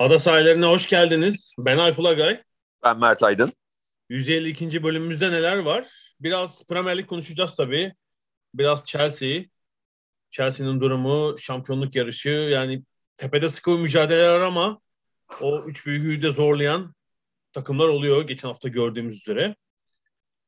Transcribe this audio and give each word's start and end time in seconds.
Ada 0.00 0.18
sahillerine 0.18 0.66
hoş 0.66 0.88
geldiniz. 0.88 1.54
Ben 1.58 1.78
Alp 1.78 1.98
Ulagay. 1.98 2.42
Ben 2.84 2.98
Mert 2.98 3.22
Aydın. 3.22 3.52
152. 4.08 4.82
bölümümüzde 4.82 5.30
neler 5.30 5.56
var? 5.56 5.88
Biraz 6.20 6.66
Premier 6.66 6.98
Lig 6.98 7.06
konuşacağız 7.06 7.56
tabii. 7.56 7.94
Biraz 8.54 8.84
Chelsea. 8.84 9.44
Chelsea'nin 10.30 10.80
durumu, 10.80 11.38
şampiyonluk 11.38 11.94
yarışı. 11.94 12.28
Yani 12.28 12.82
tepede 13.16 13.48
sıkı 13.48 13.70
mücadeleler 13.70 14.40
ama 14.40 14.80
o 15.40 15.64
üç 15.64 15.86
büyüğü 15.86 16.22
de 16.22 16.32
zorlayan 16.32 16.94
takımlar 17.52 17.88
oluyor 17.88 18.26
geçen 18.26 18.48
hafta 18.48 18.68
gördüğümüz 18.68 19.16
üzere. 19.16 19.56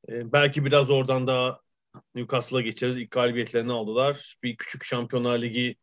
Ee, 0.09 0.33
belki 0.33 0.65
biraz 0.65 0.91
oradan 0.91 1.27
da 1.27 1.61
Newcastle'a 2.15 2.61
geçeriz. 2.61 2.97
İlk 2.97 3.11
galibiyetlerini 3.11 3.73
aldılar. 3.73 4.37
Bir 4.43 4.57
küçük 4.57 4.85
Şampiyonlar 4.85 5.39
Ligi 5.39 5.77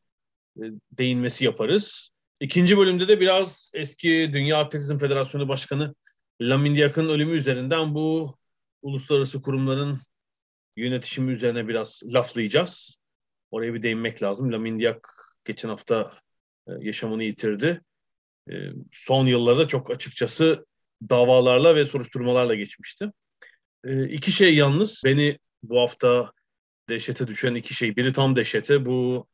e, 0.58 0.64
değinmesi 0.92 1.46
yaparız. 1.46 2.12
İkinci 2.40 2.78
bölümde 2.78 3.08
de 3.08 3.20
biraz 3.20 3.72
eski 3.74 4.30
Dünya 4.34 4.58
Atletizm 4.60 4.98
Federasyonu 4.98 5.48
Başkanı 5.48 5.96
Lamin 6.42 6.76
Diak'ın 6.76 7.10
ölümü 7.10 7.38
üzerinden 7.38 7.96
bu 7.96 8.36
uluslararası 8.82 9.42
kurumların 9.42 10.00
yönetişimi 10.76 11.32
üzerine 11.34 11.68
biraz 11.68 12.02
laflayacağız. 12.14 12.98
Oraya 13.52 13.74
bir 13.74 13.82
değinmek 13.82 14.24
lazım. 14.24 14.52
Lamin 14.52 14.80
Diak 14.80 15.10
geçen 15.46 15.70
hafta 15.70 16.12
e, 16.68 16.72
yaşamını 16.80 17.24
yitirdi. 17.24 17.82
E, 18.52 18.54
son 18.92 19.26
yıllarda 19.26 19.68
çok 19.68 19.92
açıkçası 19.92 20.66
davalarla 21.10 21.76
ve 21.76 21.86
soruşturmalarla 21.86 22.56
geçmişti. 22.56 23.12
E, 23.84 24.10
iki 24.10 24.32
şey 24.32 24.56
yalnız 24.56 25.02
beni 25.06 25.40
bu 25.64 25.80
hafta 25.80 26.32
dehşete 26.90 27.28
düşen 27.28 27.56
iki 27.56 27.74
şey. 27.74 27.96
Biri 27.96 28.14
tam 28.14 28.36
dehşete 28.36 28.86
bu 28.86 29.28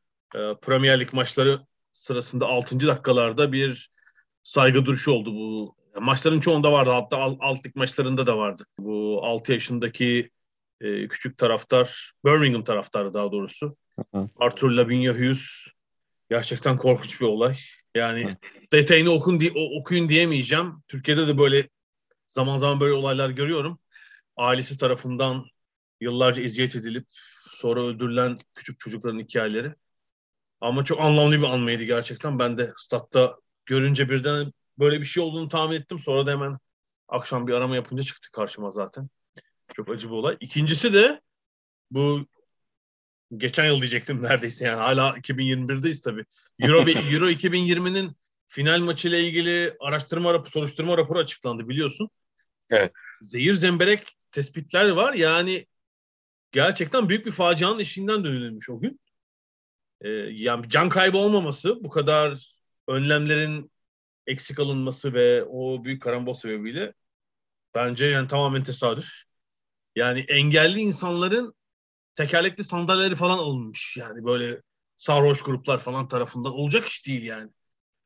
Premier 0.61 0.99
Lig 0.99 1.13
maçları 1.13 1.59
sırasında 1.95 2.45
6. 2.47 2.87
dakikalarda 2.87 3.51
bir 3.51 3.89
saygı 4.43 4.85
duruşu 4.85 5.11
oldu 5.11 5.35
bu. 5.35 5.75
Maçların 6.01 6.39
çoğunda 6.39 6.71
vardı 6.71 6.89
hatta 6.89 7.17
alt 7.17 7.65
lig 7.65 7.75
maçlarında 7.75 8.27
da 8.27 8.37
vardı. 8.37 8.65
Bu 8.79 9.19
6 9.23 9.53
yaşındaki 9.53 10.29
e, 10.81 11.07
küçük 11.07 11.37
taraftar, 11.37 12.13
Birmingham 12.25 12.63
taraftarı 12.63 13.13
daha 13.13 13.31
doğrusu. 13.31 13.77
Arthur 14.39 14.71
Lavinia 14.71 15.13
Hughes 15.13 15.41
gerçekten 16.29 16.77
korkunç 16.77 17.21
bir 17.21 17.25
olay. 17.25 17.55
Yani 17.95 18.35
detayını 18.71 19.09
okun 19.09 19.39
diye, 19.39 19.51
okuyun 19.79 20.09
diyemeyeceğim. 20.09 20.73
Türkiye'de 20.87 21.27
de 21.27 21.37
böyle 21.37 21.69
zaman 22.27 22.57
zaman 22.57 22.79
böyle 22.79 22.93
olaylar 22.93 23.29
görüyorum. 23.29 23.79
Ailesi 24.37 24.77
tarafından 24.77 25.45
yıllarca 26.01 26.43
eziyet 26.43 26.75
edilip 26.75 27.05
sonra 27.51 27.81
öldürülen 27.81 28.37
küçük 28.55 28.79
çocukların 28.79 29.19
hikayeleri. 29.19 29.73
Ama 30.61 30.85
çok 30.85 31.01
anlamlı 31.01 31.37
bir 31.37 31.43
anmaydı 31.43 31.83
gerçekten. 31.83 32.39
Ben 32.39 32.57
de 32.57 32.73
statta 32.77 33.37
görünce 33.65 34.09
birden 34.09 34.53
böyle 34.79 34.99
bir 34.99 35.05
şey 35.05 35.23
olduğunu 35.23 35.49
tahmin 35.49 35.75
ettim. 35.75 35.99
Sonra 35.99 36.25
da 36.25 36.31
hemen 36.31 36.57
akşam 37.07 37.47
bir 37.47 37.53
arama 37.53 37.75
yapınca 37.75 38.03
çıktı 38.03 38.31
karşıma 38.31 38.71
zaten. 38.71 39.09
Çok 39.75 39.89
acı 39.89 40.07
bir 40.07 40.13
olay. 40.13 40.37
İkincisi 40.39 40.93
de 40.93 41.21
bu 41.91 42.25
geçen 43.37 43.65
yıl 43.65 43.81
diyecektim 43.81 44.21
neredeyse 44.23 44.65
yani 44.65 44.75
hala 44.75 45.17
2021'deyiz 45.17 46.01
tabii. 46.01 46.25
Euro, 46.59 46.89
Euro 47.13 47.29
2020'nin 47.29 48.15
final 48.47 48.79
maçıyla 48.79 49.17
ilgili 49.17 49.77
araştırma 49.79 50.33
raporu, 50.33 50.49
soruşturma 50.49 50.97
raporu 50.97 51.19
açıklandı 51.19 51.69
biliyorsun. 51.69 52.09
Evet. 52.69 52.91
Zehir 53.21 53.53
zemberek 53.53 54.17
tespitler 54.31 54.89
var. 54.89 55.13
Yani 55.13 55.65
gerçekten 56.51 57.09
büyük 57.09 57.25
bir 57.25 57.31
facianın 57.31 57.79
eşiğinden 57.79 58.23
dönülmüş 58.23 58.69
o 58.69 58.79
gün. 58.79 58.99
Ee, 60.01 60.09
yani 60.09 60.69
can 60.69 60.89
kaybı 60.89 61.17
olmaması, 61.17 61.83
bu 61.83 61.89
kadar 61.89 62.55
önlemlerin 62.87 63.71
eksik 64.27 64.59
alınması 64.59 65.13
ve 65.13 65.43
o 65.43 65.83
büyük 65.83 66.01
karambol 66.01 66.33
sebebiyle 66.33 66.93
bence 67.75 68.05
yani 68.05 68.27
tamamen 68.27 68.63
tesadüf. 68.63 69.09
Yani 69.95 70.19
engelli 70.19 70.79
insanların 70.79 71.53
tekerlekli 72.15 72.63
sandalyeleri 72.63 73.15
falan 73.15 73.37
alınmış. 73.37 73.97
Yani 73.97 74.25
böyle 74.25 74.61
sarhoş 74.97 75.41
gruplar 75.41 75.79
falan 75.79 76.07
tarafından 76.07 76.53
olacak 76.53 76.87
iş 76.87 77.07
değil 77.07 77.23
yani. 77.23 77.51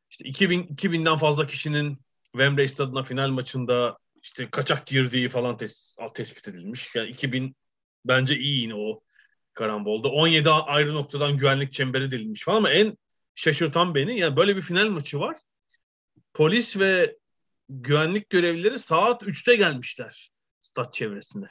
İşte 0.10 0.26
2000 0.26 0.64
2000'den 0.64 1.18
fazla 1.18 1.48
kişinin 1.48 2.02
Wembley 2.32 2.68
Stadı'na 2.68 3.04
final 3.04 3.30
maçında 3.30 3.98
işte 4.22 4.50
kaçak 4.52 4.88
girdiği 4.88 5.30
falan 5.30 5.58
tes 5.58 5.96
tespit 6.14 6.48
edilmiş. 6.48 6.96
Yani 6.96 7.10
2000 7.10 7.56
bence 8.06 8.36
iyi 8.38 8.62
yine 8.62 8.76
o 8.76 9.02
karambolda. 9.60 10.08
17 10.08 10.50
ayrı 10.50 10.94
noktadan 10.94 11.38
güvenlik 11.38 11.74
çemberi 11.74 12.12
delinmiş 12.12 12.44
falan 12.44 12.58
ama 12.58 12.70
en 12.70 12.98
şaşırtan 13.36 13.96
beni 13.96 14.20
yani 14.20 14.36
böyle 14.36 14.56
bir 14.56 14.62
final 14.62 14.88
maçı 14.88 15.20
var. 15.20 15.38
Polis 16.34 16.78
ve 16.78 17.18
güvenlik 17.70 18.30
görevlileri 18.30 18.80
saat 18.80 19.24
3'te 19.24 19.56
gelmişler 19.56 20.32
stat 20.62 20.94
çevresinde. 20.94 21.48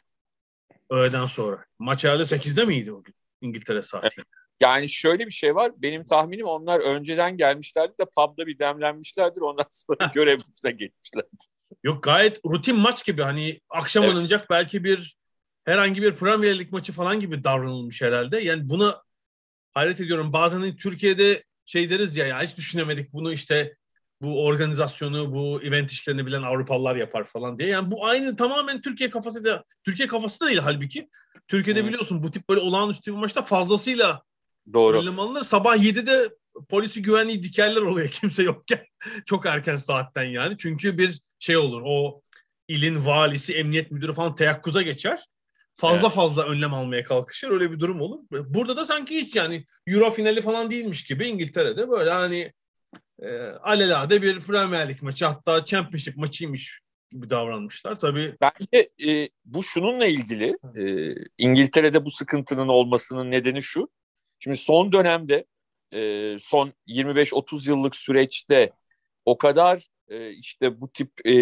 Öğleden 0.90 1.26
sonra. 1.26 1.64
Maç 1.78 2.04
herhalde 2.04 2.22
8'de 2.22 2.64
miydi 2.64 2.92
o 2.92 3.02
gün? 3.02 3.14
İngiltere 3.40 3.82
saati. 3.82 4.22
Yani 4.60 4.88
şöyle 4.88 5.26
bir 5.26 5.30
şey 5.30 5.54
var. 5.54 5.72
Benim 5.76 6.04
tahminim 6.04 6.46
onlar 6.46 6.80
önceden 6.80 7.36
gelmişlerdi 7.36 7.92
de 7.98 8.04
pub'da 8.04 8.46
bir 8.46 8.58
demlenmişlerdir. 8.58 9.40
Ondan 9.40 9.66
sonra 9.70 10.10
görevimize 10.14 10.70
geçmişlerdi. 10.70 11.28
Yok 11.84 12.02
gayet 12.02 12.40
rutin 12.44 12.76
maç 12.76 13.04
gibi. 13.04 13.22
Hani 13.22 13.60
akşam 13.70 14.04
evet. 14.04 14.14
oynanacak 14.14 14.50
belki 14.50 14.84
bir 14.84 15.16
herhangi 15.68 16.02
bir 16.02 16.14
Premier 16.14 16.58
Lig 16.58 16.72
maçı 16.72 16.92
falan 16.92 17.20
gibi 17.20 17.44
davranılmış 17.44 18.02
herhalde. 18.02 18.40
Yani 18.40 18.68
buna 18.68 19.02
hayret 19.74 20.00
ediyorum. 20.00 20.32
Bazen 20.32 20.60
hani 20.60 20.76
Türkiye'de 20.76 21.44
şey 21.64 21.90
deriz 21.90 22.16
ya, 22.16 22.26
ya 22.26 22.42
hiç 22.42 22.56
düşünemedik 22.56 23.12
bunu 23.12 23.32
işte 23.32 23.76
bu 24.22 24.44
organizasyonu, 24.44 25.32
bu 25.32 25.62
event 25.62 25.90
işlerini 25.90 26.26
bilen 26.26 26.42
Avrupalılar 26.42 26.96
yapar 26.96 27.24
falan 27.24 27.58
diye. 27.58 27.68
Yani 27.68 27.90
bu 27.90 28.06
aynı 28.06 28.36
tamamen 28.36 28.80
Türkiye 28.80 29.10
kafası 29.10 29.44
da 29.44 29.64
Türkiye 29.84 30.08
kafası 30.08 30.40
da 30.40 30.46
değil 30.46 30.58
halbuki. 30.58 31.08
Türkiye'de 31.48 31.80
hmm. 31.80 31.88
biliyorsun 31.88 32.22
bu 32.22 32.30
tip 32.30 32.48
böyle 32.48 32.60
olağanüstü 32.60 33.12
bir 33.12 33.18
maçta 33.18 33.42
fazlasıyla 33.42 34.22
Doğru. 34.72 35.00
önlem 35.00 35.18
alınır. 35.18 35.42
Sabah 35.42 35.76
7'de 35.76 36.34
polisi 36.68 37.02
güvenliği 37.02 37.42
dikerler 37.42 37.80
oluyor 37.80 38.10
kimse 38.20 38.42
yokken. 38.42 38.84
Çok 39.26 39.46
erken 39.46 39.76
saatten 39.76 40.24
yani. 40.24 40.56
Çünkü 40.58 40.98
bir 40.98 41.20
şey 41.38 41.56
olur 41.56 41.82
o 41.84 42.22
ilin 42.68 43.06
valisi, 43.06 43.54
emniyet 43.54 43.90
müdürü 43.90 44.14
falan 44.14 44.34
teyakkuza 44.34 44.82
geçer. 44.82 45.24
Fazla 45.80 46.06
evet. 46.06 46.14
fazla 46.14 46.44
önlem 46.44 46.74
almaya 46.74 47.04
kalkışır. 47.04 47.50
Öyle 47.50 47.72
bir 47.72 47.80
durum 47.80 48.00
olur. 48.00 48.18
Burada 48.30 48.76
da 48.76 48.84
sanki 48.84 49.16
hiç 49.16 49.36
yani 49.36 49.64
Euro 49.86 50.10
finali 50.10 50.42
falan 50.42 50.70
değilmiş 50.70 51.04
gibi 51.04 51.28
İngiltere'de 51.28 51.90
böyle 51.90 52.10
hani 52.10 52.52
e, 53.22 53.28
alelade 53.42 54.22
bir 54.22 54.40
Premier 54.40 54.88
Lig 54.88 55.02
maçı 55.02 55.26
hatta 55.26 55.64
Championship 55.64 56.16
maçıymış 56.16 56.80
gibi 57.10 57.30
davranmışlar. 57.30 57.98
Tabii 57.98 58.34
bence 58.40 58.90
e, 59.10 59.28
bu 59.44 59.62
şununla 59.62 60.06
ilgili 60.06 60.58
e, 60.76 61.14
İngiltere'de 61.38 62.04
bu 62.04 62.10
sıkıntının 62.10 62.68
olmasının 62.68 63.30
nedeni 63.30 63.62
şu. 63.62 63.88
Şimdi 64.38 64.56
son 64.56 64.92
dönemde 64.92 65.44
e, 65.92 66.36
son 66.38 66.72
25-30 66.88 67.68
yıllık 67.68 67.96
süreçte 67.96 68.72
o 69.24 69.38
kadar 69.38 69.88
e, 70.08 70.30
işte 70.30 70.80
bu 70.80 70.92
tip 70.92 71.26
e, 71.26 71.34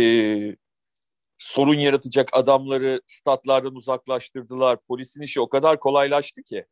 sorun 1.38 1.78
yaratacak 1.78 2.28
adamları 2.32 3.00
statlardan 3.06 3.74
uzaklaştırdılar. 3.74 4.78
Polisin 4.82 5.22
işi 5.22 5.40
o 5.40 5.48
kadar 5.48 5.80
kolaylaştı 5.80 6.42
ki 6.42 6.66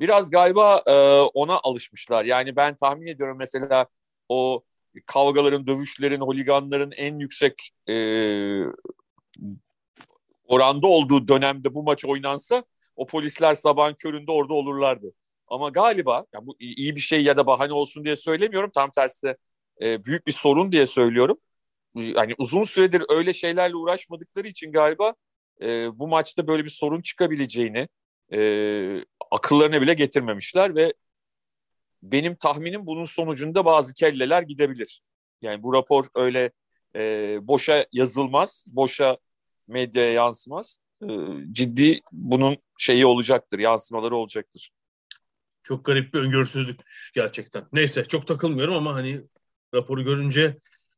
biraz 0.00 0.30
galiba 0.30 0.82
e, 0.86 0.92
ona 1.20 1.60
alışmışlar. 1.62 2.24
Yani 2.24 2.56
ben 2.56 2.76
tahmin 2.76 3.06
ediyorum 3.06 3.36
mesela 3.38 3.86
o 4.28 4.64
kavgaların, 5.06 5.66
dövüşlerin, 5.66 6.20
holiganların 6.20 6.90
en 6.90 7.18
yüksek 7.18 7.70
e, 7.88 7.94
oranda 10.48 10.86
olduğu 10.86 11.28
dönemde 11.28 11.74
bu 11.74 11.82
maç 11.82 12.04
oynansa 12.04 12.64
o 12.96 13.06
polisler 13.06 13.54
sabahın 13.54 13.94
köründe 13.94 14.32
orada 14.32 14.54
olurlardı. 14.54 15.12
Ama 15.48 15.68
galiba 15.68 16.24
yani 16.34 16.46
bu 16.46 16.56
iyi 16.60 16.96
bir 16.96 17.00
şey 17.00 17.22
ya 17.24 17.36
da 17.36 17.46
bahane 17.46 17.72
olsun 17.72 18.04
diye 18.04 18.16
söylemiyorum. 18.16 18.70
Tam 18.74 18.90
tersi 18.90 19.36
e, 19.82 20.04
büyük 20.04 20.26
bir 20.26 20.32
sorun 20.32 20.72
diye 20.72 20.86
söylüyorum. 20.86 21.38
Yani 21.96 22.34
uzun 22.38 22.62
süredir 22.62 23.02
öyle 23.08 23.32
şeylerle 23.32 23.76
uğraşmadıkları 23.76 24.48
için 24.48 24.72
galiba 24.72 25.14
e, 25.60 25.98
bu 25.98 26.08
maçta 26.08 26.46
böyle 26.46 26.64
bir 26.64 26.70
sorun 26.70 27.02
çıkabileceğini 27.02 27.88
e, 28.32 28.40
akıllarına 29.30 29.82
bile 29.82 29.94
getirmemişler 29.94 30.74
ve 30.74 30.94
benim 32.02 32.36
tahminim 32.36 32.86
bunun 32.86 33.04
sonucunda 33.04 33.64
bazı 33.64 33.94
kelleler 33.94 34.42
gidebilir. 34.42 35.02
Yani 35.42 35.62
bu 35.62 35.72
rapor 35.72 36.06
öyle 36.14 36.50
e, 36.96 37.38
boşa 37.42 37.86
yazılmaz, 37.92 38.64
boşa 38.66 39.18
medyaya 39.68 40.12
yansımaz. 40.12 40.78
E, 41.02 41.06
ciddi 41.52 42.00
bunun 42.12 42.56
şeyi 42.78 43.06
olacaktır, 43.06 43.58
yansımaları 43.58 44.16
olacaktır. 44.16 44.70
Çok 45.62 45.84
garip 45.84 46.14
bir 46.14 46.18
öngörüsüzlük 46.18 46.80
gerçekten. 47.14 47.64
Neyse 47.72 48.04
çok 48.04 48.26
takılmıyorum 48.26 48.74
ama 48.74 48.94
hani 48.94 49.20
raporu 49.74 50.04
görünce 50.04 50.56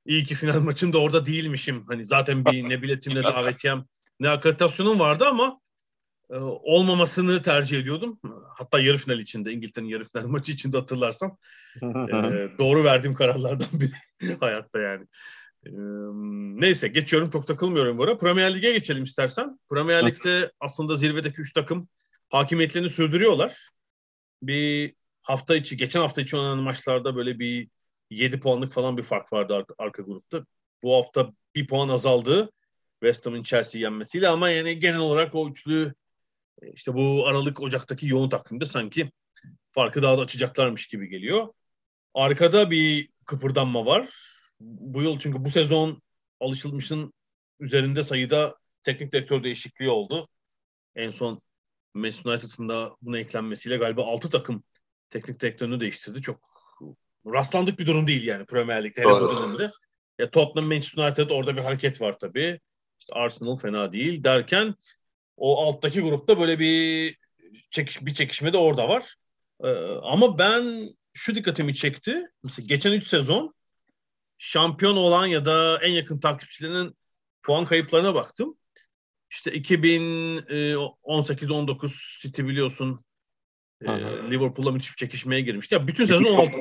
iyi 0.09 0.25
ki 0.25 0.35
final 0.35 0.61
maçında 0.61 0.99
orada 0.99 1.27
değilmişim. 1.27 1.85
Hani 1.89 2.05
zaten 2.05 2.45
bir 2.45 2.69
ne 2.69 2.83
biletim 2.83 3.15
ne 3.15 3.25
davetiyem 3.25 3.85
ne 4.21 4.31
akreditasyonum 4.31 5.01
vardı 5.01 5.25
ama 5.27 5.61
e, 6.31 6.37
olmamasını 6.39 7.43
tercih 7.43 7.79
ediyordum. 7.79 8.21
Hatta 8.57 8.81
yarı 8.81 8.97
final 8.97 9.19
içinde 9.19 9.53
İngiltere'nin 9.53 9.91
yarı 9.91 10.05
final 10.05 10.27
maçı 10.27 10.53
içinde 10.53 10.79
hatırlarsam 10.79 11.37
e, 11.83 12.49
doğru 12.59 12.85
verdiğim 12.85 13.15
kararlardan 13.15 13.69
biri 13.73 14.37
hayatta 14.41 14.81
yani. 14.81 15.07
E, 15.67 15.71
neyse 16.61 16.89
geçiyorum 16.89 17.31
çok 17.31 17.47
takılmıyorum 17.47 17.99
bu 17.99 18.03
ara. 18.03 18.19
Premier 18.19 18.55
Lig'e 18.55 18.73
geçelim 18.73 19.05
istersen. 19.05 19.59
Premier 19.71 20.07
Lig'de 20.07 20.53
aslında 20.61 20.97
zirvedeki 20.97 21.41
üç 21.41 21.53
takım 21.53 21.89
hakimiyetlerini 22.29 22.91
sürdürüyorlar. 22.91 23.71
Bir 24.43 24.95
hafta 25.23 25.57
içi, 25.57 25.77
geçen 25.77 26.01
hafta 26.01 26.23
içi 26.23 26.37
oynanan 26.37 26.59
maçlarda 26.59 27.17
böyle 27.17 27.39
bir 27.39 27.69
7 28.11 28.41
puanlık 28.41 28.73
falan 28.73 28.97
bir 28.97 29.03
fark 29.03 29.33
vardı 29.33 29.55
arka, 29.55 29.75
arka 29.79 30.03
grupta. 30.03 30.47
Bu 30.83 30.97
hafta 30.97 31.33
bir 31.55 31.67
puan 31.67 31.89
azaldı 31.89 32.51
West 33.01 33.27
Ham'ın 33.27 33.43
Chelsea 33.43 33.81
yenmesiyle 33.81 34.29
ama 34.29 34.51
yani 34.51 34.79
genel 34.79 34.99
olarak 34.99 35.35
o 35.35 35.49
üçlü 35.51 35.95
işte 36.75 36.95
bu 36.95 37.27
Aralık 37.27 37.61
Ocak'taki 37.61 38.09
yoğun 38.09 38.29
takvimde 38.29 38.67
sanki 38.67 39.11
farkı 39.73 40.03
daha 40.03 40.19
da 40.19 40.23
açacaklarmış 40.23 40.87
gibi 40.87 41.09
geliyor. 41.09 41.49
Arkada 42.15 42.71
bir 42.71 43.09
kıpırdanma 43.25 43.87
var. 43.87 44.11
Bu 44.61 45.03
yıl 45.03 45.19
çünkü 45.19 45.45
bu 45.45 45.51
sezon 45.51 46.03
alışılmışın 46.41 47.13
üzerinde 47.61 48.03
sayıda 48.03 48.57
teknik 48.83 49.13
direktör 49.13 49.45
değişikliği 49.45 49.91
oldu. 49.91 50.29
En 50.95 51.11
son 51.11 51.43
Manchester 51.95 52.31
United'ın 52.31 52.69
da 52.69 52.97
buna 53.03 53.19
eklenmesiyle 53.19 53.77
galiba 53.77 54.07
6 54.07 54.31
takım 54.31 54.63
teknik 55.11 55.41
direktörünü 55.41 55.81
değiştirdi. 55.81 56.23
Çok 56.23 56.58
rastlandık 57.33 57.79
bir 57.79 57.87
durum 57.87 58.07
değil 58.07 58.27
yani 58.27 58.45
Premier 58.45 58.85
Lig'de 58.85 59.01
hele 59.01 59.09
bu 59.09 59.37
dönemde. 59.37 59.73
Ya 60.19 60.31
Tottenham, 60.31 60.69
Manchester 60.69 61.07
United 61.07 61.31
orada 61.31 61.57
bir 61.57 61.63
hareket 61.63 62.01
var 62.01 62.19
tabii. 62.19 62.61
İşte 63.01 63.15
Arsenal 63.15 63.57
fena 63.57 63.93
değil 63.93 64.25
derken 64.25 64.75
o 65.37 65.67
alttaki 65.67 66.01
grupta 66.01 66.41
böyle 66.41 66.59
bir 66.59 67.17
çekiş, 67.71 68.07
bir 68.07 68.15
çekişme 68.15 68.53
de 68.53 68.57
orada 68.57 68.89
var. 68.89 69.15
Ee, 69.65 69.69
ama 70.03 70.39
ben 70.39 70.89
şu 71.13 71.35
dikkatimi 71.35 71.75
çekti. 71.75 72.23
Mesela 72.45 72.67
geçen 72.67 72.93
3 72.93 73.07
sezon 73.07 73.55
şampiyon 74.39 74.97
olan 74.97 75.27
ya 75.27 75.45
da 75.45 75.79
en 75.83 75.93
yakın 75.93 76.21
takipçilerinin 76.21 76.97
puan 77.43 77.65
kayıplarına 77.65 78.15
baktım. 78.15 78.59
İşte 79.31 79.51
2018-19 79.51 82.21
City 82.21 82.43
biliyorsun 82.43 83.05
e, 83.81 83.87
Liverpool'la 84.31 84.71
müthiş 84.71 84.93
bir 84.93 84.97
çekişmeye 84.97 85.41
girmişti. 85.41 85.75
Ya 85.75 85.87
bütün 85.87 86.05
sezon 86.05 86.25
16 86.25 86.57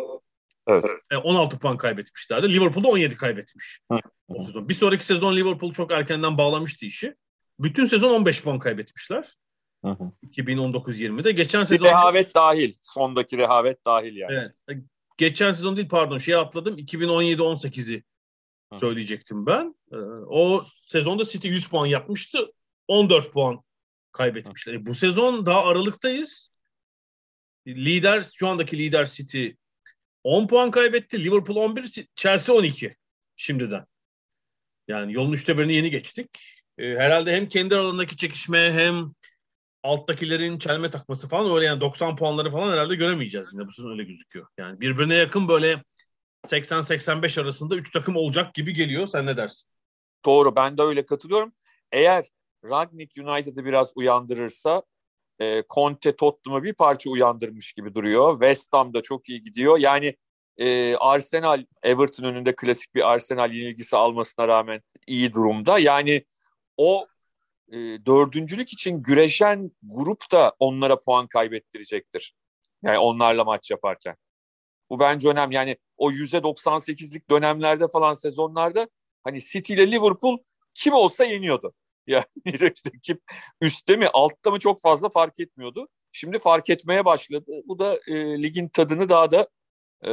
Evet. 0.67 0.85
16 1.23 1.55
e, 1.55 1.59
puan 1.59 1.77
kaybetmişlerdi. 1.77 2.53
Liverpool'da 2.53 2.87
17 2.87 3.15
kaybetmiş. 3.15 3.79
O 4.27 4.43
sezon. 4.43 4.69
Bir 4.69 4.73
sonraki 4.73 5.05
sezon 5.05 5.35
Liverpool 5.35 5.73
çok 5.73 5.91
erkenden 5.91 6.37
bağlamıştı 6.37 6.85
işi. 6.85 7.15
Bütün 7.59 7.85
sezon 7.85 8.09
15 8.09 8.43
puan 8.43 8.59
kaybetmişler. 8.59 9.37
2019-20'de. 9.83 11.31
Geçen 11.31 11.63
sezon... 11.63 11.85
Bir 11.85 11.91
rehavet 11.91 12.35
dahil. 12.35 12.73
Sondaki 12.81 13.37
rehavet 13.37 13.85
dahil 13.85 14.15
yani. 14.15 14.33
Evet. 14.33 14.79
E, 14.79 14.83
geçen 15.17 15.51
sezon 15.51 15.77
değil 15.77 15.89
pardon 15.89 16.17
şey 16.17 16.35
atladım. 16.35 16.77
2017-18'i 16.77 18.03
söyleyecektim 18.75 19.45
ben. 19.45 19.75
E, 19.91 19.95
o 20.27 20.65
sezonda 20.87 21.25
City 21.25 21.47
100 21.47 21.67
puan 21.67 21.85
yapmıştı. 21.85 22.51
14 22.87 23.31
puan 23.31 23.63
kaybetmişler. 24.11 24.85
Bu 24.85 24.95
sezon 24.95 25.45
daha 25.45 25.65
Aralık'tayız. 25.65 26.49
Lider, 27.67 28.25
şu 28.35 28.47
andaki 28.47 28.77
lider 28.77 29.05
City 29.05 29.49
10 30.27 30.47
puan 30.47 30.71
kaybetti. 30.71 31.23
Liverpool 31.23 31.57
11, 31.57 32.07
Chelsea 32.15 32.55
12 32.55 32.95
şimdiden. 33.35 33.85
Yani 34.87 35.13
yolun 35.13 35.31
üçte 35.31 35.57
birini 35.57 35.73
yeni 35.73 35.91
geçtik. 35.91 36.29
Ee, 36.77 36.95
herhalde 36.95 37.35
hem 37.35 37.49
kendi 37.49 37.75
aralarındaki 37.75 38.17
çekişme 38.17 38.73
hem 38.73 39.13
alttakilerin 39.83 40.59
çelme 40.59 40.89
takması 40.89 41.27
falan 41.27 41.55
öyle 41.55 41.65
yani 41.65 41.81
90 41.81 42.15
puanları 42.15 42.51
falan 42.51 42.71
herhalde 42.71 42.95
göremeyeceğiz 42.95 43.53
yine 43.53 43.67
bu 43.67 43.71
sezon 43.71 43.91
öyle 43.91 44.03
gözüküyor. 44.03 44.47
Yani 44.57 44.81
birbirine 44.81 45.15
yakın 45.15 45.47
böyle 45.47 45.83
80-85 46.45 47.41
arasında 47.41 47.75
3 47.75 47.91
takım 47.91 48.15
olacak 48.15 48.53
gibi 48.53 48.73
geliyor. 48.73 49.07
Sen 49.07 49.25
ne 49.25 49.37
dersin? 49.37 49.69
Doğru 50.25 50.55
ben 50.55 50.77
de 50.77 50.81
öyle 50.81 51.05
katılıyorum. 51.05 51.53
Eğer 51.91 52.25
Ragnik 52.65 53.11
United'ı 53.17 53.65
biraz 53.65 53.93
uyandırırsa 53.95 54.83
e, 55.41 55.63
Conte 55.69 56.15
Tottenham'ı 56.15 56.63
bir 56.63 56.73
parça 56.73 57.09
uyandırmış 57.09 57.73
gibi 57.73 57.95
duruyor. 57.95 58.33
West 58.33 58.73
Ham 58.73 58.93
da 58.93 59.01
çok 59.01 59.29
iyi 59.29 59.41
gidiyor. 59.41 59.77
Yani 59.77 60.15
e, 60.57 60.95
Arsenal 60.95 61.65
Everton 61.83 62.23
önünde 62.23 62.55
klasik 62.55 62.95
bir 62.95 63.11
Arsenal 63.11 63.53
yenilgisi 63.53 63.97
almasına 63.97 64.47
rağmen 64.47 64.81
iyi 65.07 65.33
durumda. 65.33 65.79
Yani 65.79 66.25
o 66.77 67.07
e, 67.71 67.75
dördüncülük 68.05 68.73
için 68.73 69.03
güreşen 69.03 69.71
grup 69.83 70.31
da 70.31 70.55
onlara 70.59 71.01
puan 71.01 71.27
kaybettirecektir. 71.27 72.33
Yani 72.83 72.97
onlarla 72.97 73.43
maç 73.43 73.71
yaparken. 73.71 74.15
Bu 74.89 74.99
bence 74.99 75.29
önemli. 75.29 75.55
Yani 75.55 75.77
o 75.97 76.11
%98'lik 76.11 77.29
dönemlerde 77.29 77.87
falan 77.87 78.13
sezonlarda 78.13 78.89
hani 79.23 79.41
City 79.41 79.73
ile 79.73 79.91
Liverpool 79.91 80.37
kim 80.73 80.93
olsa 80.93 81.23
yeniyordu. 81.25 81.73
Yani 82.45 82.61
rakip 82.61 83.21
üstte 83.61 83.95
mi 83.95 84.07
altta 84.13 84.51
mı 84.51 84.59
çok 84.59 84.81
fazla 84.81 85.09
fark 85.09 85.39
etmiyordu. 85.39 85.87
Şimdi 86.11 86.39
fark 86.39 86.69
etmeye 86.69 87.05
başladı. 87.05 87.51
Bu 87.65 87.79
da 87.79 87.99
e, 88.07 88.43
ligin 88.43 88.67
tadını 88.69 89.09
daha 89.09 89.31
da 89.31 89.47
e, 90.01 90.11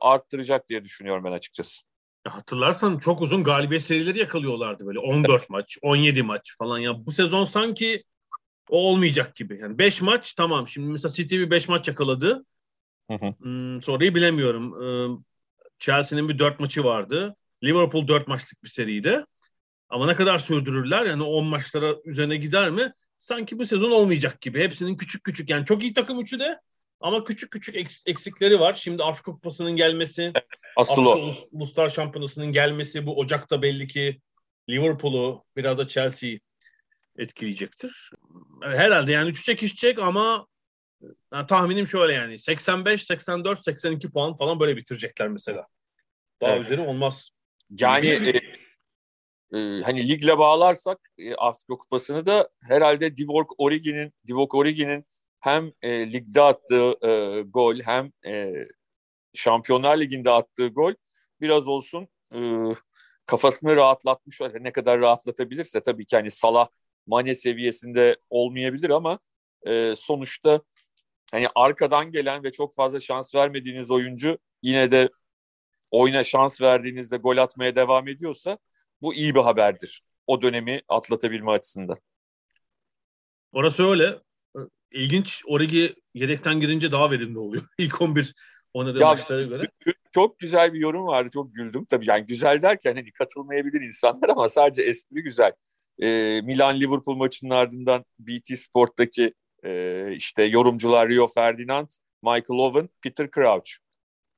arttıracak 0.00 0.68
diye 0.68 0.84
düşünüyorum 0.84 1.24
ben 1.24 1.32
açıkçası. 1.32 1.82
Hatırlarsan 2.28 2.98
çok 2.98 3.22
uzun 3.22 3.44
galibiyet 3.44 3.82
serileri 3.82 4.18
yakalıyorlardı 4.18 4.86
böyle 4.86 4.98
14 4.98 5.50
maç, 5.50 5.78
17 5.82 6.22
maç 6.22 6.54
falan 6.58 6.78
ya. 6.78 7.06
Bu 7.06 7.12
sezon 7.12 7.44
sanki 7.44 8.04
o 8.70 8.78
olmayacak 8.78 9.36
gibi. 9.36 9.58
Yani 9.60 9.78
5 9.78 10.02
maç 10.02 10.34
tamam. 10.34 10.68
Şimdi 10.68 10.90
mesela 10.90 11.12
City 11.12 11.36
bir 11.36 11.50
5 11.50 11.68
maç 11.68 11.88
yakaladı. 11.88 12.44
Hı 13.10 13.14
hı. 13.14 13.26
Hmm, 13.26 13.82
sonrayı 13.82 14.14
bilemiyorum. 14.14 14.82
Ee, 14.82 15.18
Chelsea'nin 15.78 16.28
bir 16.28 16.38
4 16.38 16.60
maçı 16.60 16.84
vardı. 16.84 17.36
Liverpool 17.64 18.08
4 18.08 18.28
maçlık 18.28 18.64
bir 18.64 18.68
seriydi. 18.68 19.24
Ama 19.88 20.06
ne 20.06 20.16
kadar 20.16 20.38
sürdürürler 20.38 21.06
yani 21.06 21.22
10 21.22 21.46
maçlara 21.46 21.94
üzerine 22.04 22.36
gider 22.36 22.70
mi? 22.70 22.92
Sanki 23.18 23.58
bu 23.58 23.64
sezon 23.64 23.90
olmayacak 23.90 24.40
gibi. 24.40 24.62
Hepsinin 24.62 24.96
küçük 24.96 25.24
küçük 25.24 25.50
yani 25.50 25.64
çok 25.64 25.82
iyi 25.82 25.94
takım 25.94 26.20
üçü 26.20 26.38
de 26.38 26.60
ama 27.00 27.24
küçük 27.24 27.50
küçük 27.50 27.76
eksikleri 28.06 28.60
var. 28.60 28.74
Şimdi 28.74 29.02
Afrika 29.02 29.32
Kupası'nın 29.32 29.76
gelmesi, 29.76 30.32
Asıl 30.76 31.06
o. 31.06 31.32
Uluslar 31.50 31.88
Şampiyonası'nın 31.88 32.52
gelmesi 32.52 33.06
bu 33.06 33.18
Ocak'ta 33.18 33.62
belli 33.62 33.86
ki 33.86 34.20
Liverpool'u 34.70 35.44
biraz 35.56 35.78
da 35.78 35.88
Chelsea'yi 35.88 36.40
etkileyecektir. 37.18 38.10
Herhalde 38.62 39.12
yani 39.12 39.30
üçü 39.30 39.42
çekişecek 39.42 39.98
ama 39.98 40.46
yani 41.32 41.46
tahminim 41.46 41.86
şöyle 41.86 42.12
yani 42.12 42.38
85, 42.38 43.04
84, 43.04 43.64
82 43.64 44.10
puan 44.10 44.36
falan 44.36 44.60
böyle 44.60 44.76
bitirecekler 44.76 45.28
mesela. 45.28 45.66
Daha 46.40 46.56
evet. 46.56 46.64
üzeri 46.64 46.80
olmaz. 46.80 47.30
Yani 47.78 48.06
e, 48.06 48.42
e, 49.52 49.58
hani 49.84 50.08
ligle 50.08 50.38
bağlarsak 50.38 50.98
e, 51.18 51.34
Afrika 51.34 51.78
Kupası'nı 51.78 52.26
da 52.26 52.48
herhalde 52.62 53.16
Divock 53.16 53.52
Origi'nin 53.58 54.12
Divock 54.26 54.54
Origi'nin 54.54 55.04
hem 55.40 55.72
e, 55.82 56.12
ligde 56.12 56.42
attığı 56.42 57.06
e, 57.08 57.40
gol 57.42 57.80
hem 57.80 58.12
e, 58.26 58.52
Şampiyonlar 59.34 59.98
Ligi'nde 60.00 60.30
attığı 60.30 60.68
gol 60.68 60.92
biraz 61.40 61.68
olsun 61.68 62.08
e, 62.34 62.38
kafasını 63.26 63.76
rahatlatmış 63.76 64.40
var. 64.40 64.52
Ne 64.60 64.72
kadar 64.72 65.00
rahatlatabilirse 65.00 65.82
tabii 65.82 66.06
ki 66.06 66.16
hani 66.16 66.30
Salah 66.30 66.68
Mane 67.06 67.34
seviyesinde 67.34 68.16
olmayabilir 68.30 68.90
ama 68.90 69.18
e, 69.66 69.94
sonuçta 69.96 70.62
hani 71.30 71.48
arkadan 71.54 72.12
gelen 72.12 72.44
ve 72.44 72.52
çok 72.52 72.74
fazla 72.74 73.00
şans 73.00 73.34
vermediğiniz 73.34 73.90
oyuncu 73.90 74.38
yine 74.62 74.90
de 74.90 75.08
oyuna 75.90 76.24
şans 76.24 76.60
verdiğinizde 76.60 77.16
gol 77.16 77.36
atmaya 77.36 77.76
devam 77.76 78.08
ediyorsa 78.08 78.58
bu 79.02 79.14
iyi 79.14 79.34
bir 79.34 79.40
haberdir. 79.40 80.02
O 80.26 80.42
dönemi 80.42 80.82
atlatabilme 80.88 81.50
açısından. 81.50 81.98
Orası 83.52 83.90
öyle. 83.90 84.18
İlginç. 84.90 85.42
Origi 85.46 85.94
yedekten 86.14 86.60
girince 86.60 86.92
daha 86.92 87.10
verimli 87.10 87.38
oluyor. 87.38 87.62
İlk 87.78 88.02
11 88.02 88.34
oynadığı 88.74 88.98
ya, 88.98 89.06
maçlara 89.06 89.42
göre. 89.42 89.70
Çok 90.12 90.38
güzel 90.38 90.72
bir 90.72 90.78
yorum 90.78 91.06
vardı. 91.06 91.30
Çok 91.32 91.54
güldüm. 91.54 91.84
Tabii 91.84 92.08
yani 92.08 92.26
güzel 92.26 92.62
derken 92.62 92.94
hani 92.94 93.12
katılmayabilir 93.12 93.80
insanlar 93.80 94.28
ama 94.28 94.48
sadece 94.48 94.82
espri 94.82 95.22
güzel. 95.22 95.52
e, 95.98 96.06
Milan-Liverpool 96.40 97.16
maçının 97.16 97.50
ardından 97.50 98.04
BT 98.18 98.58
Sport'taki 98.58 99.34
e, 99.64 100.12
işte 100.14 100.42
yorumcular 100.42 101.08
Rio 101.08 101.26
Ferdinand, 101.26 101.88
Michael 102.22 102.60
Owen, 102.60 102.88
Peter 103.02 103.30
Crouch 103.34 103.70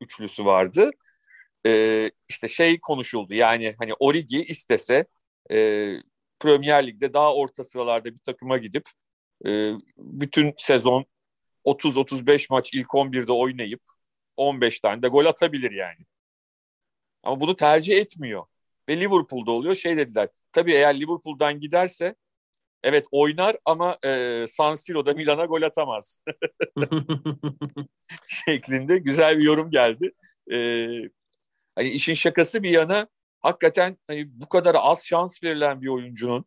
üçlüsü 0.01 0.45
vardı. 0.45 0.91
E, 1.67 2.11
işte 2.29 2.49
şey 2.49 2.81
konuşuldu 2.81 3.35
yani 3.35 3.75
hani 3.79 3.95
Origi 3.95 4.43
istese 4.43 5.07
e, 5.51 5.57
Premier 6.41 6.87
Lig'de 6.87 7.13
daha 7.15 7.35
orta 7.35 7.65
sıralarda 7.65 8.05
bir 8.05 8.19
takıma 8.19 8.59
gidip 8.59 8.85
e, 9.47 9.73
bütün 9.99 10.55
sezon 10.57 11.05
30-35 11.65 12.47
maç 12.51 12.75
ilk 12.75 12.89
11'de 12.89 13.33
oynayıp 13.33 13.83
15 14.37 14.81
tane 14.81 15.03
de 15.03 15.09
gol 15.09 15.27
atabilir 15.27 15.71
yani. 15.71 16.07
Ama 17.23 17.41
bunu 17.41 17.57
tercih 17.57 17.97
etmiyor. 17.97 18.47
Ve 18.89 19.01
Liverpool'da 19.01 19.51
oluyor. 19.51 19.75
Şey 19.75 19.97
dediler. 19.97 20.29
Tabii 20.53 20.73
eğer 20.73 21.01
Liverpool'dan 21.01 21.61
giderse 21.61 22.15
evet 22.83 23.07
oynar 23.11 23.57
ama 23.65 23.99
e, 24.05 24.45
San 24.49 24.75
Siro'da 24.75 25.15
Milan'a 25.15 25.45
gol 25.45 25.63
atamaz. 25.63 26.21
şeklinde 28.29 28.99
güzel 28.99 29.39
bir 29.39 29.45
yorum 29.45 29.71
geldi. 29.71 30.13
E, 30.53 30.59
hani 31.79 31.89
işin 31.89 32.15
şakası 32.15 32.63
bir 32.63 32.71
yana 32.71 33.09
hakikaten 33.41 33.99
hani 34.07 34.41
bu 34.41 34.49
kadar 34.49 34.77
az 34.79 35.05
şans 35.07 35.45
verilen 35.45 35.83
bir 35.83 35.89
oyuncunun 35.89 36.45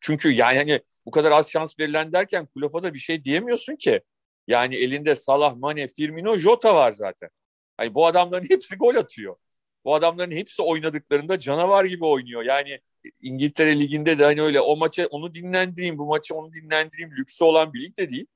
çünkü 0.00 0.32
yani 0.32 0.58
hani 0.58 0.80
bu 1.06 1.10
kadar 1.10 1.32
az 1.32 1.50
şans 1.50 1.78
verilen 1.80 2.12
derken 2.12 2.46
Klopp'a 2.46 2.82
da 2.82 2.94
bir 2.94 2.98
şey 2.98 3.24
diyemiyorsun 3.24 3.76
ki. 3.76 4.00
Yani 4.46 4.76
elinde 4.76 5.14
Salah, 5.14 5.56
Mane, 5.56 5.88
Firmino, 5.88 6.38
Jota 6.38 6.74
var 6.74 6.92
zaten. 6.92 7.30
Hani 7.76 7.94
bu 7.94 8.06
adamların 8.06 8.46
hepsi 8.50 8.76
gol 8.76 8.96
atıyor. 8.96 9.36
Bu 9.84 9.94
adamların 9.94 10.30
hepsi 10.30 10.62
oynadıklarında 10.62 11.38
canavar 11.38 11.84
gibi 11.84 12.04
oynuyor. 12.04 12.42
Yani 12.42 12.80
İngiltere 13.22 13.80
Ligi'nde 13.80 14.18
de 14.18 14.24
hani 14.24 14.42
öyle 14.42 14.60
o 14.60 14.76
maça 14.76 15.06
onu 15.06 15.34
dinlendireyim, 15.34 15.98
bu 15.98 16.06
maçı 16.06 16.34
onu 16.34 16.52
dinlendireyim 16.52 17.10
lüksü 17.16 17.44
olan 17.44 17.74
bir 17.74 17.82
lig 17.82 17.96
de 17.98 18.10
değil. 18.10 18.26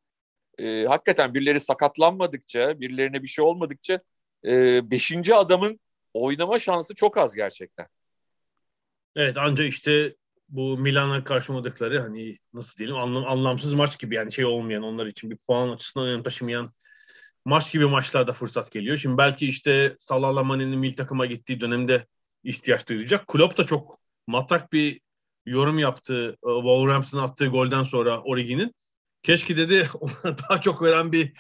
Ee, 0.59 0.85
hakikaten 0.89 1.35
birileri 1.35 1.61
sakatlanmadıkça, 1.61 2.81
birilerine 2.81 3.23
bir 3.23 3.29
şey 3.29 3.45
olmadıkça 3.45 4.01
e, 4.47 4.91
beşinci 4.91 5.35
adamın 5.35 5.81
oynama 6.15 6.59
şansı 6.59 6.95
çok 6.95 7.19
az 7.19 7.35
gerçekten. 7.35 7.87
Evet 9.17 9.37
anca 9.39 9.65
işte 9.65 10.15
bu 10.49 10.79
Milan'a 10.79 11.25
karşı 11.25 11.53
oynadıkları 11.53 12.01
hani 12.01 12.39
nasıl 12.53 12.79
diyelim 12.79 12.97
anlam, 12.97 13.25
anlamsız 13.25 13.75
maç 13.75 13.99
gibi 13.99 14.15
yani 14.15 14.33
şey 14.33 14.45
olmayan 14.45 14.83
onlar 14.83 15.07
için 15.07 15.31
bir 15.31 15.37
puan 15.37 15.69
açısından 15.69 16.09
önem 16.09 16.23
taşımayan 16.23 16.71
maç 17.45 17.73
gibi 17.73 17.87
maçlarda 17.87 18.33
fırsat 18.33 18.73
geliyor. 18.73 18.97
Şimdi 18.97 19.19
belki 19.19 19.47
işte 19.47 19.97
Salah'la 20.01 20.43
Mane'nin 20.43 20.79
milli 20.79 20.95
takıma 20.95 21.27
gittiği 21.27 21.61
dönemde 21.61 22.07
ihtiyaç 22.45 22.89
duyulacak. 22.89 23.27
Klopp 23.29 23.59
da 23.59 23.67
çok 23.67 23.99
matrak 24.27 24.73
bir 24.73 25.01
yorum 25.47 25.79
yaptı 25.79 26.31
e, 26.31 26.35
Wolverhampton'ın 26.41 27.23
attığı 27.23 27.47
golden 27.47 27.83
sonra 27.83 28.23
Origi'nin. 28.23 28.75
Keşke 29.23 29.57
dedi 29.57 29.89
ona 30.01 30.39
daha 30.39 30.61
çok 30.61 30.83
veren 30.83 31.13
bir 31.13 31.33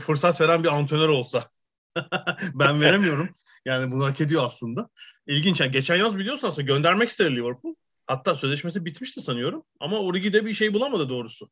fırsat 0.00 0.40
veren 0.40 0.64
bir 0.64 0.76
antrenör 0.76 1.08
olsa. 1.08 1.48
ben 2.54 2.80
veremiyorum. 2.80 3.34
Yani 3.66 3.92
bunu 3.92 4.04
hak 4.04 4.20
ediyor 4.20 4.44
aslında. 4.44 4.88
İlginç. 5.26 5.60
Yani 5.60 5.72
geçen 5.72 5.96
yaz 5.96 6.18
biliyorsun 6.18 6.48
aslında 6.48 6.66
göndermek 6.66 7.08
istedi 7.08 7.36
Liverpool. 7.36 7.74
Hatta 8.06 8.34
sözleşmesi 8.34 8.84
bitmişti 8.84 9.22
sanıyorum. 9.22 9.62
Ama 9.80 10.00
Origi 10.00 10.32
de 10.32 10.44
bir 10.44 10.54
şey 10.54 10.74
bulamadı 10.74 11.08
doğrusu. 11.08 11.50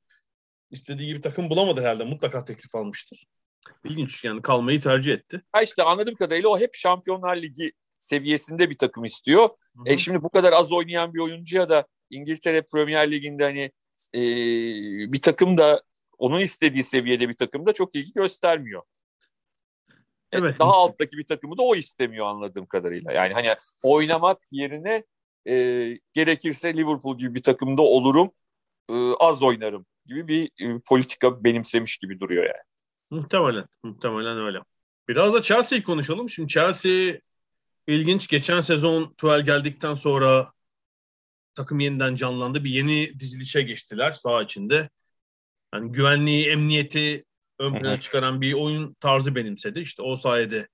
İstediği 0.70 1.08
gibi 1.08 1.20
takım 1.20 1.50
bulamadı 1.50 1.80
herhalde. 1.80 2.04
Mutlaka 2.04 2.44
teklif 2.44 2.74
almıştır. 2.74 3.26
İlginç 3.84 4.24
yani 4.24 4.42
kalmayı 4.42 4.80
tercih 4.80 5.12
etti. 5.12 5.42
Ha 5.52 5.62
işte 5.62 5.82
anladığım 5.82 6.14
kadarıyla 6.14 6.48
o 6.48 6.58
hep 6.58 6.74
Şampiyonlar 6.74 7.36
Ligi 7.36 7.72
seviyesinde 7.98 8.70
bir 8.70 8.78
takım 8.78 9.04
istiyor. 9.04 9.42
Hı-hı. 9.42 9.82
E 9.86 9.96
şimdi 9.96 10.22
bu 10.22 10.30
kadar 10.30 10.52
az 10.52 10.72
oynayan 10.72 11.14
bir 11.14 11.20
oyuncuya 11.20 11.68
da 11.68 11.86
İngiltere 12.10 12.62
Premier 12.72 13.10
Ligi'nde 13.10 13.44
hani 13.44 13.70
e, 14.14 14.22
bir 15.12 15.22
takım 15.22 15.58
da 15.58 15.82
onun 16.18 16.40
istediği 16.40 16.84
seviyede 16.84 17.28
bir 17.28 17.36
takım 17.36 17.66
da 17.66 17.72
çok 17.72 17.94
ilgi 17.94 18.12
göstermiyor. 18.12 18.82
Evet. 20.34 20.58
Daha 20.58 20.72
alttaki 20.72 21.16
bir 21.16 21.26
takımı 21.26 21.58
da 21.58 21.62
o 21.62 21.76
istemiyor 21.76 22.26
anladığım 22.26 22.66
kadarıyla. 22.66 23.12
Yani 23.12 23.34
hani 23.34 23.54
oynamak 23.82 24.38
yerine 24.50 25.04
e, 25.48 25.54
gerekirse 26.12 26.76
Liverpool 26.76 27.18
gibi 27.18 27.34
bir 27.34 27.42
takımda 27.42 27.82
olurum, 27.82 28.30
e, 28.90 28.94
az 29.20 29.42
oynarım 29.42 29.86
gibi 30.06 30.28
bir 30.28 30.44
e, 30.46 30.80
politika 30.88 31.44
benimsemiş 31.44 31.96
gibi 31.96 32.20
duruyor 32.20 32.44
yani. 32.44 32.64
Muhtemelen, 33.10 33.64
muhtemelen 33.82 34.38
öyle. 34.38 34.58
Biraz 35.08 35.34
da 35.34 35.42
Chelsea'yi 35.42 35.82
konuşalım. 35.82 36.30
Şimdi 36.30 36.48
Chelsea 36.48 37.18
ilginç. 37.86 38.28
Geçen 38.28 38.60
sezon 38.60 39.14
Tuel 39.18 39.44
geldikten 39.44 39.94
sonra 39.94 40.52
takım 41.54 41.80
yeniden 41.80 42.14
canlandı. 42.14 42.64
Bir 42.64 42.70
yeni 42.70 43.20
dizilişe 43.20 43.62
geçtiler 43.62 44.12
sağ 44.12 44.42
içinde. 44.42 44.90
Yani 45.74 45.92
güvenliği, 45.92 46.48
emniyeti 46.48 47.24
ön 47.58 47.74
plana 47.74 48.00
çıkaran 48.00 48.40
bir 48.40 48.52
oyun 48.52 48.94
tarzı 48.94 49.34
benimsedi. 49.34 49.80
İşte 49.80 50.02
o 50.02 50.16
sayede 50.16 50.68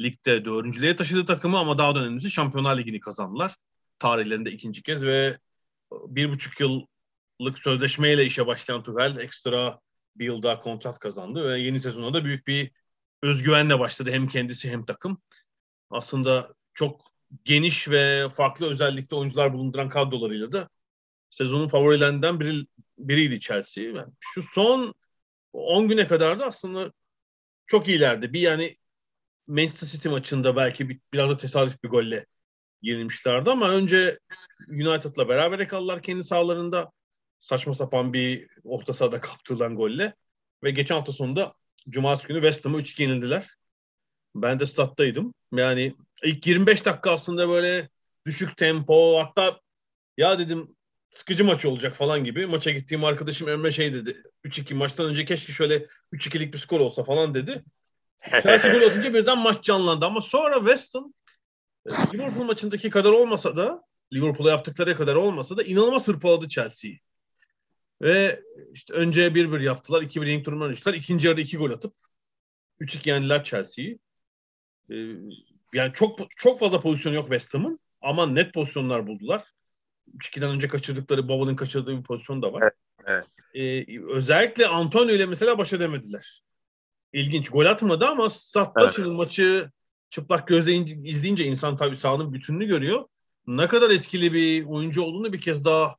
ligde 0.00 0.44
dördüncülüğe 0.44 0.96
taşıdı 0.96 1.24
takımı 1.26 1.58
ama 1.58 1.78
daha 1.78 1.94
da 1.94 2.00
önemlisi 2.00 2.30
Şampiyonlar 2.30 2.78
Ligi'ni 2.78 3.00
kazandılar. 3.00 3.54
Tarihlerinde 3.98 4.50
ikinci 4.50 4.82
kez 4.82 5.04
ve 5.04 5.38
bir 5.92 6.32
buçuk 6.32 6.60
yıllık 6.60 7.58
sözleşmeyle 7.58 8.24
işe 8.24 8.46
başlayan 8.46 8.82
Tuchel 8.82 9.16
ekstra 9.16 9.78
bir 10.16 10.24
yıl 10.24 10.42
daha 10.42 10.60
kontrat 10.60 10.98
kazandı 10.98 11.48
ve 11.48 11.60
yeni 11.60 11.80
sezona 11.80 12.14
da 12.14 12.24
büyük 12.24 12.46
bir 12.46 12.70
özgüvenle 13.22 13.78
başladı 13.78 14.10
hem 14.10 14.28
kendisi 14.28 14.70
hem 14.70 14.84
takım. 14.84 15.22
Aslında 15.90 16.54
çok 16.74 17.00
geniş 17.44 17.88
ve 17.88 18.28
farklı 18.28 18.70
özellikle 18.70 19.16
oyuncular 19.16 19.52
bulunduran 19.52 19.88
kadrolarıyla 19.88 20.52
da 20.52 20.68
sezonun 21.30 21.68
favorilerinden 21.68 22.40
biri, 22.40 22.66
biriydi 22.98 23.40
Chelsea. 23.40 23.84
Yani 23.84 24.12
şu 24.20 24.42
son 24.42 24.94
10 25.54 25.88
güne 25.88 26.06
kadar 26.06 26.38
da 26.38 26.46
aslında 26.46 26.92
çok 27.66 27.88
iyilerdi. 27.88 28.32
Bir 28.32 28.40
yani 28.40 28.76
Manchester 29.48 29.86
City 29.86 30.08
maçında 30.08 30.56
belki 30.56 30.88
bir, 30.88 31.00
biraz 31.12 31.30
da 31.30 31.36
tesadüf 31.36 31.84
bir 31.84 31.88
golle 31.88 32.26
yenilmişlerdi 32.82 33.50
ama 33.50 33.70
önce 33.70 34.18
United'la 34.68 35.28
beraber 35.28 35.68
kaldılar 35.68 36.02
kendi 36.02 36.24
sahalarında 36.24 36.92
saçma 37.40 37.74
sapan 37.74 38.12
bir 38.12 38.48
orta 38.64 38.94
sahada 38.94 39.20
kaptırılan 39.20 39.76
golle. 39.76 40.14
Ve 40.62 40.70
geçen 40.70 40.94
hafta 40.94 41.12
sonunda 41.12 41.54
Cumartesi 41.88 42.28
günü 42.28 42.38
West 42.38 42.64
Ham'a 42.64 42.78
3 42.78 43.00
yenildiler. 43.00 43.50
Ben 44.34 44.60
de 44.60 44.66
stat'taydım. 44.66 45.34
Yani 45.52 45.94
ilk 46.24 46.46
25 46.46 46.84
dakika 46.84 47.12
aslında 47.12 47.48
böyle 47.48 47.88
düşük 48.26 48.56
tempo 48.56 49.18
hatta 49.18 49.60
ya 50.16 50.38
dedim 50.38 50.76
sıkıcı 51.14 51.44
maç 51.44 51.64
olacak 51.64 51.96
falan 51.96 52.24
gibi. 52.24 52.46
Maça 52.46 52.70
gittiğim 52.70 53.04
arkadaşım 53.04 53.48
Emre 53.48 53.70
şey 53.70 53.94
dedi. 53.94 54.22
3-2 54.44 54.74
maçtan 54.74 55.06
önce 55.06 55.24
keşke 55.24 55.52
şöyle 55.52 55.86
3-2'lik 56.12 56.52
bir 56.52 56.58
skor 56.58 56.80
olsa 56.80 57.04
falan 57.04 57.34
dedi. 57.34 57.64
Chelsea 58.42 58.72
gol 58.78 58.86
atınca 58.86 59.14
birden 59.14 59.38
maç 59.38 59.64
canlandı 59.64 60.06
ama 60.06 60.20
sonra 60.20 60.58
West 60.58 60.94
Ham 60.94 61.12
e, 61.86 61.90
Liverpool 62.14 62.44
maçındaki 62.44 62.90
kadar 62.90 63.10
olmasa 63.10 63.56
da 63.56 63.82
Liverpool'a 64.12 64.50
yaptıkları 64.50 64.96
kadar 64.96 65.14
olmasa 65.14 65.56
da 65.56 65.62
inanılmaz 65.62 66.08
hırpaladı 66.08 66.48
Chelsea'yi. 66.48 67.00
Ve 68.02 68.42
işte 68.72 68.94
önce 68.94 69.26
1-1 69.26 69.62
yaptılar. 69.62 70.02
2-1 70.02 70.26
yenildik 70.26 70.46
durumdan 70.46 70.70
düştüler. 70.70 70.94
İkinci 70.94 71.26
yarıda 71.26 71.40
2 71.40 71.56
gol 71.56 71.70
atıp 71.70 71.94
3-2 72.80 73.08
yendiler 73.08 73.44
Chelsea'yi. 73.44 73.98
Ee, 74.90 74.94
yani 75.72 75.92
çok 75.92 76.18
çok 76.36 76.60
fazla 76.60 76.80
pozisyon 76.80 77.12
yok 77.12 77.24
West 77.24 77.54
Ham'ın 77.54 77.80
ama 78.02 78.26
net 78.26 78.54
pozisyonlar 78.54 79.06
buldular. 79.06 79.44
3-2'den 80.16 80.50
önce 80.50 80.68
kaçırdıkları, 80.68 81.28
Boba'nın 81.28 81.56
kaçırdığı 81.56 81.98
bir 81.98 82.02
pozisyon 82.02 82.42
da 82.42 82.52
var. 82.52 82.62
Evet, 82.62 82.74
evet. 83.06 83.26
Ee, 83.88 84.00
özellikle 84.00 84.66
Antonio 84.66 85.14
ile 85.14 85.26
mesela 85.26 85.58
baş 85.58 85.72
edemediler. 85.72 86.42
İlginç. 87.12 87.48
Gol 87.50 87.66
atmadı 87.66 88.06
ama 88.06 88.30
statta 88.30 88.84
evet. 88.84 88.92
şimdi 88.96 89.08
maçı 89.08 89.70
çıplak 90.10 90.48
gözle 90.48 90.74
izleyince 90.74 91.44
insan 91.44 91.76
tabii 91.76 91.96
sahanın 91.96 92.32
bütününü 92.32 92.66
görüyor. 92.66 93.04
Ne 93.46 93.68
kadar 93.68 93.90
etkili 93.90 94.32
bir 94.32 94.64
oyuncu 94.64 95.02
olduğunu 95.02 95.32
bir 95.32 95.40
kez 95.40 95.64
daha 95.64 95.96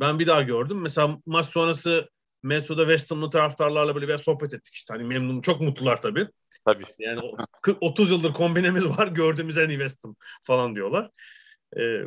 ben 0.00 0.18
bir 0.18 0.26
daha 0.26 0.42
gördüm. 0.42 0.80
Mesela 0.80 1.18
maç 1.26 1.46
sonrası 1.46 2.08
metroda 2.42 2.82
West 2.82 3.10
Ham'lı 3.10 3.30
taraftarlarla 3.30 3.94
böyle 3.94 4.08
bir 4.08 4.18
sohbet 4.18 4.54
ettik 4.54 4.74
işte. 4.74 4.94
Hani 4.94 5.04
memnun, 5.04 5.40
çok 5.40 5.60
mutlular 5.60 6.02
tabii. 6.02 6.28
Tabii. 6.64 6.84
Yani 6.98 7.20
30 7.80 8.10
yıldır 8.10 8.32
kombinemiz 8.32 8.84
var, 8.84 9.08
gördüğümüz 9.08 9.58
en 9.58 9.68
iyi 9.68 9.78
West 9.78 10.04
Ham 10.04 10.16
falan 10.42 10.74
diyorlar. 10.74 11.10
Ee, 11.76 12.02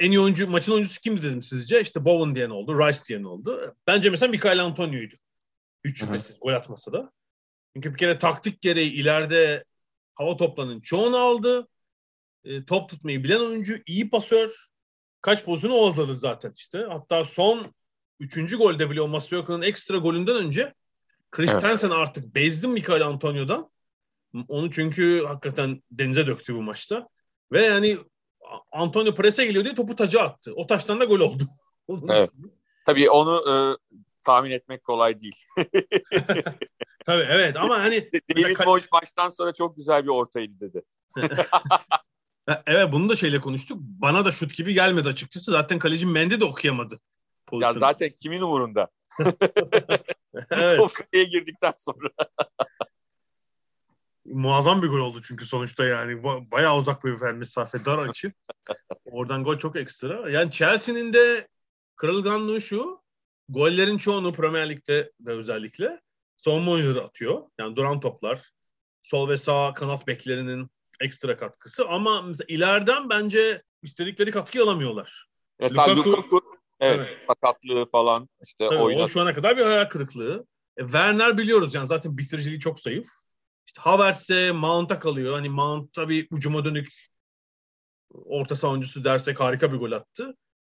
en 0.00 0.10
iyi 0.10 0.20
oyuncu, 0.20 0.48
maçın 0.48 0.72
oyuncusu 0.72 1.00
kimdi 1.00 1.22
dedim 1.22 1.42
sizce? 1.42 1.80
İşte 1.80 2.04
Bowen 2.04 2.34
diyen 2.34 2.50
oldu, 2.50 2.78
Rice 2.78 2.98
diyen 3.08 3.22
oldu. 3.22 3.74
Bence 3.86 4.10
mesela 4.10 4.30
Mikael 4.30 4.64
Antonio'ydu. 4.64 5.14
Üç 5.84 6.00
şüphesiz 6.00 6.36
gol 6.40 6.52
atmasa 6.52 6.92
da. 6.92 7.12
Çünkü 7.74 7.92
bir 7.92 7.98
kere 7.98 8.18
taktik 8.18 8.60
gereği 8.60 8.92
ileride 8.92 9.64
hava 10.14 10.36
toplarının 10.36 10.80
çoğunu 10.80 11.16
aldı. 11.16 11.68
E, 12.44 12.64
top 12.64 12.90
tutmayı 12.90 13.24
bilen 13.24 13.40
oyuncu, 13.40 13.78
iyi 13.86 14.10
pasör, 14.10 14.68
kaç 15.20 15.44
pozisyonu 15.44 15.74
oğuzladı 15.74 16.14
zaten 16.14 16.52
işte. 16.56 16.86
Hatta 16.88 17.24
son 17.24 17.74
üçüncü 18.20 18.56
golde 18.56 18.90
bile 18.90 19.00
o 19.00 19.08
Masuaka'nın 19.08 19.62
ekstra 19.62 19.96
golünden 19.96 20.36
önce 20.36 20.74
Christensen 21.30 21.88
evet. 21.88 21.98
artık 21.98 22.34
bezdi 22.34 22.68
Mikael 22.68 23.06
Antonio'dan. 23.06 23.70
Onu 24.48 24.70
çünkü 24.70 25.24
hakikaten 25.26 25.82
denize 25.90 26.26
döktü 26.26 26.54
bu 26.54 26.62
maçta. 26.62 27.08
Ve 27.52 27.64
yani 27.64 27.98
Antonio 28.72 29.14
prese 29.14 29.46
geliyor 29.46 29.64
diye 29.64 29.74
topu 29.74 29.96
taca 29.96 30.20
attı. 30.20 30.52
O 30.56 30.66
taştan 30.66 31.00
da 31.00 31.04
gol 31.04 31.20
oldu. 31.20 31.44
evet. 32.08 32.30
Tabii 32.86 33.10
onu 33.10 33.42
e, 33.50 33.54
tahmin 34.24 34.50
etmek 34.50 34.84
kolay 34.84 35.20
değil. 35.20 35.44
Tabii 37.06 37.26
evet 37.28 37.56
ama 37.56 37.78
hani 37.80 38.10
David 38.36 38.66
Moyes 38.66 38.92
maçtan 38.92 39.28
sonra 39.28 39.52
çok 39.54 39.76
güzel 39.76 40.04
bir 40.04 40.08
ortaydı 40.08 40.60
dedi. 40.60 40.82
evet 42.66 42.92
bunu 42.92 43.08
da 43.08 43.16
şeyle 43.16 43.40
konuştuk. 43.40 43.78
Bana 43.80 44.24
da 44.24 44.32
şut 44.32 44.56
gibi 44.56 44.74
gelmedi 44.74 45.08
açıkçası. 45.08 45.50
Zaten 45.50 45.78
kaleci 45.78 46.06
Mendy 46.06 46.40
de 46.40 46.44
okuyamadı. 46.44 47.00
Pozisyonu. 47.46 47.74
Ya 47.74 47.80
zaten 47.80 48.10
kimin 48.22 48.40
umurunda? 48.40 48.88
evet. 50.50 50.76
Top 50.76 50.90
kaleye 50.94 51.24
girdikten 51.24 51.74
sonra. 51.76 52.08
Muazzam 54.32 54.82
bir 54.82 54.88
gol 54.88 54.98
oldu 54.98 55.22
çünkü 55.22 55.46
sonuçta 55.46 55.84
yani 55.84 56.22
bayağı 56.24 56.76
uzak 56.76 57.04
bir 57.04 57.12
mesafe 57.12 57.84
dar 57.84 57.98
açı. 57.98 58.32
Oradan 59.04 59.44
gol 59.44 59.58
çok 59.58 59.76
ekstra. 59.76 60.30
Yani 60.30 60.50
Chelsea'nin 60.50 61.12
de 61.12 61.48
kırılganlığı 61.96 62.60
şu. 62.60 63.02
Gollerin 63.48 63.98
çoğunu 63.98 64.32
Premier 64.32 64.70
Lig'de 64.70 65.12
de 65.20 65.30
özellikle 65.30 66.00
savunma 66.36 66.70
oyuncuları 66.70 67.04
atıyor. 67.04 67.42
Yani 67.58 67.76
duran 67.76 68.00
toplar. 68.00 68.52
Sol 69.02 69.28
ve 69.28 69.36
sağ 69.36 69.74
kanat 69.74 70.06
beklerinin 70.06 70.70
ekstra 71.00 71.36
katkısı. 71.36 71.88
Ama 71.88 72.22
mesela 72.22 72.46
ileriden 72.48 73.10
bence 73.10 73.62
istedikleri 73.82 74.30
katkıyı 74.30 74.64
alamıyorlar. 74.64 75.26
Mesela 75.60 75.88
Lukaku, 75.88 76.10
Lukaku 76.10 76.40
evet, 76.80 77.06
evet. 77.08 77.20
sakatlığı 77.20 77.86
falan 77.86 78.28
işte 78.44 78.68
Tabii, 78.68 78.78
oynadı. 78.78 79.02
O 79.02 79.08
şu 79.08 79.20
ana 79.20 79.34
kadar 79.34 79.56
bir 79.56 79.62
hayal 79.62 79.84
kırıklığı. 79.84 80.46
E, 80.76 80.82
Werner 80.82 81.38
biliyoruz 81.38 81.74
yani 81.74 81.86
zaten 81.86 82.18
bitiriciliği 82.18 82.60
çok 82.60 82.80
zayıf. 82.80 83.08
İşte 83.68 83.80
Havertz'e 83.80 84.52
Mount'a 84.52 84.98
kalıyor. 84.98 85.34
Hani 85.34 85.48
Mount 85.48 85.92
tabii 85.92 86.26
ucuma 86.30 86.64
dönük 86.64 86.88
orta 88.10 88.56
savunucusu 88.56 89.04
dersek 89.04 89.40
harika 89.40 89.72
bir 89.72 89.78
gol 89.78 89.92
attı. 89.92 90.36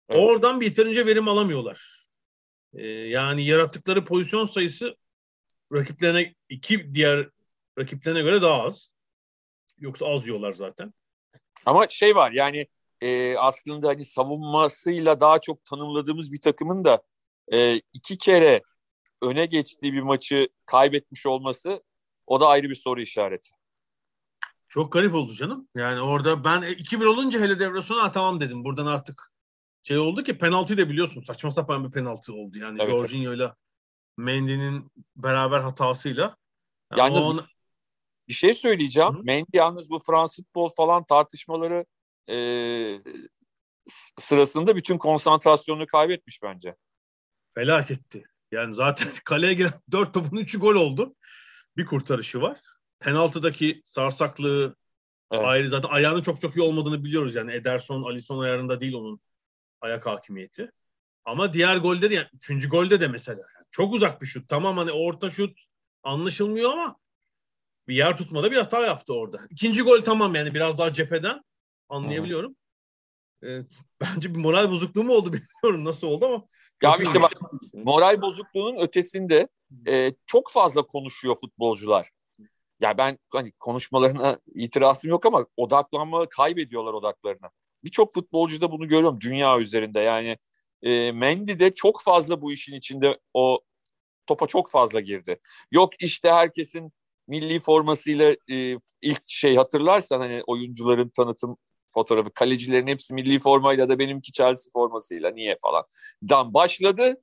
Evet. 0.10 0.24
Oradan 0.24 0.62
bir 0.62 0.66
yeterince 0.66 1.06
verim 1.06 1.28
alamıyorlar. 1.28 2.08
Ee, 2.74 2.88
yani 2.88 3.46
yarattıkları 3.46 4.06
pozisyon 4.06 4.46
sayısı 4.46 4.96
rakiplerine 5.74 6.36
iki 6.50 6.94
diğer 6.94 7.30
rakiplerine 7.80 8.22
göre 8.22 8.42
daha 8.42 8.64
az. 8.64 8.94
Yoksa 9.80 10.06
az 10.06 10.28
yiyorlar 10.28 10.54
zaten. 10.54 10.94
Ama 11.66 11.88
şey 11.88 12.16
var 12.16 12.32
yani 12.32 12.68
e, 13.02 13.38
aslında 13.38 13.88
hani 13.88 14.06
savunmasıyla 14.06 15.22
daha 15.22 15.42
çok 15.42 15.66
tanımladığımız 15.66 16.32
bir 16.32 16.42
takımın 16.42 16.84
da 16.84 17.02
e, 17.54 17.82
iki 17.94 18.18
kere 18.18 18.62
öne 19.22 19.46
geçtiği 19.46 19.94
bir 19.94 20.02
maçı 20.02 20.50
kaybetmiş 20.66 21.26
olması 21.26 21.84
o 22.32 22.40
da 22.40 22.48
ayrı 22.48 22.70
bir 22.70 22.76
soru 22.76 23.02
işareti. 23.02 23.50
Çok 24.70 24.92
garip 24.94 25.16
oldu 25.16 25.34
canım. 25.34 25.68
Yani 25.76 26.02
orada 26.02 26.44
ben 26.44 26.62
2-1 26.62 27.06
olunca 27.06 27.40
hele 27.40 27.60
devre 27.60 27.82
sonu 27.82 28.12
tamam 28.12 28.42
dedim. 28.42 28.64
Buradan 28.64 28.86
artık 28.86 29.32
şey 29.84 29.98
oldu 29.98 30.24
ki 30.24 30.38
penaltıyı 30.38 30.78
da 30.78 30.90
biliyorsun. 30.90 31.22
Saçma 31.22 31.52
sapan 31.52 31.86
bir 31.86 31.92
penaltı 31.92 32.34
oldu. 32.34 32.58
Yani 32.58 32.78
evet, 32.82 32.90
Jorginho 32.90 33.34
ile 33.34 33.54
Mendy'nin 34.18 34.92
beraber 35.16 35.60
hatasıyla. 35.60 36.38
Yani 36.92 37.00
yalnız 37.00 37.26
ona... 37.26 37.48
bir 38.28 38.34
şey 38.34 38.54
söyleyeceğim. 38.54 39.14
Hı-hı. 39.14 39.24
Mendy 39.24 39.58
yalnız 39.58 39.90
bu 39.90 40.00
Fransız 40.00 40.46
futbol 40.46 40.70
falan 40.70 41.04
tartışmaları 41.04 41.86
e, 42.30 42.36
sırasında 44.20 44.76
bütün 44.76 44.98
konsantrasyonunu 44.98 45.88
kaybetmiş 45.88 46.44
bence. 46.44 46.76
Felaketti. 47.56 48.24
Yani 48.52 48.74
zaten 48.74 49.08
kaleye 49.26 49.54
giren 49.54 49.74
dört 49.92 50.14
topun 50.14 50.38
üçü 50.38 50.60
gol 50.60 50.76
oldu. 50.76 51.16
Bir 51.78 51.86
kurtarışı 51.86 52.42
var. 52.42 52.60
Penaltıdaki 53.00 53.82
sarsaklığı 53.86 54.76
evet. 55.32 55.46
ayrı 55.46 55.70
zaten 55.70 55.90
ayağının 55.90 56.22
çok 56.22 56.42
çok 56.42 56.58
iyi 56.58 56.62
olmadığını 56.62 57.04
biliyoruz. 57.04 57.36
Yani 57.36 57.54
Ederson, 57.54 58.04
Alisson 58.04 58.40
ayarında 58.40 58.80
değil 58.80 58.94
onun 58.94 59.22
ayak 59.82 60.06
hakimiyeti. 60.06 60.72
Ama 61.26 61.54
diğer 61.54 61.78
golleri 61.78 62.14
yani 62.14 62.28
üçüncü 62.34 62.70
golde 62.70 63.02
de 63.02 63.08
mesela 63.08 63.40
yani 63.40 63.66
çok 63.72 63.94
uzak 63.94 64.22
bir 64.22 64.28
şut. 64.28 64.50
Tamam 64.50 64.78
hani 64.78 64.92
orta 64.92 65.30
şut 65.30 65.60
anlaşılmıyor 66.04 66.72
ama 66.72 66.96
bir 67.88 67.96
yer 67.96 68.18
tutmada 68.18 68.52
bir 68.52 68.58
hata 68.58 68.86
yaptı 68.86 69.14
orada. 69.14 69.40
İkinci 69.50 69.82
gol 69.82 70.02
tamam 70.02 70.36
yani 70.36 70.54
biraz 70.54 70.78
daha 70.78 70.94
cepheden 70.94 71.44
anlayabiliyorum. 71.90 72.56
Evet, 73.42 73.80
bence 74.02 74.34
bir 74.34 74.40
moral 74.40 74.72
bozukluğu 74.72 75.04
mu 75.04 75.14
oldu 75.14 75.34
bilmiyorum 75.64 75.86
nasıl 75.86 76.08
oldu 76.08 76.26
ama. 76.26 76.46
Ya 76.84 76.96
işte 76.96 77.22
bak 77.22 77.34
moral 77.74 78.22
bozukluğunun 78.22 78.80
ötesinde 78.80 79.48
e, 79.88 80.14
çok 80.26 80.52
fazla 80.52 80.82
konuşuyor 80.88 81.36
futbolcular. 81.42 82.10
Ya 82.80 82.98
ben 82.98 83.18
hani 83.34 83.52
konuşmalarına 83.60 84.40
itirazım 84.56 85.10
yok 85.12 85.26
ama 85.26 85.46
odaklanma 85.58 86.30
kaybediyorlar 86.30 86.94
odaklarına. 86.94 87.50
Birçok 87.84 88.14
futbolcu 88.14 88.62
da 88.62 88.72
bunu 88.72 88.88
görüyorum 88.88 89.22
dünya 89.22 89.60
üzerinde. 89.60 90.00
Yani 90.00 90.38
e, 90.84 91.12
Mendy 91.12 91.60
de 91.60 91.74
çok 91.74 92.02
fazla 92.04 92.42
bu 92.42 92.54
işin 92.54 92.76
içinde 92.76 93.20
o 93.34 93.60
topa 94.28 94.48
çok 94.48 94.70
fazla 94.70 95.00
girdi. 95.00 95.40
Yok 95.72 96.04
işte 96.04 96.32
herkesin 96.32 96.92
milli 97.28 97.60
formasıyla 97.60 98.36
e, 98.52 98.78
ilk 99.02 99.22
şey 99.26 99.56
hatırlarsan 99.56 100.20
hani 100.22 100.44
oyuncuların 100.48 101.10
tanıtım 101.10 101.58
fotoğrafı 101.90 102.32
kalecilerin 102.34 102.88
hepsi 102.88 103.14
milli 103.14 103.40
formayla 103.40 103.90
da 103.90 104.00
benimki 104.00 104.32
Chelsea 104.32 104.72
formasıyla 104.74 105.32
niye 105.32 105.58
falan 105.62 105.84
dan 106.30 106.54
başladı. 106.54 107.22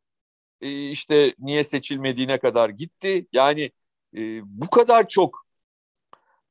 E, 0.60 0.90
işte 0.90 1.34
niye 1.38 1.64
seçilmediğine 1.64 2.38
kadar 2.38 2.68
gitti. 2.70 3.26
Yani 3.32 3.70
e, 4.16 4.40
bu 4.44 4.70
kadar 4.70 5.08
çok 5.08 5.46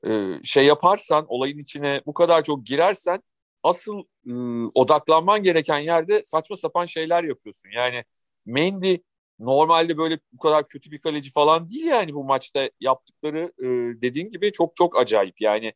e, 0.08 0.32
şey 0.44 0.66
yaparsan 0.66 1.26
olayın 1.28 1.58
içine 1.58 2.02
bu 2.06 2.14
kadar 2.14 2.44
çok 2.44 2.66
girersen 2.66 3.24
asıl 3.64 4.04
e, 4.28 4.32
odaklanman 4.76 5.44
gereken 5.44 5.80
yerde 5.80 6.26
saçma 6.26 6.58
sapan 6.58 6.86
şeyler 6.86 7.24
yapıyorsun. 7.24 7.70
Yani 7.70 8.04
Mendy 8.46 8.98
normalde 9.40 9.98
böyle 9.98 10.20
bu 10.34 10.38
kadar 10.38 10.68
kötü 10.68 10.92
bir 10.92 11.00
kaleci 11.00 11.32
falan 11.32 11.70
değil 11.70 11.86
yani 11.86 12.14
bu 12.14 12.24
maçta 12.24 12.70
yaptıkları 12.80 13.52
e, 13.60 13.66
dediğin 14.02 14.32
gibi 14.32 14.52
çok 14.52 14.76
çok 14.76 14.98
acayip. 14.98 15.42
Yani 15.42 15.74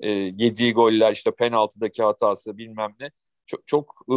e, 0.00 0.10
yediği 0.10 0.72
goller 0.74 1.12
işte 1.12 1.30
penaltıdaki 1.34 2.02
hatası 2.02 2.58
bilmem 2.58 2.94
ne 3.00 3.10
çok 3.46 3.66
çok 3.66 3.94
e, 4.08 4.16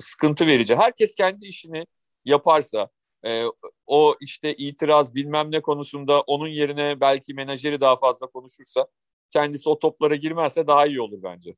sıkıntı 0.00 0.46
verici. 0.46 0.76
Herkes 0.76 1.14
kendi 1.14 1.46
işini 1.46 1.86
yaparsa 2.26 2.88
e, 3.24 3.44
o 3.86 4.16
işte 4.20 4.54
itiraz 4.56 5.14
bilmem 5.14 5.52
ne 5.52 5.62
konusunda 5.62 6.20
onun 6.20 6.48
yerine 6.48 7.00
belki 7.00 7.34
menajeri 7.34 7.80
daha 7.80 7.96
fazla 7.96 8.26
konuşursa 8.26 8.86
kendisi 9.30 9.68
o 9.68 9.78
toplara 9.78 10.14
girmezse 10.14 10.66
daha 10.66 10.86
iyi 10.86 11.00
olur 11.00 11.22
bence. 11.22 11.56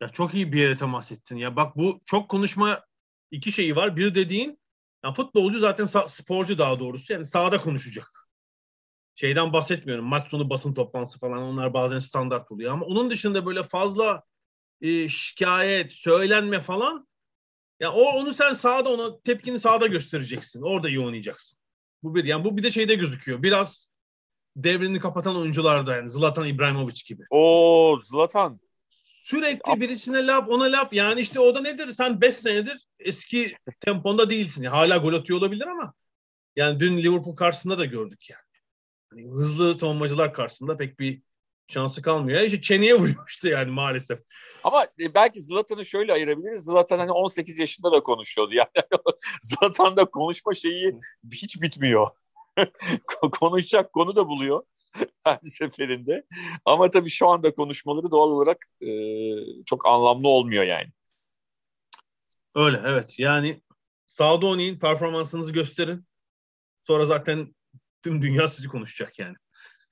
Ya 0.00 0.08
çok 0.08 0.34
iyi 0.34 0.52
bir 0.52 0.60
yere 0.60 0.76
temas 0.76 1.12
ettin. 1.12 1.36
Ya 1.36 1.56
bak 1.56 1.76
bu 1.76 2.00
çok 2.04 2.28
konuşma 2.28 2.84
iki 3.30 3.52
şeyi 3.52 3.76
var. 3.76 3.96
Bir 3.96 4.14
dediğin 4.14 4.58
ya 5.04 5.12
futbolcu 5.12 5.58
zaten 5.58 5.84
sporcu 6.06 6.58
daha 6.58 6.80
doğrusu 6.80 7.12
yani 7.12 7.26
sahada 7.26 7.60
konuşacak. 7.60 8.28
Şeyden 9.14 9.52
bahsetmiyorum. 9.52 10.04
Maç 10.04 10.30
sonu 10.30 10.50
basın 10.50 10.74
toplantısı 10.74 11.18
falan 11.18 11.42
onlar 11.42 11.74
bazen 11.74 11.98
standart 11.98 12.52
oluyor 12.52 12.72
ama 12.72 12.86
onun 12.86 13.10
dışında 13.10 13.46
böyle 13.46 13.62
fazla 13.62 14.22
e, 14.80 15.08
şikayet, 15.08 15.92
söylenme 15.92 16.60
falan 16.60 17.08
ya 17.80 17.92
o 17.92 18.02
onu 18.02 18.34
sen 18.34 18.54
sahada 18.54 18.88
ona 18.88 19.20
tepkini 19.20 19.60
sahada 19.60 19.86
göstereceksin. 19.86 20.62
Orada 20.62 20.88
iyi 20.88 21.00
oynayacaksın. 21.00 21.58
Bu 22.02 22.14
bir 22.14 22.24
yani 22.24 22.44
bu 22.44 22.56
bir 22.56 22.62
de 22.62 22.70
şeyde 22.70 22.94
gözüküyor. 22.94 23.42
Biraz 23.42 23.90
devrini 24.56 25.00
kapatan 25.00 25.36
oyuncularda 25.36 25.96
yani 25.96 26.10
Zlatan 26.10 26.46
İbrahimovic 26.46 27.02
gibi. 27.06 27.22
O 27.30 27.98
Zlatan 28.02 28.60
Sürekli 29.22 29.70
ya. 29.70 29.80
birisine 29.80 30.26
laf 30.26 30.48
ona 30.48 30.64
laf 30.64 30.92
yani 30.92 31.20
işte 31.20 31.40
o 31.40 31.54
da 31.54 31.60
nedir 31.60 31.92
sen 31.92 32.20
5 32.20 32.34
senedir 32.34 32.86
eski 32.98 33.56
temponda 33.80 34.30
değilsin. 34.30 34.62
Yani 34.62 34.74
hala 34.74 34.96
gol 34.96 35.14
atıyor 35.14 35.38
olabilir 35.38 35.66
ama 35.66 35.94
yani 36.56 36.80
dün 36.80 36.98
Liverpool 36.98 37.36
karşısında 37.36 37.78
da 37.78 37.84
gördük 37.84 38.30
yani. 38.30 38.40
yani 39.12 39.34
hızlı 39.34 39.78
savunmacılar 39.78 40.34
karşısında 40.34 40.76
pek 40.76 41.00
bir 41.00 41.22
şansı 41.68 42.02
kalmıyor. 42.02 42.40
İşte 42.40 42.60
çeneye 42.60 42.96
işte 43.28 43.48
yani 43.48 43.70
maalesef. 43.70 44.20
Ama 44.64 44.84
e, 44.84 45.14
belki 45.14 45.40
Zlatan'ı 45.40 45.86
şöyle 45.86 46.12
ayırabiliriz. 46.12 46.64
Zlatan 46.64 46.98
hani 46.98 47.12
18 47.12 47.58
yaşında 47.58 47.92
da 47.92 48.00
konuşuyordu. 48.00 48.54
Yani 48.54 48.68
Zlatan'da 49.42 50.04
konuşma 50.04 50.54
şeyi 50.54 50.94
hiç 51.32 51.62
bitmiyor. 51.62 52.08
Konuşacak 53.40 53.92
konu 53.92 54.16
da 54.16 54.28
buluyor 54.28 54.62
her 55.24 55.38
seferinde. 55.44 56.24
Ama 56.64 56.90
tabii 56.90 57.10
şu 57.10 57.28
anda 57.28 57.54
konuşmaları 57.54 58.10
doğal 58.10 58.30
olarak 58.30 58.66
e, 58.80 58.90
çok 59.64 59.86
anlamlı 59.86 60.28
olmuyor 60.28 60.64
yani. 60.64 60.88
Öyle 62.54 62.82
evet. 62.84 63.18
Yani 63.18 63.62
sahada 64.06 64.46
oynayın, 64.46 64.78
performansınızı 64.78 65.52
gösterin. 65.52 66.06
Sonra 66.82 67.04
zaten 67.04 67.54
tüm 68.02 68.22
dünya 68.22 68.48
sizi 68.48 68.68
konuşacak 68.68 69.18
yani. 69.18 69.36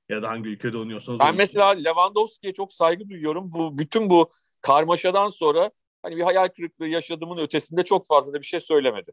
Ya 0.09 0.23
da 0.23 0.29
hangi 0.29 0.49
ülkede 0.49 0.79
oynuyorsanız. 0.79 1.21
Ben 1.21 1.37
mesela 1.37 1.69
Lewandowski'ye 1.69 2.55
çok 2.55 2.73
saygı 2.73 3.09
duyuyorum. 3.09 3.53
Bu 3.53 3.79
bütün 3.79 4.11
bu 4.11 4.31
karmaşadan 4.61 5.29
sonra 5.29 5.71
hani 6.03 6.17
bir 6.17 6.23
hayal 6.23 6.49
kırıklığı 6.49 6.89
yaşadığımın 6.89 7.39
ötesinde 7.39 7.85
çok 7.85 8.07
fazla 8.07 8.33
da 8.33 8.41
bir 8.41 8.47
şey 8.47 8.61
söylemedi. 8.61 9.13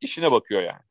İşine 0.00 0.32
bakıyor 0.32 0.62
yani. 0.62 0.82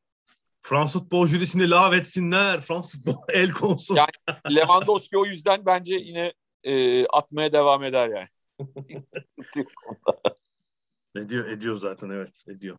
Fransız 0.62 1.02
futbol 1.02 1.28
jürisini 1.28 1.70
lav 1.70 1.94
etsinler. 1.94 2.60
Fransız 2.60 3.04
futbol 3.04 3.24
el 3.34 3.52
konsun. 3.52 3.96
Yani 3.96 4.10
Lewandowski 4.56 5.18
o 5.18 5.26
yüzden 5.26 5.66
bence 5.66 5.96
yine 5.96 6.34
e, 6.64 7.06
atmaya 7.06 7.54
devam 7.54 7.84
eder 7.84 8.10
yani. 8.10 8.28
ediyor, 11.16 11.50
ediyor 11.50 11.78
zaten 11.78 12.10
evet 12.10 12.44
ediyor. 12.48 12.78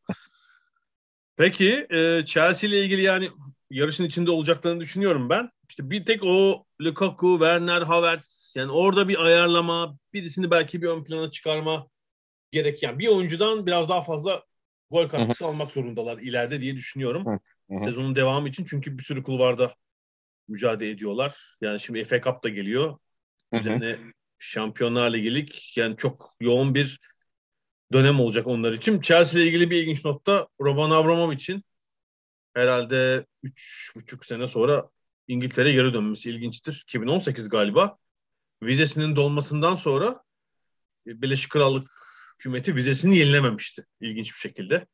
Peki 1.36 1.86
e, 1.90 2.22
Chelsea 2.26 2.70
ile 2.70 2.84
ilgili 2.84 3.02
yani 3.02 3.30
yarışın 3.70 4.04
içinde 4.04 4.30
olacaklarını 4.30 4.80
düşünüyorum 4.80 5.30
ben. 5.30 5.50
İşte 5.68 5.90
bir 5.90 6.04
tek 6.04 6.24
o 6.24 6.64
Lukaku, 6.80 7.36
Werner, 7.38 7.82
Havertz 7.82 8.52
yani 8.56 8.72
orada 8.72 9.08
bir 9.08 9.24
ayarlama, 9.24 9.98
birisini 10.12 10.50
belki 10.50 10.82
bir 10.82 10.88
ön 10.88 11.04
plana 11.04 11.30
çıkarma 11.30 11.86
gerek. 12.52 12.82
Yani 12.82 12.98
bir 12.98 13.08
oyuncudan 13.08 13.66
biraz 13.66 13.88
daha 13.88 14.02
fazla 14.02 14.42
gol 14.90 15.08
katkısı 15.08 15.44
Hı-hı. 15.44 15.52
almak 15.52 15.70
zorundalar 15.70 16.18
ileride 16.18 16.60
diye 16.60 16.76
düşünüyorum. 16.76 17.26
Hı-hı. 17.68 17.84
Sezonun 17.84 18.16
devamı 18.16 18.48
için 18.48 18.64
çünkü 18.64 18.98
bir 18.98 19.02
sürü 19.02 19.22
kulvarda 19.22 19.74
mücadele 20.48 20.90
ediyorlar. 20.90 21.56
Yani 21.60 21.80
şimdi 21.80 22.04
FA 22.04 22.20
Cup 22.20 22.44
da 22.44 22.48
geliyor. 22.48 22.98
Üzerine 23.52 23.98
Şampiyonlar 24.38 25.12
Ligi'lik 25.12 25.76
yani 25.76 25.96
çok 25.96 26.36
yoğun 26.40 26.74
bir 26.74 27.00
dönem 27.92 28.20
olacak 28.20 28.46
onlar 28.46 28.72
için. 28.72 29.00
Chelsea 29.00 29.40
ile 29.40 29.48
ilgili 29.48 29.70
bir 29.70 29.76
ilginç 29.76 30.04
notta 30.04 30.48
Roman 30.60 30.90
Abramovich'in 30.90 31.64
herhalde 32.54 33.26
3,5 33.44 34.26
sene 34.26 34.46
sonra 34.46 34.88
İngiltere'ye 35.28 35.74
geri 35.74 35.94
dönmesi 35.94 36.30
ilginçtir. 36.30 36.82
2018 36.82 37.48
galiba. 37.48 37.98
Vizesinin 38.62 39.16
dolmasından 39.16 39.76
sonra 39.76 40.22
Birleşik 41.06 41.50
Krallık 41.50 41.90
hükümeti 42.38 42.74
vizesini 42.74 43.16
yenilememişti 43.16 43.86
ilginç 44.00 44.32
bir 44.32 44.38
şekilde. 44.38 44.86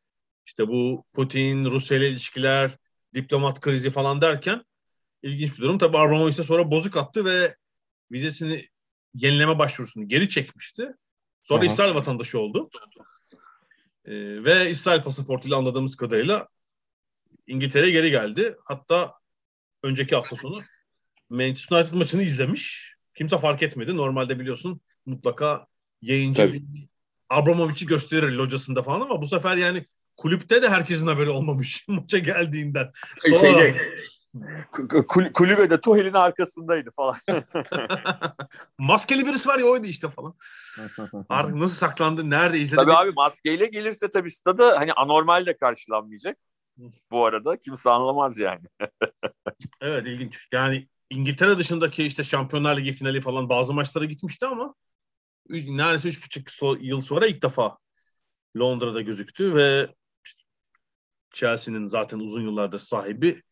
İşte 0.47 0.68
bu 0.68 1.05
Putin, 1.12 1.64
Rusya 1.64 1.99
ile 1.99 2.09
ilişkiler, 2.09 2.77
diplomat 3.14 3.61
krizi 3.61 3.90
falan 3.90 4.21
derken 4.21 4.64
ilginç 5.23 5.57
bir 5.57 5.62
durum. 5.62 5.79
Tabii 5.79 5.99
Abramovich 5.99 6.42
sonra 6.42 6.71
bozuk 6.71 6.97
attı 6.97 7.25
ve 7.25 7.57
vizesini 8.12 8.68
yenileme 9.14 9.59
başvurusunu 9.59 10.09
geri 10.09 10.29
çekmişti. 10.29 10.92
Sonra 11.42 11.64
Aha. 11.64 11.73
İsrail 11.73 11.95
vatandaşı 11.95 12.38
oldu. 12.38 12.71
Ee, 14.05 14.45
ve 14.45 14.71
İsrail 14.71 15.03
pasaportuyla 15.03 15.57
anladığımız 15.57 15.97
kadarıyla 15.97 16.49
İngiltere'ye 17.47 17.92
geri 17.92 18.11
geldi. 18.11 18.57
Hatta 18.64 19.14
önceki 19.83 20.14
hafta 20.14 20.37
sonu 20.37 20.62
Manchester 21.31 21.77
United 21.77 21.95
maçını 21.95 22.23
izlemiş. 22.23 22.95
Kimse 23.14 23.38
fark 23.38 23.62
etmedi. 23.62 23.97
Normalde 23.97 24.40
biliyorsun 24.40 24.81
mutlaka 25.07 25.66
yayıncı. 26.03 26.62
Abramovich'i 27.31 27.87
gösterir 27.87 28.33
locasında 28.33 28.83
falan 28.83 29.01
ama 29.01 29.23
bu 29.23 29.27
sefer 29.27 29.57
yani 29.57 29.87
kulüpte 30.16 30.62
de 30.62 30.68
herkesin 30.68 31.07
haberi 31.07 31.31
olmamış 31.31 31.85
maça 31.88 32.18
geldiğinden. 32.18 32.92
Sonra... 33.21 33.59
Şeyde, 33.59 33.92
Kul 35.09 35.33
kulübede 35.33 35.81
Tuhel'in 35.81 36.12
arkasındaydı 36.12 36.90
falan. 36.90 37.16
Maskeli 38.79 39.27
birisi 39.27 39.49
var 39.49 39.59
ya 39.59 39.64
oydu 39.64 39.87
işte 39.87 40.09
falan. 40.11 40.35
Artık 41.29 41.55
nasıl 41.55 41.75
saklandı, 41.75 42.31
nerede 42.31 42.59
izledi? 42.59 42.77
Tabii 42.77 42.92
abi 42.92 43.12
maskeyle 43.12 43.66
gelirse 43.66 44.11
tabii 44.11 44.31
stada 44.31 44.81
hani 44.81 44.92
anormal 44.92 45.47
de 45.47 45.57
karşılanmayacak. 45.57 46.38
Bu 47.11 47.27
arada 47.27 47.57
kimse 47.57 47.90
anlamaz 47.90 48.38
yani. 48.38 48.66
evet 49.81 50.07
ilginç. 50.07 50.38
Yani 50.53 50.88
İngiltere 51.11 51.59
dışındaki 51.59 52.05
işte 52.05 52.25
Şampiyonlar 52.25 52.77
Ligi 52.77 52.92
finali 52.92 53.21
falan 53.21 53.49
bazı 53.49 53.75
maçlara 53.75 54.05
gitmişti 54.05 54.47
ama 54.47 54.75
neredeyse 55.49 56.09
üç 56.09 56.25
buçuk 56.25 56.49
yıl 56.83 57.01
sonra 57.01 57.27
ilk 57.27 57.42
defa 57.42 57.79
Londra'da 58.57 59.01
gözüktü 59.01 59.55
ve 59.55 59.95
Chelsea'nin 61.31 61.88
zaten 61.88 62.18
uzun 62.18 62.42
yıllardır 62.42 62.79
sahibi 62.79 63.42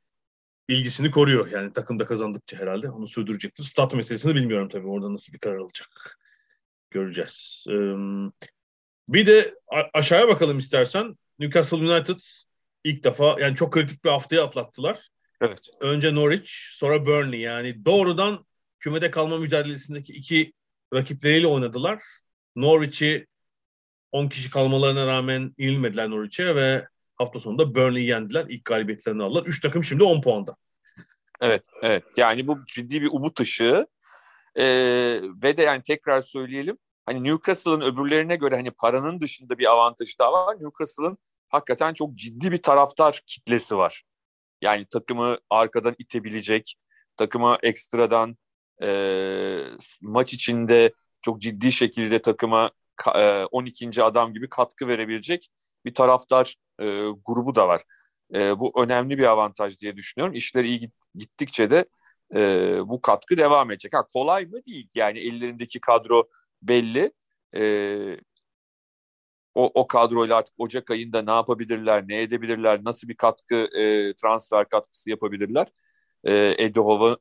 ilgisini 0.69 1.11
koruyor. 1.11 1.51
Yani 1.51 1.73
takımda 1.73 2.07
kazandıkça 2.07 2.57
herhalde 2.57 2.90
onu 2.90 3.09
sürdürecektir. 3.09 3.64
Stat 3.64 3.95
meselesini 3.95 4.35
bilmiyorum 4.35 4.69
tabii. 4.69 4.88
Orada 4.88 5.12
nasıl 5.12 5.33
bir 5.33 5.38
karar 5.38 5.57
alacak. 5.57 6.19
Göreceğiz. 6.90 7.64
bir 9.09 9.27
de 9.27 9.55
aşağıya 9.95 10.29
bakalım 10.29 10.59
istersen. 10.59 11.16
Newcastle 11.38 11.77
United 11.77 12.19
ilk 12.85 13.05
defa 13.05 13.37
yani 13.40 13.55
çok 13.57 13.73
kritik 13.73 14.05
bir 14.05 14.11
haftayı 14.11 14.43
atlattılar. 14.43 15.09
Evet. 15.40 15.59
Önce 15.81 16.14
Norwich, 16.14 16.51
sonra 16.53 17.07
Burnley. 17.07 17.40
Yani 17.40 17.85
doğrudan 17.85 18.47
kümede 18.79 19.11
kalma 19.11 19.38
mücadelesindeki 19.38 20.12
iki 20.12 20.53
rakipleriyle 20.95 21.47
oynadılar. 21.47 22.03
Norwich'i 22.57 23.27
10 24.12 24.29
kişi 24.29 24.51
kalmalarına 24.51 25.07
rağmen 25.07 25.55
yenilmediler 25.59 26.11
Norwich'e 26.11 26.57
ve 26.57 26.87
hafta 27.16 27.40
sonunda 27.40 27.75
Burnley'i 27.75 28.07
yendiler. 28.07 28.47
İlk 28.49 28.64
galibiyetlerini 28.64 29.23
aldılar. 29.23 29.47
Üç 29.47 29.61
takım 29.61 29.85
şimdi 29.85 30.05
10 30.05 30.23
puanda. 30.23 30.57
Evet, 31.40 31.64
evet. 31.83 32.05
Yani 32.16 32.47
bu 32.47 32.66
ciddi 32.66 33.03
bir 33.03 33.09
umut 33.12 33.40
ışığı. 33.40 33.87
Ee, 34.57 34.64
ve 35.43 35.57
de 35.57 35.62
yani 35.62 35.83
tekrar 35.83 36.21
söyleyelim. 36.21 36.79
Hani 37.07 37.25
Newcastle'ın 37.25 37.81
öbürlerine 37.81 38.37
göre 38.37 38.57
hani 38.57 38.71
paranın 38.71 39.21
dışında 39.21 39.59
bir 39.59 39.71
avantajı 39.71 40.19
daha 40.19 40.33
var. 40.33 40.57
Newcastle'ın 40.61 41.19
hakikaten 41.51 41.95
çok 41.95 42.15
ciddi 42.15 42.53
bir 42.53 42.63
taraftar 42.63 43.21
kitlesi 43.27 43.77
var. 43.77 44.03
Yani 44.63 44.87
takımı 44.91 45.39
arkadan 45.51 45.95
itebilecek, 45.99 46.75
takımı 47.17 47.59
ekstradan 47.63 48.37
e, 48.83 48.89
maç 50.03 50.35
içinde 50.35 50.93
çok 51.23 51.41
ciddi 51.41 51.73
şekilde 51.73 52.23
takıma 52.23 52.71
e, 53.15 53.45
12. 53.45 54.03
adam 54.03 54.33
gibi 54.35 54.49
katkı 54.49 54.89
verebilecek 54.89 55.51
bir 55.85 55.95
taraftar 55.95 56.57
e, 56.81 56.85
grubu 57.27 57.55
da 57.55 57.69
var. 57.69 57.83
E, 58.35 58.59
bu 58.59 58.83
önemli 58.83 59.19
bir 59.19 59.25
avantaj 59.25 59.81
diye 59.81 59.97
düşünüyorum. 59.97 60.35
İşler 60.35 60.65
iyi 60.65 60.79
git, 60.79 60.95
gittikçe 61.15 61.71
de 61.71 61.85
e, 62.35 62.39
bu 62.89 63.01
katkı 63.01 63.37
devam 63.37 63.71
edecek. 63.71 63.95
Ha, 63.95 64.07
kolay 64.13 64.47
mı 64.47 64.67
değil 64.67 64.89
yani 64.95 65.19
ellerindeki 65.19 65.81
kadro 65.81 66.29
belli. 66.63 67.13
E, 67.57 67.63
o, 69.61 69.70
o 69.75 69.87
kadroyla 69.87 70.37
artık 70.37 70.55
Ocak 70.59 70.90
ayında 70.90 71.23
ne 71.23 71.31
yapabilirler, 71.31 72.05
ne 72.09 72.23
edebilirler, 72.23 72.85
nasıl 72.85 73.09
bir 73.09 73.16
katkı 73.16 73.55
e, 73.57 74.14
transfer 74.14 74.68
katkısı 74.68 75.11
yapabilirler. 75.11 75.66
E, 76.25 76.55
Edohova 76.64 77.18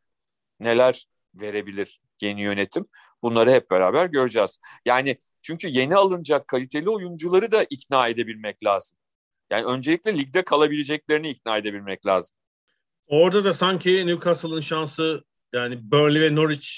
neler 0.59 1.07
verebilir 1.35 2.01
yeni 2.21 2.41
yönetim. 2.41 2.85
Bunları 3.23 3.51
hep 3.51 3.71
beraber 3.71 4.05
göreceğiz. 4.05 4.59
Yani 4.85 5.17
çünkü 5.41 5.67
yeni 5.67 5.95
alınacak 5.95 6.47
kaliteli 6.47 6.89
oyuncuları 6.89 7.51
da 7.51 7.63
ikna 7.69 8.07
edebilmek 8.07 8.63
lazım. 8.65 8.97
Yani 9.49 9.65
öncelikle 9.65 10.17
ligde 10.17 10.43
kalabileceklerini 10.43 11.29
ikna 11.29 11.57
edebilmek 11.57 12.05
lazım. 12.05 12.35
Orada 13.07 13.43
da 13.43 13.53
sanki 13.53 14.07
Newcastle'ın 14.07 14.61
şansı 14.61 15.23
yani 15.53 15.91
Burnley 15.91 16.21
ve 16.21 16.35
Norwich 16.35 16.69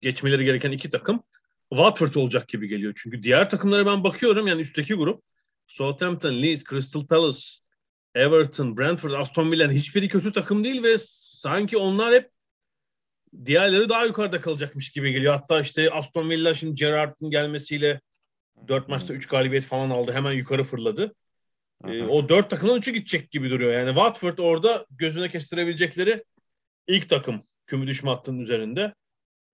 geçmeleri 0.00 0.44
gereken 0.44 0.70
iki 0.72 0.90
takım 0.90 1.22
Watford 1.70 2.14
olacak 2.14 2.48
gibi 2.48 2.68
geliyor. 2.68 2.92
Çünkü 2.96 3.22
diğer 3.22 3.50
takımlara 3.50 3.86
ben 3.86 4.04
bakıyorum 4.04 4.46
yani 4.46 4.60
üstteki 4.60 4.94
grup 4.94 5.22
Southampton, 5.66 6.42
Leeds, 6.42 6.64
Crystal 6.70 7.06
Palace, 7.06 7.40
Everton, 8.14 8.76
Brentford, 8.76 9.12
Aston 9.12 9.52
Villa 9.52 9.70
hiçbiri 9.70 10.08
kötü 10.08 10.32
takım 10.32 10.64
değil 10.64 10.82
ve 10.82 10.96
sanki 11.32 11.76
onlar 11.76 12.14
hep 12.14 12.30
diğerleri 13.44 13.88
daha 13.88 14.04
yukarıda 14.04 14.40
kalacakmış 14.40 14.90
gibi 14.90 15.12
geliyor. 15.12 15.32
Hatta 15.34 15.60
işte 15.60 15.90
Aston 15.90 16.30
Villa 16.30 16.54
şimdi 16.54 16.74
Gerrard'ın 16.74 17.30
gelmesiyle 17.30 18.00
4 18.68 18.88
maçta 18.88 19.14
3 19.14 19.26
galibiyet 19.26 19.64
falan 19.64 19.90
aldı. 19.90 20.12
Hemen 20.12 20.32
yukarı 20.32 20.64
fırladı. 20.64 21.14
E, 21.88 22.02
o 22.02 22.28
4 22.28 22.50
takımdan 22.50 22.78
3'ü 22.78 22.92
gidecek 22.92 23.30
gibi 23.30 23.50
duruyor. 23.50 23.72
Yani 23.72 23.88
Watford 23.88 24.38
orada 24.38 24.86
gözüne 24.90 25.28
kestirebilecekleri 25.28 26.24
ilk 26.86 27.08
takım 27.08 27.42
küme 27.66 27.86
düşme 27.86 28.10
hattının 28.10 28.40
üzerinde. 28.40 28.94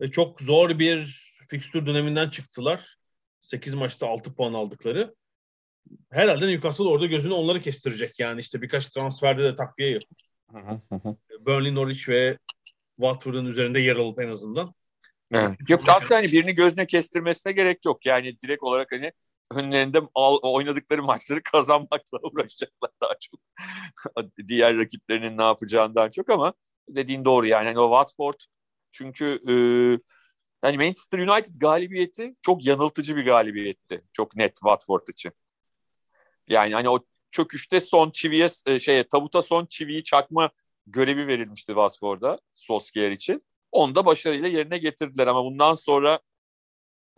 Ve 0.00 0.10
çok 0.10 0.40
zor 0.40 0.78
bir 0.78 1.24
fikstür 1.48 1.86
döneminden 1.86 2.28
çıktılar. 2.28 2.96
8 3.40 3.74
maçta 3.74 4.06
6 4.06 4.34
puan 4.34 4.54
aldıkları. 4.54 5.14
Herhalde 6.10 6.46
Newcastle 6.48 6.84
orada 6.84 7.06
gözünü 7.06 7.32
onları 7.32 7.60
kestirecek. 7.60 8.18
Yani 8.18 8.40
işte 8.40 8.62
birkaç 8.62 8.86
transferde 8.86 9.44
de 9.44 9.54
takviye 9.54 9.90
yapmış. 9.90 10.22
Burnley, 11.40 11.74
Norwich 11.74 12.08
ve 12.08 12.38
Watford'un 12.96 13.46
üzerinde 13.46 13.80
yer 13.80 13.96
alıp 13.96 14.20
en 14.20 14.28
azından. 14.28 14.74
Evet. 15.32 15.50
Yok 15.68 15.88
aslında 15.88 16.14
hani 16.14 16.32
birini 16.32 16.54
gözüne 16.54 16.86
kestirmesine 16.86 17.52
gerek 17.52 17.84
yok. 17.84 18.06
Yani 18.06 18.40
direkt 18.42 18.62
olarak 18.62 18.92
hani 18.92 19.12
önlerinde 19.50 20.00
oynadıkları 20.42 21.02
maçları 21.02 21.42
kazanmakla 21.52 22.18
uğraşacaklar 22.22 22.90
daha 23.00 23.12
çok. 23.20 23.40
Diğer 24.48 24.78
rakiplerinin 24.78 25.38
ne 25.38 25.42
yapacağından 25.42 26.10
çok 26.10 26.30
ama 26.30 26.54
dediğin 26.88 27.24
doğru 27.24 27.46
yani. 27.46 27.66
yani 27.66 27.78
o 27.78 27.90
Watford 27.90 28.40
çünkü 28.92 29.40
e, 29.48 29.54
yani 30.64 30.76
Manchester 30.76 31.18
United 31.18 31.54
galibiyeti 31.60 32.34
çok 32.42 32.66
yanıltıcı 32.66 33.16
bir 33.16 33.24
galibiyetti. 33.24 34.04
Çok 34.12 34.36
net 34.36 34.54
Watford 34.54 35.08
için. 35.08 35.32
Yani 36.48 36.74
hani 36.74 36.88
o 36.88 36.98
çöküşte 37.30 37.80
son 37.80 38.10
çiviye 38.10 38.48
e, 38.66 38.78
şeye 38.78 39.08
tabuta 39.08 39.42
son 39.42 39.66
çiviyi 39.66 40.04
çakma 40.04 40.50
görevi 40.86 41.26
verilmişti 41.26 41.66
Watford'a 41.66 42.38
Solskjaer 42.54 43.10
için. 43.10 43.44
Onu 43.72 43.94
da 43.94 44.06
başarıyla 44.06 44.48
yerine 44.48 44.78
getirdiler 44.78 45.26
ama 45.26 45.44
bundan 45.44 45.74
sonra 45.74 46.20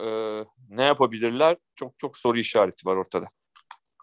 e, 0.00 0.06
ne 0.68 0.82
yapabilirler? 0.82 1.56
Çok 1.76 1.98
çok 1.98 2.18
soru 2.18 2.38
işareti 2.38 2.86
var 2.86 2.96
ortada. 2.96 3.26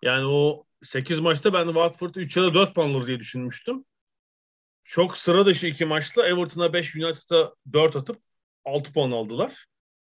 Yani 0.01 0.25
o 0.25 0.65
8 0.84 1.19
maçta 1.19 1.53
ben 1.53 1.65
Watford'u 1.65 2.19
3 2.19 2.38
ya 2.38 2.43
da 2.43 2.53
4 2.53 2.75
puan 2.75 2.89
alır 2.89 3.08
diye 3.08 3.19
düşünmüştüm. 3.19 3.86
Çok 4.84 5.17
sıra 5.17 5.45
dışı 5.45 5.67
iki 5.67 5.86
maçta 5.86 6.27
Everton'a 6.27 6.73
5, 6.73 6.95
United'a 6.95 7.53
4 7.73 7.95
atıp 7.95 8.21
6 8.65 8.93
puan 8.93 9.12
aldılar. 9.12 9.65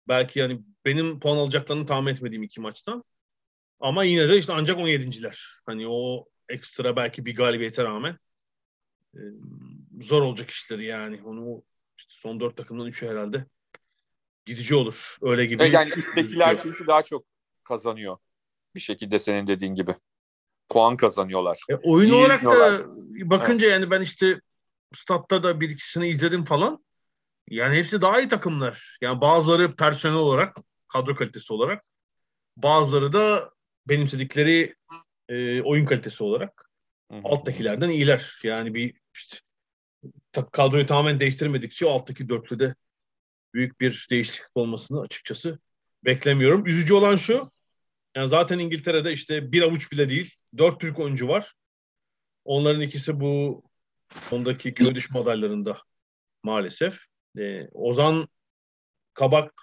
Belki 0.08 0.40
yani 0.40 0.62
benim 0.86 1.20
puan 1.20 1.38
alacaklarını 1.38 1.86
tahmin 1.86 2.14
etmediğim 2.14 2.44
iki 2.44 2.62
maçtan. 2.62 3.04
Ama 3.80 4.04
yine 4.04 4.30
de 4.30 4.38
işte 4.38 4.54
ancak 4.54 4.80
17.ler. 4.80 5.62
Hani 5.66 5.88
o 5.88 6.26
ekstra 6.50 6.96
belki 6.96 7.26
bir 7.26 7.36
galibiyete 7.36 7.84
rağmen 7.84 8.18
e, 9.16 9.22
zor 10.02 10.22
olacak 10.22 10.50
işleri 10.50 10.86
yani. 10.86 11.22
Onu 11.26 11.64
işte 11.98 12.14
son 12.18 12.40
dört 12.40 12.58
takımdan 12.58 12.88
üçü 12.88 13.08
herhalde 13.08 13.46
gidici 14.46 14.76
olur. 14.76 15.18
Öyle 15.22 15.46
gibi. 15.46 15.70
Yani 15.72 15.92
üsttekiler 15.96 16.58
çünkü 16.62 16.88
daha 16.88 17.04
çok 17.04 17.26
kazanıyor. 17.64 18.18
Bir 18.76 18.80
şekilde 18.80 19.20
senin 19.20 19.48
dediğin 19.48 19.76
gibi. 19.76 19.96
Puan 20.70 20.98
kazanıyorlar. 20.98 21.60
E, 21.70 21.76
oyun 21.76 22.08
İyi 22.08 22.16
olarak 22.16 22.44
da 22.44 22.86
bakınca 23.30 23.68
evet. 23.68 23.74
yani 23.74 23.92
ben 23.92 24.02
işte 24.02 24.42
statta 24.96 25.44
da 25.44 25.62
bir 25.62 25.70
ikisini 25.70 26.10
izledim 26.10 26.46
falan. 26.46 26.84
Yani 27.50 27.78
hepsi 27.78 28.02
daha 28.02 28.20
iyi 28.20 28.28
takımlar. 28.28 28.98
Yani 29.02 29.22
bazıları 29.22 29.76
personel 29.76 30.16
olarak, 30.16 30.58
kadro 30.88 31.16
kalitesi 31.16 31.54
olarak, 31.54 31.84
bazıları 32.58 33.14
da 33.14 33.52
benimsedikleri 33.88 34.76
e, 35.30 35.62
oyun 35.62 35.86
kalitesi 35.86 36.24
olarak 36.24 36.70
Hı-hı. 37.12 37.22
alttakilerden 37.24 37.90
iyiler. 37.90 38.40
Yani 38.44 38.74
bir 38.74 38.94
işte, 39.16 39.38
kadroyu 40.52 40.86
tamamen 40.86 41.20
değiştirmedikçe 41.20 41.90
alttaki 41.90 42.30
dörtlüde 42.30 42.76
büyük 43.54 43.82
bir 43.82 44.08
değişiklik 44.10 44.52
olmasını 44.56 45.02
açıkçası 45.02 45.60
beklemiyorum. 46.06 46.66
Üzücü 46.66 46.94
olan 46.94 47.16
şu, 47.16 47.52
yani 48.16 48.30
zaten 48.30 48.60
İngiltere'de 48.60 49.12
işte 49.12 49.52
bir 49.52 49.62
avuç 49.62 49.92
bile 49.92 50.10
değil, 50.10 50.36
dört 50.58 50.80
Türk 50.80 51.00
oyuncu 51.00 51.28
var. 51.28 51.54
Onların 52.46 52.82
ikisi 52.82 53.20
bu 53.20 53.64
ondaki 54.32 54.74
köy 54.74 54.96
düşme 54.96 55.20
adaylarında 55.20 55.82
maalesef. 56.44 57.00
Ee, 57.38 57.68
Ozan 57.74 58.28
Kabak 59.14 59.54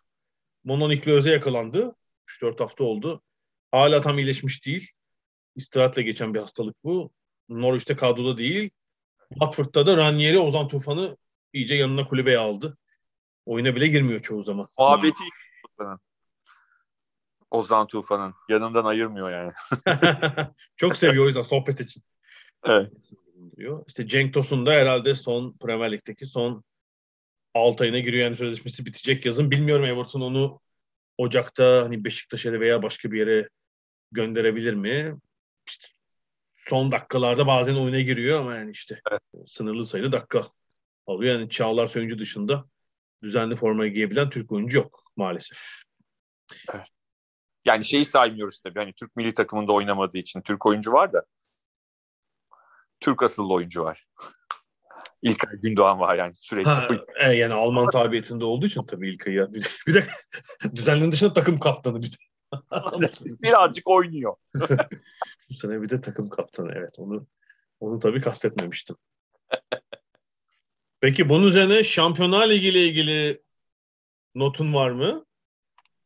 mononikloze 0.65 1.31
yakalandı. 1.31 1.95
3-4 2.27 2.61
hafta 2.61 2.85
oldu. 2.85 3.23
Hala 3.71 4.01
tam 4.01 4.19
iyileşmiş 4.19 4.67
değil. 4.67 4.91
İstirahatle 5.57 6.03
geçen 6.03 6.35
bir 6.35 6.41
hastalık 6.41 6.85
bu. 6.85 7.13
Norwich'te 7.49 7.97
kadroda 7.97 8.39
değil. 8.39 8.71
Watford'da 9.29 9.87
da 9.87 9.97
Ranieri 9.97 10.39
Ozan 10.39 10.69
Tufan'ı 10.69 11.17
iyice 11.53 11.75
yanına 11.75 12.07
kulübeye 12.07 12.39
aldı. 12.39 12.79
Oyuna 13.47 13.77
bile 13.77 13.87
girmiyor 13.87 14.21
çoğu 14.21 14.43
zaman. 14.43 14.69
Muhabbeti 14.79 15.25
Ozan 17.51 17.87
Tufan'ın. 17.87 18.35
Yanından 18.49 18.85
ayırmıyor 18.85 19.31
yani. 19.31 19.53
Çok 20.77 20.97
seviyor 20.97 21.25
o 21.25 21.27
yüzden 21.27 21.43
sohbet 21.43 21.81
için. 21.81 22.03
Evet. 22.65 22.93
İşte 23.87 24.07
Cenk 24.07 24.35
Tosun 24.35 24.67
da 24.67 24.71
herhalde 24.71 25.15
son 25.15 25.53
Premier 25.53 25.93
Lig'deki 25.93 26.27
son 26.27 26.65
6 27.55 27.85
ayına 27.85 27.99
giriyor 27.99 28.25
yani 28.25 28.37
sözleşmesi 28.37 28.87
bitecek 28.87 29.27
yazın. 29.27 29.51
Bilmiyorum 29.51 29.85
Everton 29.85 30.21
onu 30.21 30.61
Ocak'ta 31.19 31.83
hani 31.85 32.05
Beşiktaş'a 32.05 32.53
veya 32.53 32.83
başka 32.83 33.13
bir 33.13 33.19
yere 33.19 33.49
gönderebilir 34.13 34.75
mi? 34.75 35.19
İşte 35.69 35.87
son 36.57 36.93
dakikalarda 36.93 37.47
bazen 37.47 37.75
oyuna 37.75 38.01
giriyor 38.01 38.41
ama 38.41 38.55
yani 38.55 38.71
işte 38.71 39.01
evet. 39.11 39.23
sınırlı 39.47 39.87
sayıda 39.87 40.13
dakika 40.13 40.51
alıyor. 41.07 41.35
Yani 41.35 41.51
Çağlar 41.51 41.87
Söyüncü 41.87 42.19
dışında 42.19 42.65
düzenli 43.23 43.57
formayı 43.57 43.93
giyebilen 43.93 44.31
Türk 44.31 44.53
oyuncu 44.53 44.79
yok 44.79 45.03
maalesef. 45.17 45.59
Evet. 46.75 46.89
Yani 47.65 47.85
şeyi 47.85 48.05
saymıyoruz 48.05 48.61
tabii. 48.61 48.79
Hani 48.79 48.93
Türk 48.93 49.17
milli 49.17 49.35
takımında 49.35 49.73
oynamadığı 49.73 50.19
için 50.19 50.41
Türk 50.41 50.67
oyuncu 50.67 50.93
var 50.93 51.13
da 51.13 51.25
Türk 53.01 53.23
asıllı 53.23 53.53
oyuncu 53.53 53.83
var. 53.83 54.07
İlkay 55.23 55.57
Gündoğan 55.57 56.01
var 56.01 56.19
yani 56.19 56.35
sürekli. 56.35 56.71
Ha, 56.71 56.89
e, 57.21 57.33
yani 57.33 57.55
Alman 57.55 57.91
tabiyetinde 57.91 58.45
olduğu 58.45 58.67
için 58.67 58.83
tabii 58.83 59.09
İlkay 59.09 59.35
ya. 59.35 59.53
Bir 59.53 59.61
de, 59.61 59.67
bir 59.87 59.95
de 59.95 60.07
düzenlerin 60.75 61.13
dışında 61.13 61.33
takım 61.33 61.59
kaptanı 61.59 62.03
bir 62.03 62.13
de. 62.13 62.17
Birazcık 63.43 63.89
oynuyor. 63.89 64.35
Bu 65.51 65.55
sene 65.55 65.83
bir 65.83 65.89
de 65.89 66.01
takım 66.01 66.29
kaptanı 66.29 66.73
evet. 66.77 66.99
Onu 66.99 67.27
onu 67.81 67.99
tabii 67.99 68.21
kastetmemiştim. 68.21 68.97
Peki 71.01 71.29
bunun 71.29 71.47
üzerine 71.47 71.83
Şampiyonlar 71.83 72.49
Ligi 72.49 72.69
ile 72.69 72.87
ilgili 72.87 73.43
notun 74.35 74.75
var 74.75 74.91
mı? 74.91 75.25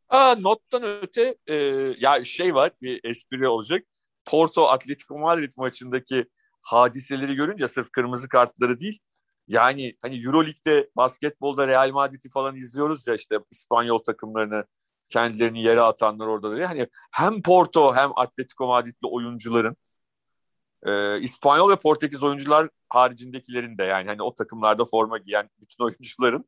Aa, 0.08 0.34
nottan 0.34 0.82
öte 0.82 1.36
e, 1.46 1.54
ya 1.98 2.24
şey 2.24 2.54
var 2.54 2.72
bir 2.82 3.00
espri 3.04 3.48
olacak. 3.48 3.84
Porto 4.24 4.68
Atletico 4.68 5.18
Madrid 5.18 5.52
maçındaki 5.56 6.26
hadiseleri 6.64 7.34
görünce 7.34 7.68
sırf 7.68 7.92
kırmızı 7.92 8.28
kartları 8.28 8.80
değil 8.80 8.98
yani 9.48 9.96
hani 10.02 10.26
Euroleague'de 10.26 10.90
basketbolda 10.96 11.68
Real 11.68 11.90
Madrid'i 11.90 12.28
falan 12.28 12.56
izliyoruz 12.56 13.06
ya 13.06 13.14
işte 13.14 13.38
İspanyol 13.50 13.98
takımlarını 13.98 14.64
kendilerini 15.08 15.62
yere 15.62 15.80
atanlar 15.80 16.26
orada 16.26 16.58
da. 16.58 16.68
Hani 16.68 16.88
hem 17.12 17.42
Porto 17.42 17.94
hem 17.94 18.10
Atletico 18.16 18.66
Madrid'li 18.66 19.06
oyuncuların 19.06 19.76
e, 20.82 21.20
İspanyol 21.20 21.70
ve 21.70 21.76
Portekiz 21.76 22.22
oyuncular 22.22 22.68
haricindekilerin 22.88 23.78
de 23.78 23.84
yani 23.84 24.08
hani 24.08 24.22
o 24.22 24.34
takımlarda 24.34 24.84
forma 24.84 25.18
giyen 25.18 25.50
bütün 25.60 25.84
oyuncuların 25.84 26.44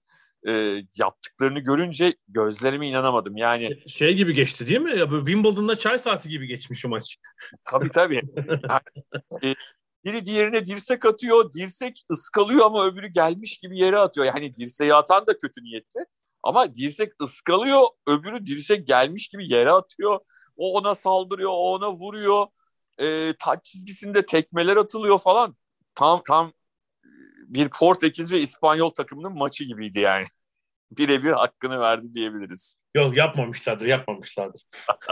e, 0.49 0.83
yaptıklarını 0.97 1.61
görünce 1.61 2.17
gözlerime 2.29 2.89
inanamadım. 2.89 3.37
Yani 3.37 3.63
şey, 3.63 3.89
şey 3.89 4.15
gibi 4.15 4.35
geçti 4.35 4.67
değil 4.67 4.81
mi? 4.81 4.99
Ya, 4.99 5.07
Wimbledon'da 5.11 5.79
çay 5.79 5.99
saati 5.99 6.29
gibi 6.29 6.47
geçmiş 6.47 6.85
o 6.85 6.89
maç. 6.89 7.17
Tabii 7.65 7.91
tabii. 7.91 8.23
Yani, 8.69 9.05
e, 9.45 9.55
biri 10.07 10.27
diğerine 10.27 10.67
dirsek 10.67 11.05
atıyor, 11.05 11.53
dirsek 11.53 12.05
ıskalıyor 12.11 12.67
ama 12.67 12.87
öbürü 12.87 13.09
gelmiş 13.09 13.59
gibi 13.59 13.79
yere 13.79 13.99
atıyor. 13.99 14.27
Yani 14.27 14.57
dirseği 14.57 14.95
atan 14.95 15.27
da 15.27 15.39
kötü 15.39 15.65
niyetli. 15.65 16.01
Ama 16.43 16.75
dirsek 16.75 17.13
ıskalıyor, 17.23 17.83
öbürü 18.07 18.47
dirsek 18.47 18.87
gelmiş 18.87 19.29
gibi 19.29 19.53
yere 19.53 19.71
atıyor. 19.71 20.21
O 20.57 20.79
ona 20.79 20.95
saldırıyor, 20.95 21.51
o 21.51 21.73
ona 21.75 21.93
vuruyor. 21.93 22.47
E, 22.99 23.33
taç 23.39 23.65
çizgisinde 23.65 24.27
tekmeler 24.27 24.77
atılıyor 24.77 25.19
falan. 25.19 25.57
Tam 25.95 26.23
tam 26.29 26.53
bir 27.47 27.69
Portekiz 27.69 28.33
ve 28.33 28.41
İspanyol 28.41 28.91
takımının 28.91 29.33
maçı 29.33 29.65
gibiydi 29.65 30.01
yani. 30.01 30.25
Birebir 30.91 31.31
hakkını 31.31 31.81
verdi 31.81 32.15
diyebiliriz. 32.15 32.77
Yok 32.95 33.17
yapmamışlardır, 33.17 33.87
yapmamışlardır. 33.87 34.63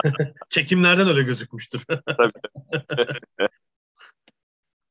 Çekimlerden 0.50 1.08
öyle 1.08 1.22
gözükmüştür. 1.22 1.84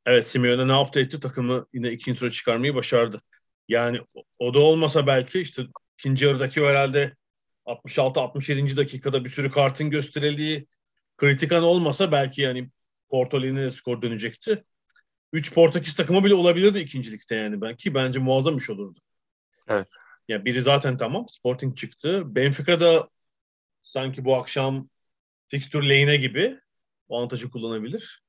evet 0.06 0.28
Simeone 0.28 0.68
ne 0.68 0.72
yaptı 0.72 1.00
etti 1.00 1.20
takımı 1.20 1.68
yine 1.74 1.92
ikinci 1.92 2.20
tura 2.20 2.30
çıkarmayı 2.30 2.76
başardı. 2.76 3.22
Yani 3.68 4.02
o 4.40 4.54
da 4.54 4.60
olmasa 4.60 5.08
belki 5.08 5.40
işte 5.42 5.64
ikinci 5.98 6.26
yarıdaki 6.26 6.66
herhalde 6.66 7.16
66-67. 7.66 8.78
dakikada 8.78 9.26
bir 9.26 9.30
sürü 9.30 9.52
kartın 9.52 9.90
gösterildiği 9.90 10.68
kritik 11.18 11.52
an 11.52 11.64
olmasa 11.64 12.12
belki 12.12 12.42
yani 12.42 12.70
Porto 13.10 13.42
de 13.42 13.72
skor 13.72 14.02
dönecekti. 14.02 14.64
3 15.34 15.54
Portekiz 15.54 15.96
takımı 15.96 16.24
bile 16.24 16.34
olabilirdi 16.34 16.80
ikincilikte 16.80 17.36
yani 17.36 17.62
ben 17.62 17.76
ki 17.76 17.94
bence 17.94 18.20
muazzam 18.20 18.58
iş 18.58 18.70
olurdu. 18.70 19.00
Evet. 19.68 19.88
Ya 20.28 20.36
yani 20.36 20.46
biri 20.46 20.62
zaten 20.62 20.98
tamam 20.98 21.30
Sporting 21.30 21.78
çıktı. 21.78 22.36
Benfica 22.36 22.80
da 22.80 23.10
sanki 23.84 24.26
bu 24.26 24.36
akşam 24.36 24.90
fixture 25.48 25.90
lehine 25.90 26.18
gibi 26.18 26.60
avantajı 27.10 27.50
kullanabilir. 27.50 28.24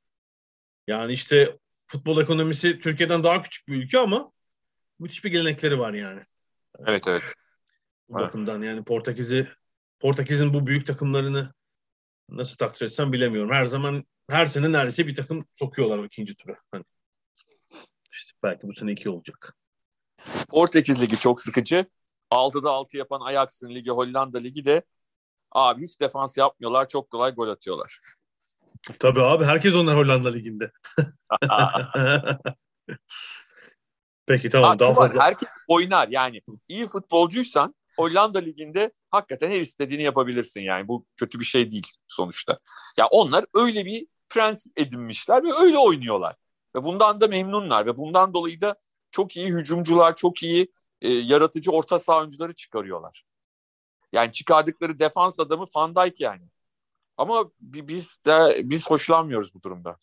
Yani 0.86 1.12
işte 1.12 1.58
futbol 1.86 2.22
ekonomisi 2.22 2.78
Türkiye'den 2.78 3.24
daha 3.24 3.42
küçük 3.42 3.68
bir 3.68 3.76
ülke 3.76 3.98
ama 3.98 4.32
müthiş 4.98 5.24
bir 5.24 5.30
gelenekleri 5.30 5.78
var 5.78 5.92
yani. 5.92 6.20
Evet 6.86 7.08
evet. 7.08 7.22
Bu 8.08 8.18
evet. 8.18 8.28
bakımdan 8.28 8.62
yani 8.62 8.84
Portekiz'i 8.84 9.48
Portekiz'in 9.98 10.54
bu 10.54 10.66
büyük 10.66 10.86
takımlarını 10.86 11.54
nasıl 12.28 12.56
takdir 12.56 12.86
etsem 12.86 13.12
bilemiyorum. 13.12 13.50
Her 13.52 13.66
zaman 13.66 14.04
her 14.30 14.46
sene 14.46 14.72
neredeyse 14.72 15.06
bir 15.06 15.14
takım 15.14 15.46
sokuyorlar 15.54 16.04
ikinci 16.04 16.36
tura. 16.36 16.56
Hani 16.70 16.84
işte 18.12 18.32
belki 18.42 18.68
bu 18.68 18.74
sene 18.74 18.92
iki 18.92 19.10
olacak. 19.10 19.56
Portekiz 20.48 21.02
Ligi 21.02 21.18
çok 21.18 21.40
sıkıcı. 21.40 21.86
6'da 22.30 22.70
6 22.70 22.96
yapan 22.96 23.20
Ajax'ın 23.20 23.70
ligi 23.70 23.90
Hollanda 23.90 24.38
Ligi 24.38 24.64
de 24.64 24.82
abi 25.52 25.82
hiç 25.82 26.00
defans 26.00 26.36
yapmıyorlar. 26.36 26.88
Çok 26.88 27.10
kolay 27.10 27.34
gol 27.34 27.48
atıyorlar. 27.48 28.00
Tabii 28.98 29.22
abi 29.22 29.44
herkes 29.44 29.74
onlar 29.74 29.96
Hollanda 29.96 30.30
Ligi'nde. 30.30 30.72
Peki 34.26 34.50
tamam 34.50 34.70
abi, 34.70 34.78
daha 34.78 34.94
fazla. 34.94 35.22
Herkes 35.22 35.48
oynar 35.68 36.08
yani. 36.08 36.42
iyi 36.68 36.86
futbolcuysan 36.86 37.74
Hollanda 37.96 38.38
Ligi'nde 38.38 38.92
hakikaten 39.10 39.50
her 39.50 39.60
istediğini 39.60 40.02
yapabilirsin 40.02 40.60
yani. 40.60 40.88
Bu 40.88 41.06
kötü 41.16 41.40
bir 41.40 41.44
şey 41.44 41.70
değil 41.70 41.92
sonuçta. 42.08 42.58
Ya 42.98 43.06
onlar 43.06 43.44
öyle 43.54 43.84
bir 43.84 44.06
prensip 44.28 44.80
edinmişler 44.80 45.44
ve 45.44 45.52
öyle 45.54 45.78
oynuyorlar. 45.78 46.36
Ve 46.76 46.84
bundan 46.84 47.20
da 47.20 47.28
memnunlar 47.28 47.86
ve 47.86 47.96
bundan 47.96 48.34
dolayı 48.34 48.60
da 48.60 48.76
çok 49.10 49.36
iyi 49.36 49.46
hücumcular, 49.46 50.16
çok 50.16 50.42
iyi 50.42 50.72
e, 51.00 51.12
yaratıcı 51.12 51.70
orta 51.70 51.98
saha 51.98 52.18
oyuncuları 52.18 52.54
çıkarıyorlar. 52.54 53.24
Yani 54.12 54.32
çıkardıkları 54.32 54.98
defans 54.98 55.40
adamı 55.40 55.64
Van 55.76 55.94
Dijk 55.94 56.20
yani. 56.20 56.48
Ama 57.16 57.50
biz 57.60 58.18
de 58.26 58.60
biz 58.64 58.90
hoşlanmıyoruz 58.90 59.54
bu 59.54 59.62
durumda. 59.62 59.96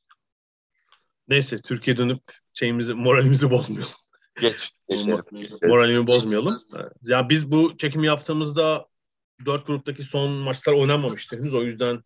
Neyse 1.27 1.57
Türkiye 1.57 1.97
dönüp 1.97 2.21
şeyimizi 2.53 2.93
moralimizi 2.93 3.51
bozmayalım. 3.51 3.93
Geç. 4.41 4.71
Geçelim. 4.89 5.23
Moralimi 5.63 6.07
bozmayalım. 6.07 6.53
Ya 7.01 7.29
biz 7.29 7.51
bu 7.51 7.77
çekimi 7.77 8.07
yaptığımızda 8.07 8.87
dört 9.45 9.67
gruptaki 9.67 10.03
son 10.03 10.31
maçlar 10.31 10.73
oynanmamıştı 10.73 11.37
henüz. 11.37 11.53
O 11.53 11.63
yüzden 11.63 12.03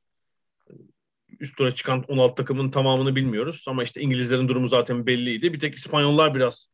üst 1.39 1.57
tura 1.57 1.75
çıkan 1.75 2.03
16 2.07 2.35
takımın 2.35 2.71
tamamını 2.71 3.15
bilmiyoruz. 3.15 3.65
Ama 3.67 3.83
işte 3.83 4.01
İngilizlerin 4.01 4.47
durumu 4.47 4.67
zaten 4.67 5.07
belliydi. 5.07 5.53
Bir 5.53 5.59
tek 5.59 5.75
İspanyollar 5.75 6.35
biraz 6.35 6.69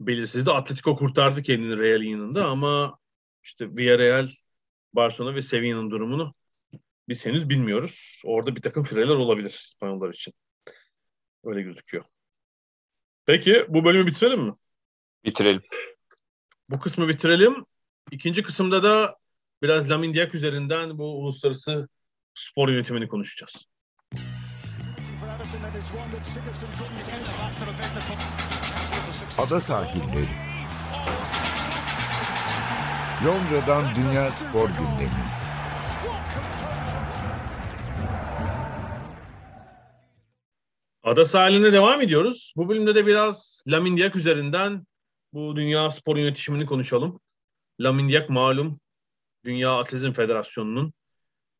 belirsizdi. 0.00 0.50
Atletico 0.50 0.96
kurtardı 0.96 1.42
kendini 1.42 1.78
Real'in 1.78 2.10
yanında 2.10 2.46
ama 2.46 2.98
işte 3.42 3.76
Villarreal, 3.76 4.28
Barcelona 4.92 5.34
ve 5.34 5.42
Sevilla'nın 5.42 5.90
durumunu 5.90 6.34
biz 7.08 7.26
henüz 7.26 7.48
bilmiyoruz. 7.48 8.22
Orada 8.24 8.56
bir 8.56 8.62
takım 8.62 8.84
fireler 8.84 9.14
olabilir 9.14 9.50
İspanyollar 9.50 10.14
için. 10.14 10.34
Öyle 11.44 11.62
gözüküyor. 11.62 12.04
Peki 13.26 13.66
bu 13.68 13.84
bölümü 13.84 14.06
bitirelim 14.06 14.40
mi? 14.40 14.54
Bitirelim. 15.24 15.62
Bu 16.68 16.80
kısmı 16.80 17.08
bitirelim. 17.08 17.64
İkinci 18.10 18.42
kısımda 18.42 18.82
da 18.82 19.16
biraz 19.62 19.90
Lamin 19.90 20.14
Diak 20.14 20.34
üzerinden 20.34 20.98
bu 20.98 21.18
uluslararası 21.18 21.88
spor 22.34 22.68
yönetimini 22.68 23.08
konuşacağız. 23.08 23.66
Ada 29.38 29.60
sahilleri. 29.60 30.28
Londra'dan 33.24 33.94
Dünya 33.94 34.32
Spor 34.32 34.68
Gündemi. 34.68 35.39
Ada 41.02 41.24
sahiline 41.24 41.72
devam 41.72 42.00
ediyoruz. 42.00 42.52
Bu 42.56 42.68
bölümde 42.68 42.94
de 42.94 43.06
biraz 43.06 43.62
Lamin 43.68 43.96
Diak 43.96 44.16
üzerinden 44.16 44.86
bu 45.32 45.56
Dünya 45.56 45.90
Spor 45.90 46.16
Yönetişimini 46.16 46.66
konuşalım. 46.66 47.20
Lamin 47.80 48.08
Diak 48.08 48.30
malum 48.30 48.80
Dünya 49.44 49.78
Atletizm 49.78 50.12
Federasyonu'nun 50.12 50.92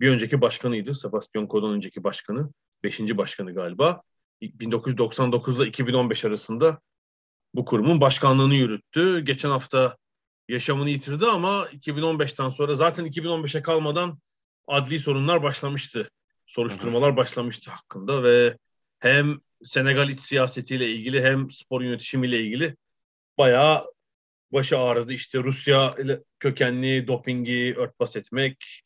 bir 0.00 0.10
önceki 0.10 0.40
başkanıydı. 0.40 0.94
Sebastian 0.94 1.48
Coe'dan 1.48 1.70
önceki 1.70 2.04
başkanı. 2.04 2.50
Beşinci 2.82 3.18
başkanı 3.18 3.54
galiba. 3.54 4.02
1999 4.42 5.56
ile 5.56 5.66
2015 5.66 6.24
arasında 6.24 6.80
bu 7.54 7.64
kurumun 7.64 8.00
başkanlığını 8.00 8.54
yürüttü. 8.54 9.20
Geçen 9.20 9.50
hafta 9.50 9.96
yaşamını 10.48 10.90
yitirdi 10.90 11.26
ama 11.26 11.66
2015'ten 11.66 12.48
sonra 12.48 12.74
zaten 12.74 13.06
2015'e 13.06 13.62
kalmadan 13.62 14.18
adli 14.66 14.98
sorunlar 14.98 15.42
başlamıştı. 15.42 16.10
Soruşturmalar 16.46 17.16
başlamıştı 17.16 17.70
hakkında 17.70 18.22
ve 18.22 18.56
hem 19.00 19.40
Senegal 19.62 20.08
iç 20.08 20.20
siyasetiyle 20.20 20.90
ilgili 20.90 21.22
hem 21.22 21.50
spor 21.50 21.82
yönetişimiyle 21.82 22.40
ilgili 22.40 22.76
bayağı 23.38 23.92
başı 24.52 24.78
ağrıdı. 24.78 25.12
İşte 25.12 25.38
Rusya 25.38 25.94
kökenli 26.38 27.06
dopingi 27.06 27.74
örtbas 27.76 28.16
etmek, 28.16 28.82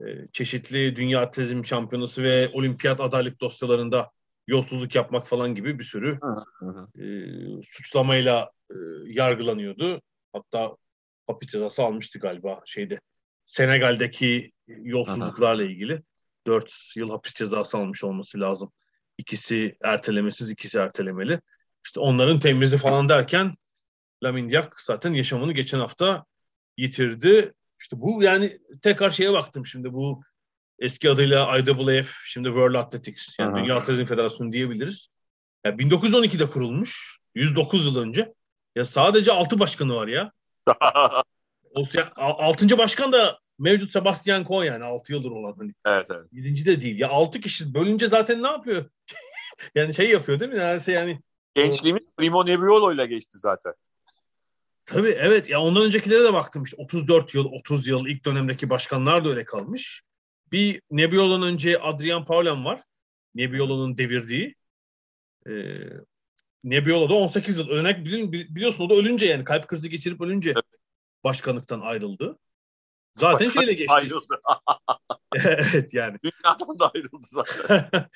e, 0.00 0.04
çeşitli 0.32 0.96
dünya 0.96 1.20
atletizm 1.20 1.64
şampiyonası 1.64 2.22
ve 2.22 2.48
olimpiyat 2.52 3.00
adaylık 3.00 3.40
dosyalarında 3.40 4.10
yolsuzluk 4.46 4.94
yapmak 4.94 5.26
falan 5.26 5.54
gibi 5.54 5.78
bir 5.78 5.84
sürü 5.84 6.18
e, 6.98 7.04
suçlamayla 7.62 8.50
e, 8.70 8.74
yargılanıyordu. 9.06 10.02
Hatta 10.32 10.76
hapis 11.26 11.48
cezası 11.48 11.82
almıştı 11.82 12.18
galiba 12.18 12.62
şeyde. 12.66 13.00
Senegal'deki 13.44 14.52
yolsuzluklarla 14.66 15.62
ilgili 15.62 16.02
4 16.46 16.74
yıl 16.96 17.10
hapis 17.10 17.34
cezası 17.34 17.78
almış 17.78 18.04
olması 18.04 18.40
lazım. 18.40 18.72
İkisi 19.18 19.76
ertelemesiz, 19.84 20.50
ikisi 20.50 20.78
ertelemeli. 20.78 21.40
İşte 21.84 22.00
onların 22.00 22.40
temizi 22.40 22.78
falan 22.78 23.08
derken 23.08 23.56
Lamin 24.24 24.50
Diak 24.50 24.80
zaten 24.80 25.12
yaşamını 25.12 25.52
geçen 25.52 25.78
hafta 25.78 26.24
yitirdi. 26.76 27.52
İşte 27.80 28.00
bu 28.00 28.22
yani 28.22 28.58
tekrar 28.82 29.10
şeye 29.10 29.32
baktım 29.32 29.66
şimdi 29.66 29.92
bu 29.92 30.22
eski 30.78 31.10
adıyla 31.10 31.58
IAAF 31.58 32.10
şimdi 32.24 32.48
World 32.48 32.74
Athletics 32.74 33.38
yani 33.38 33.52
Aha. 33.52 33.58
Dünya 33.58 33.76
Atletizm 33.76 34.04
Federasyonu 34.04 34.52
diyebiliriz. 34.52 35.08
Yani 35.64 35.82
1912'de 35.82 36.50
kurulmuş 36.50 37.18
109 37.34 37.86
yıl 37.86 37.96
önce. 37.96 38.34
Ya 38.76 38.84
sadece 38.84 39.32
6 39.32 39.60
başkanı 39.60 39.96
var 39.96 40.08
ya. 40.08 40.32
o, 41.74 41.82
ya 41.94 42.12
6. 42.16 42.78
başkan 42.78 43.12
da 43.12 43.38
mevcut 43.58 43.92
Sebastian 43.92 44.44
Coe 44.44 44.66
yani 44.66 44.84
6 44.84 45.12
yıldır 45.12 45.30
olan 45.30 45.54
hani. 45.58 45.74
Evet 45.86 46.06
evet. 46.10 46.26
7. 46.32 46.64
de 46.64 46.80
değil. 46.80 46.98
Ya 46.98 47.08
6 47.08 47.40
kişi 47.40 47.74
bölünce 47.74 48.08
zaten 48.08 48.42
ne 48.42 48.46
yapıyor? 48.46 48.84
yani 49.74 49.94
şey 49.94 50.10
yapıyor 50.10 50.40
değil 50.40 50.52
mi? 50.52 50.58
Yani, 50.58 50.80
yani 50.86 51.20
Gençliğimiz 51.54 52.02
Primo 52.16 52.46
Nebbiolo 52.46 52.92
ile 52.92 53.06
geçti 53.06 53.38
zaten. 53.38 53.74
Tabii 54.86 55.08
evet. 55.08 55.48
Ya 55.48 55.60
ondan 55.60 55.82
öncekilere 55.82 56.24
de 56.24 56.32
baktım 56.32 56.62
işte 56.62 56.76
34 56.76 57.34
yıl, 57.34 57.44
30 57.44 57.88
yıl 57.88 58.06
ilk 58.06 58.24
dönemdeki 58.24 58.70
başkanlar 58.70 59.24
da 59.24 59.28
öyle 59.28 59.44
kalmış. 59.44 60.02
Bir 60.52 60.82
Nebbiolo'nun 60.90 61.46
önce 61.46 61.78
Adrian 61.78 62.24
Paulen 62.24 62.64
var. 62.64 62.82
Nebbiolo'nun 63.34 63.96
devirdiği. 63.96 64.54
Ee, 65.46 65.52
Nebbiolo 66.64 67.08
da 67.08 67.14
18 67.14 67.58
yıl. 67.58 67.68
Örnek 67.68 68.06
biliyorsun 68.54 68.84
o 68.84 68.90
da 68.90 68.94
ölünce 68.94 69.26
yani 69.26 69.44
kalp 69.44 69.68
krizi 69.68 69.90
geçirip 69.90 70.20
ölünce 70.20 70.54
başkanlıktan 71.24 71.80
ayrıldı. 71.80 72.38
Zaten 73.18 73.46
Başkan 73.46 73.60
şeyle 73.60 73.72
geçti. 73.72 73.94
Ayrıldı. 73.94 74.40
evet 75.34 75.94
yani. 75.94 76.18
Dünyadan 76.24 76.78
da 76.78 76.90
ayrıldı 76.94 77.26
zaten. 77.26 77.90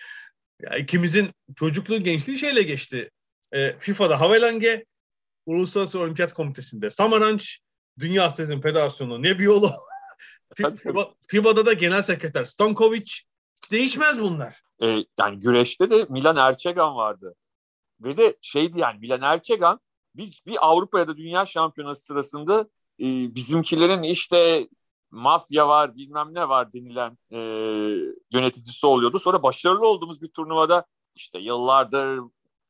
ya 0.60 0.76
ikimizin 0.78 1.30
çocukluğu 1.56 1.98
gençliği 2.04 2.38
şeyle 2.38 2.62
geçti. 2.62 3.10
E, 3.52 3.78
FIFA'da 3.78 4.20
Havelange, 4.20 4.84
Uluslararası 5.46 6.00
Olimpiyat 6.00 6.34
Komitesi'nde 6.34 6.90
Samaranch, 6.90 7.44
Dünya 7.98 8.24
Atletizm 8.24 8.60
Federasyonu 8.60 9.22
Nebbiolo, 9.22 9.70
FIBA, 10.54 11.14
FIBA'da 11.28 11.66
da 11.66 11.72
Genel 11.72 12.02
Sekreter 12.02 12.44
Stankovic. 12.44 13.12
Değişmez 13.70 14.20
bunlar. 14.20 14.62
E, 14.82 14.86
yani 15.18 15.38
güreşte 15.38 15.90
de 15.90 16.06
Milan 16.08 16.36
Erçegan 16.36 16.96
vardı. 16.96 17.34
Ve 18.00 18.16
de 18.16 18.36
şeydi 18.40 18.80
yani 18.80 18.98
Milan 18.98 19.22
Erçegan 19.22 19.80
bir, 20.14 20.42
bir 20.46 20.66
Avrupa 20.66 20.98
ya 20.98 21.08
da 21.08 21.16
Dünya 21.16 21.46
Şampiyonası 21.46 22.02
sırasında 22.02 22.68
e, 23.00 23.06
bizimkilerin 23.34 24.02
işte 24.02 24.68
mafya 25.12 25.68
var 25.68 25.96
bilmem 25.96 26.34
ne 26.34 26.48
var 26.48 26.72
denilen 26.72 27.18
e, 27.30 27.38
yöneticisi 28.32 28.86
oluyordu. 28.86 29.18
Sonra 29.18 29.42
başarılı 29.42 29.88
olduğumuz 29.88 30.22
bir 30.22 30.28
turnuvada 30.28 30.84
işte 31.14 31.38
yıllardır 31.38 32.20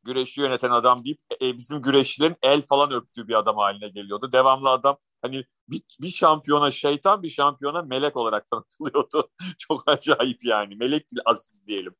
güreşi 0.04 0.40
yöneten 0.40 0.70
adam 0.70 1.04
deyip 1.04 1.20
e, 1.42 1.58
bizim 1.58 1.82
güreşçilerin 1.82 2.36
el 2.42 2.62
falan 2.62 2.92
öptüğü 2.92 3.28
bir 3.28 3.34
adam 3.34 3.56
haline 3.56 3.88
geliyordu. 3.88 4.32
Devamlı 4.32 4.70
adam 4.70 4.96
hani 5.22 5.44
bir, 5.68 5.82
bir 6.00 6.10
şampiyona 6.10 6.70
şeytan 6.70 7.22
bir 7.22 7.28
şampiyona 7.28 7.82
melek 7.82 8.16
olarak 8.16 8.46
tanıtılıyordu. 8.46 9.30
Çok 9.58 9.82
acayip 9.86 10.44
yani. 10.44 10.76
Melek 10.76 11.10
değil 11.10 11.22
aziz 11.24 11.66
diyelim. 11.66 11.94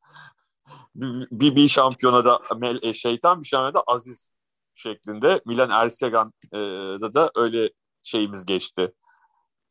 Bir, 0.95 1.57
bir 1.57 1.69
şampiyona 1.69 2.25
da 2.25 2.41
mel, 2.57 2.79
e, 2.83 2.95
şeytan 2.95 3.41
bir 3.41 3.47
şampiyona 3.47 3.75
da 3.75 3.83
aziz 3.87 4.35
şeklinde. 4.75 5.43
Milan 5.47 5.71
Ersegan'da 5.71 7.15
da 7.15 7.31
öyle 7.35 7.71
şeyimiz 8.03 8.47
geçti. 8.47 8.93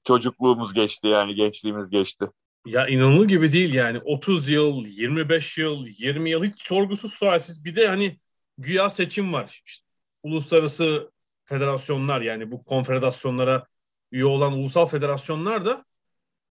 Çocukluğumuz 0.03 0.73
geçti 0.73 1.07
yani 1.07 1.35
gençliğimiz 1.35 1.89
geçti. 1.89 2.25
Ya 2.65 2.87
inanılır 2.87 3.27
gibi 3.27 3.53
değil 3.53 3.73
yani 3.73 3.99
30 3.99 4.49
yıl, 4.49 4.85
25 4.85 5.57
yıl, 5.57 5.85
20 5.87 6.29
yıl 6.29 6.43
hiç 6.43 6.67
sorgusuz 6.67 7.13
sualsiz. 7.13 7.65
Bir 7.65 7.75
de 7.75 7.87
hani 7.87 8.19
güya 8.57 8.89
seçim 8.89 9.33
var. 9.33 9.61
İşte, 9.65 9.85
uluslararası 10.23 11.11
federasyonlar 11.45 12.21
yani 12.21 12.51
bu 12.51 12.63
konfederasyonlara 12.63 13.65
üye 14.11 14.25
olan 14.25 14.53
ulusal 14.53 14.85
federasyonlar 14.85 15.65
da 15.65 15.85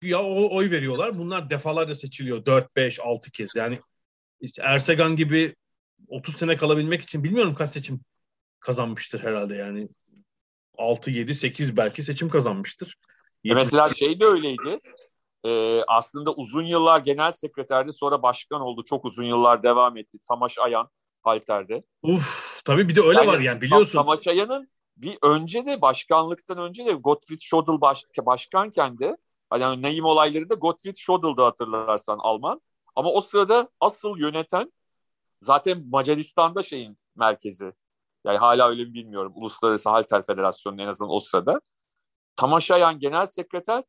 güya 0.01 0.23
oy 0.23 0.71
veriyorlar. 0.71 1.19
Bunlar 1.19 1.51
defalarca 1.51 1.95
seçiliyor. 1.95 2.47
4, 2.47 2.77
5, 2.77 3.01
6 3.01 3.31
kez. 3.31 3.57
Yani 3.57 3.81
işte 4.41 4.63
Ersegan 4.63 5.17
gibi 5.17 5.57
30 6.09 6.37
sene 6.37 6.57
kalabilmek 6.57 7.03
için 7.03 7.25
bilmiyorum 7.25 7.55
kaç 7.55 7.71
seçim 7.71 8.01
kazanmıştır 8.61 9.21
herhalde 9.21 9.55
yani. 9.55 9.89
6, 10.79 11.11
7, 11.11 11.35
8 11.35 11.77
belki 11.77 12.03
seçim 12.03 12.29
kazanmıştır. 12.29 12.97
E 13.45 13.55
mesela 13.55 13.91
şey 13.91 14.21
de 14.21 14.25
öyleydi. 14.25 14.81
Ee, 15.45 15.83
aslında 15.89 16.35
uzun 16.35 16.65
yıllar 16.65 17.01
genel 17.01 17.31
sekreterdi 17.31 17.93
sonra 17.93 18.23
başkan 18.23 18.61
oldu. 18.61 18.85
Çok 18.85 19.05
uzun 19.05 19.25
yıllar 19.25 19.63
devam 19.63 19.97
etti. 19.97 20.19
Tamaş 20.29 20.59
Ayan 20.59 20.89
halterde. 21.23 21.83
Uf, 22.03 22.63
tabii 22.65 22.89
bir 22.89 22.97
de 22.97 23.01
öyle 23.01 23.19
yani, 23.19 23.29
var 23.29 23.41
yani 23.41 23.61
biliyorsun. 23.61 23.99
Tamaş 23.99 24.27
Ayan'ın 24.27 24.69
bir 24.97 25.19
önce 25.23 25.67
de 25.67 25.83
başkanlıktan 25.83 26.59
önce 26.59 26.87
de 26.87 26.93
Gottfried 26.93 27.41
Schoedel 27.41 27.81
baş, 27.81 28.05
başkanken 28.27 28.99
de 28.99 29.17
hani 29.51 29.83
Neyim 29.83 30.05
olayları 30.05 30.51
da 30.51 30.55
Gottfried 30.55 30.97
Schoedel'da 30.97 31.47
hatırlarsan 31.47 32.19
Alman. 32.19 32.61
Ama 32.97 33.11
o 33.11 33.21
sırada 33.21 33.69
asıl 33.81 34.19
yöneten 34.19 34.73
zaten 35.41 35.85
Macaristan'da 35.91 36.63
şeyin 36.63 36.99
merkezi. 37.17 37.73
Yani 38.25 38.39
hala 38.39 38.69
öyle 38.69 38.85
mi 38.85 38.95
bilmiyorum. 38.95 39.33
Uluslararası 39.35 39.91
Halter 39.91 40.23
Federasyonu 40.23 40.83
en 40.83 40.87
azından 40.87 41.15
o 41.15 41.19
sırada. 41.19 41.61
Tamaşayan 42.37 42.99
genel 42.99 43.27
sekreter 43.27 43.85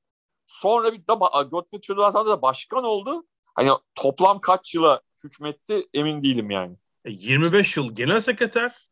sonra 0.47 0.93
bir 0.93 1.07
da 1.07 1.41
Gottfried 1.41 1.83
Schoedel'dan 1.83 2.27
da 2.27 2.41
başkan 2.41 2.83
oldu. 2.83 3.25
Hani 3.55 3.69
toplam 3.95 4.41
kaç 4.41 4.75
yıla 4.75 5.01
hükmetti 5.23 5.87
emin 5.93 6.23
değilim 6.23 6.51
yani. 6.51 6.75
25 7.05 7.77
e, 7.77 7.81
yıl 7.81 7.95
genel 7.95 8.19
sekreter 8.19 8.89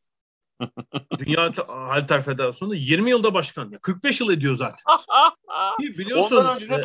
Dünya 1.17 1.53
Halter 1.67 2.21
Federasyonu 2.21 2.75
20 2.75 3.09
yılda 3.09 3.33
başkan. 3.33 3.71
45 3.81 4.21
yıl 4.21 4.29
ediyor 4.33 4.55
zaten. 4.55 4.83
biliyorsun, 5.97 6.35
Ondan 6.35 6.55
önce 6.55 6.69
de 6.69 6.75
e, 6.75 6.81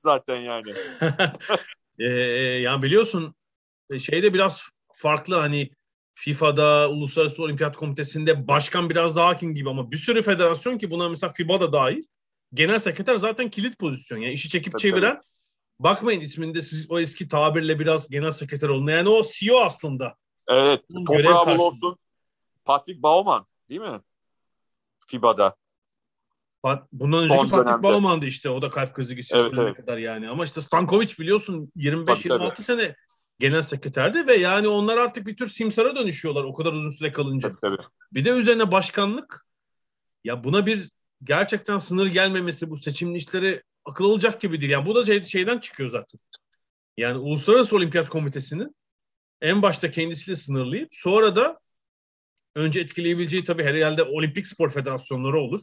zaten 0.00 0.36
yani. 0.36 0.72
e, 1.98 2.04
yani 2.62 2.82
biliyorsun 2.82 3.34
e, 3.90 3.98
şeyde 3.98 4.34
biraz 4.34 4.62
farklı 4.92 5.36
hani 5.36 5.70
FIFA'da, 6.18 6.90
Uluslararası 6.90 7.42
Olimpiyat 7.42 7.76
Komitesi'nde 7.76 8.48
başkan 8.48 8.90
biraz 8.90 9.16
daha 9.16 9.28
hakim 9.28 9.54
gibi 9.54 9.70
ama 9.70 9.90
bir 9.90 9.96
sürü 9.96 10.22
federasyon 10.22 10.78
ki 10.78 10.90
buna 10.90 11.08
mesela 11.08 11.32
FIBA 11.32 11.60
da 11.60 11.72
dahil. 11.72 12.02
Genel 12.54 12.78
sekreter 12.78 13.16
zaten 13.16 13.50
kilit 13.50 13.78
pozisyon. 13.78 14.18
Yani 14.18 14.32
işi 14.32 14.48
çekip 14.48 14.72
tabii, 14.72 14.82
çeviren 14.82 15.14
tabii. 15.14 15.24
bakmayın 15.80 16.20
isminde 16.20 16.62
siz 16.62 16.90
o 16.90 17.00
eski 17.00 17.28
tabirle 17.28 17.78
biraz 17.78 18.08
genel 18.08 18.30
sekreter 18.30 18.68
olun. 18.68 18.86
Yani 18.86 19.08
o 19.08 19.22
CEO 19.32 19.58
aslında. 19.60 20.16
Evet. 20.48 20.82
Toprağı 21.06 21.58
olsun. 21.58 21.96
Patrick 22.64 23.02
Baumann 23.02 23.46
değil 23.68 23.80
mi? 23.80 24.00
FIBA'da. 25.06 25.56
Bundan 26.92 27.22
önceki 27.22 27.40
Son 27.40 27.48
Patrick 27.48 27.82
Bauman'dı 27.82 28.26
işte. 28.26 28.50
O 28.50 28.62
da 28.62 28.70
kalp 28.70 28.94
krizi 28.94 29.16
geçirdi 29.16 29.38
evet, 29.40 29.54
evet. 29.58 29.76
kadar 29.76 29.98
yani. 29.98 30.28
Ama 30.28 30.44
işte 30.44 30.60
Stankovic 30.60 31.14
biliyorsun 31.18 31.72
25-26 31.76 32.62
sene 32.62 32.94
genel 33.38 33.62
sekreterdi 33.62 34.26
ve 34.26 34.36
yani 34.36 34.68
onlar 34.68 34.96
artık 34.96 35.26
bir 35.26 35.36
tür 35.36 35.46
simsara 35.48 35.96
dönüşüyorlar 35.96 36.44
o 36.44 36.54
kadar 36.54 36.72
uzun 36.72 36.90
süre 36.90 37.12
kalınca. 37.12 37.48
Tabii, 37.48 37.60
tabii. 37.60 37.86
Bir 38.12 38.24
de 38.24 38.30
üzerine 38.30 38.72
başkanlık 38.72 39.46
ya 40.24 40.44
buna 40.44 40.66
bir 40.66 40.90
gerçekten 41.24 41.78
sınır 41.78 42.06
gelmemesi 42.06 42.70
bu 42.70 42.76
seçimli 42.76 43.16
işleri 43.16 43.62
akıl 43.84 44.04
alacak 44.04 44.40
gibi 44.40 44.60
değil. 44.60 44.72
Yani 44.72 44.86
bu 44.86 44.94
da 44.94 45.04
şey, 45.04 45.22
şeyden 45.22 45.58
çıkıyor 45.58 45.90
zaten. 45.90 46.20
Yani 46.96 47.18
Uluslararası 47.18 47.76
Olimpiyat 47.76 48.08
Komitesi'nin 48.08 48.76
en 49.40 49.62
başta 49.62 49.90
kendisiyle 49.90 50.36
sınırlayıp 50.36 50.88
sonra 50.92 51.36
da 51.36 51.60
önce 52.54 52.80
etkileyebileceği 52.80 53.44
tabii 53.44 53.64
herhalde 53.64 54.02
olimpik 54.02 54.46
spor 54.46 54.70
federasyonları 54.70 55.40
olur. 55.40 55.60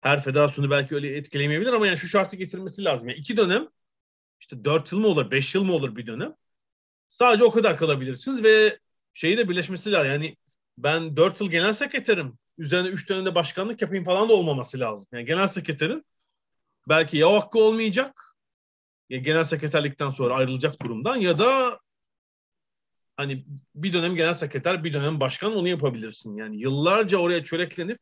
Her 0.00 0.22
federasyonu 0.22 0.70
belki 0.70 0.94
öyle 0.94 1.16
etkileyemeyebilir 1.16 1.72
ama 1.72 1.86
yani 1.86 1.98
şu 1.98 2.08
şartı 2.08 2.36
getirmesi 2.36 2.84
lazım. 2.84 3.08
Yani 3.08 3.18
iki 3.18 3.36
dönem 3.36 3.68
işte 4.40 4.64
dört 4.64 4.92
yıl 4.92 4.98
mı 4.98 5.06
olur, 5.06 5.30
beş 5.30 5.54
yıl 5.54 5.64
mı 5.64 5.72
olur 5.72 5.96
bir 5.96 6.06
dönem. 6.06 6.34
Sadece 7.08 7.44
o 7.44 7.50
kadar 7.50 7.76
kalabilirsiniz 7.76 8.44
ve 8.44 8.78
şeyi 9.14 9.38
de 9.38 9.48
birleşmesi 9.48 9.92
lazım. 9.92 10.10
Yani 10.10 10.36
ben 10.78 11.16
dört 11.16 11.40
yıl 11.40 11.50
genel 11.50 11.72
sekreterim. 11.72 12.38
Üzerine 12.58 12.88
üç 12.88 13.08
dönemde 13.08 13.34
başkanlık 13.34 13.82
yapayım 13.82 14.04
falan 14.04 14.28
da 14.28 14.32
olmaması 14.32 14.80
lazım. 14.80 15.06
Yani 15.12 15.24
genel 15.24 15.48
sekreterin 15.48 16.04
belki 16.88 17.18
ya 17.18 17.32
hakkı 17.32 17.58
olmayacak 17.58 18.36
ya 19.08 19.18
genel 19.18 19.44
sekreterlikten 19.44 20.10
sonra 20.10 20.34
ayrılacak 20.34 20.78
kurumdan 20.78 21.16
ya 21.16 21.38
da 21.38 21.80
hani 23.16 23.46
bir 23.74 23.92
dönem 23.92 24.16
genel 24.16 24.34
sekreter, 24.34 24.84
bir 24.84 24.92
dönem 24.92 25.20
başkan 25.20 25.56
onu 25.56 25.68
yapabilirsin. 25.68 26.36
Yani 26.36 26.60
yıllarca 26.60 27.18
oraya 27.18 27.44
çöreklenip 27.44 27.98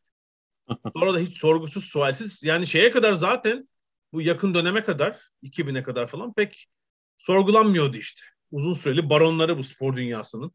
sonra 0.96 1.14
da 1.14 1.18
hiç 1.18 1.38
sorgusuz, 1.38 1.84
sualsiz 1.84 2.42
yani 2.42 2.66
şeye 2.66 2.90
kadar 2.90 3.12
zaten 3.12 3.68
bu 4.12 4.22
yakın 4.22 4.54
döneme 4.54 4.84
kadar 4.84 5.28
2000'e 5.42 5.82
kadar 5.82 6.06
falan 6.06 6.32
pek 6.34 6.66
sorgulanmıyordu 7.18 7.96
işte. 7.96 8.22
Uzun 8.54 8.72
süreli 8.72 9.10
baronları 9.10 9.58
bu 9.58 9.64
spor 9.64 9.96
dünyasının. 9.96 10.52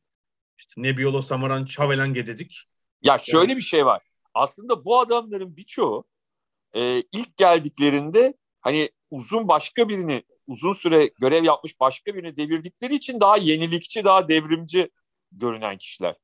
İşte 0.57 0.81
Nebbiolo, 0.81 1.21
Samaran, 1.21 1.65
Çavelenge 1.65 2.27
dedik. 2.27 2.65
Ya 3.01 3.17
şöyle 3.17 3.51
yani, 3.51 3.57
bir 3.57 3.61
şey 3.63 3.85
var. 3.85 4.03
Aslında 4.33 4.85
bu 4.85 4.99
adamların 4.99 5.57
birçoğu 5.57 6.03
e, 6.73 7.03
ilk 7.11 7.37
geldiklerinde 7.37 8.33
hani 8.61 8.89
uzun 9.11 9.47
başka 9.47 9.89
birini 9.89 10.23
uzun 10.47 10.73
süre 10.73 11.09
görev 11.21 11.43
yapmış 11.43 11.79
başka 11.79 12.15
birini 12.15 12.35
devirdikleri 12.35 12.95
için 12.95 13.19
daha 13.19 13.37
yenilikçi, 13.37 14.03
daha 14.03 14.27
devrimci 14.27 14.89
görünen 15.31 15.77
kişiler. 15.77 16.15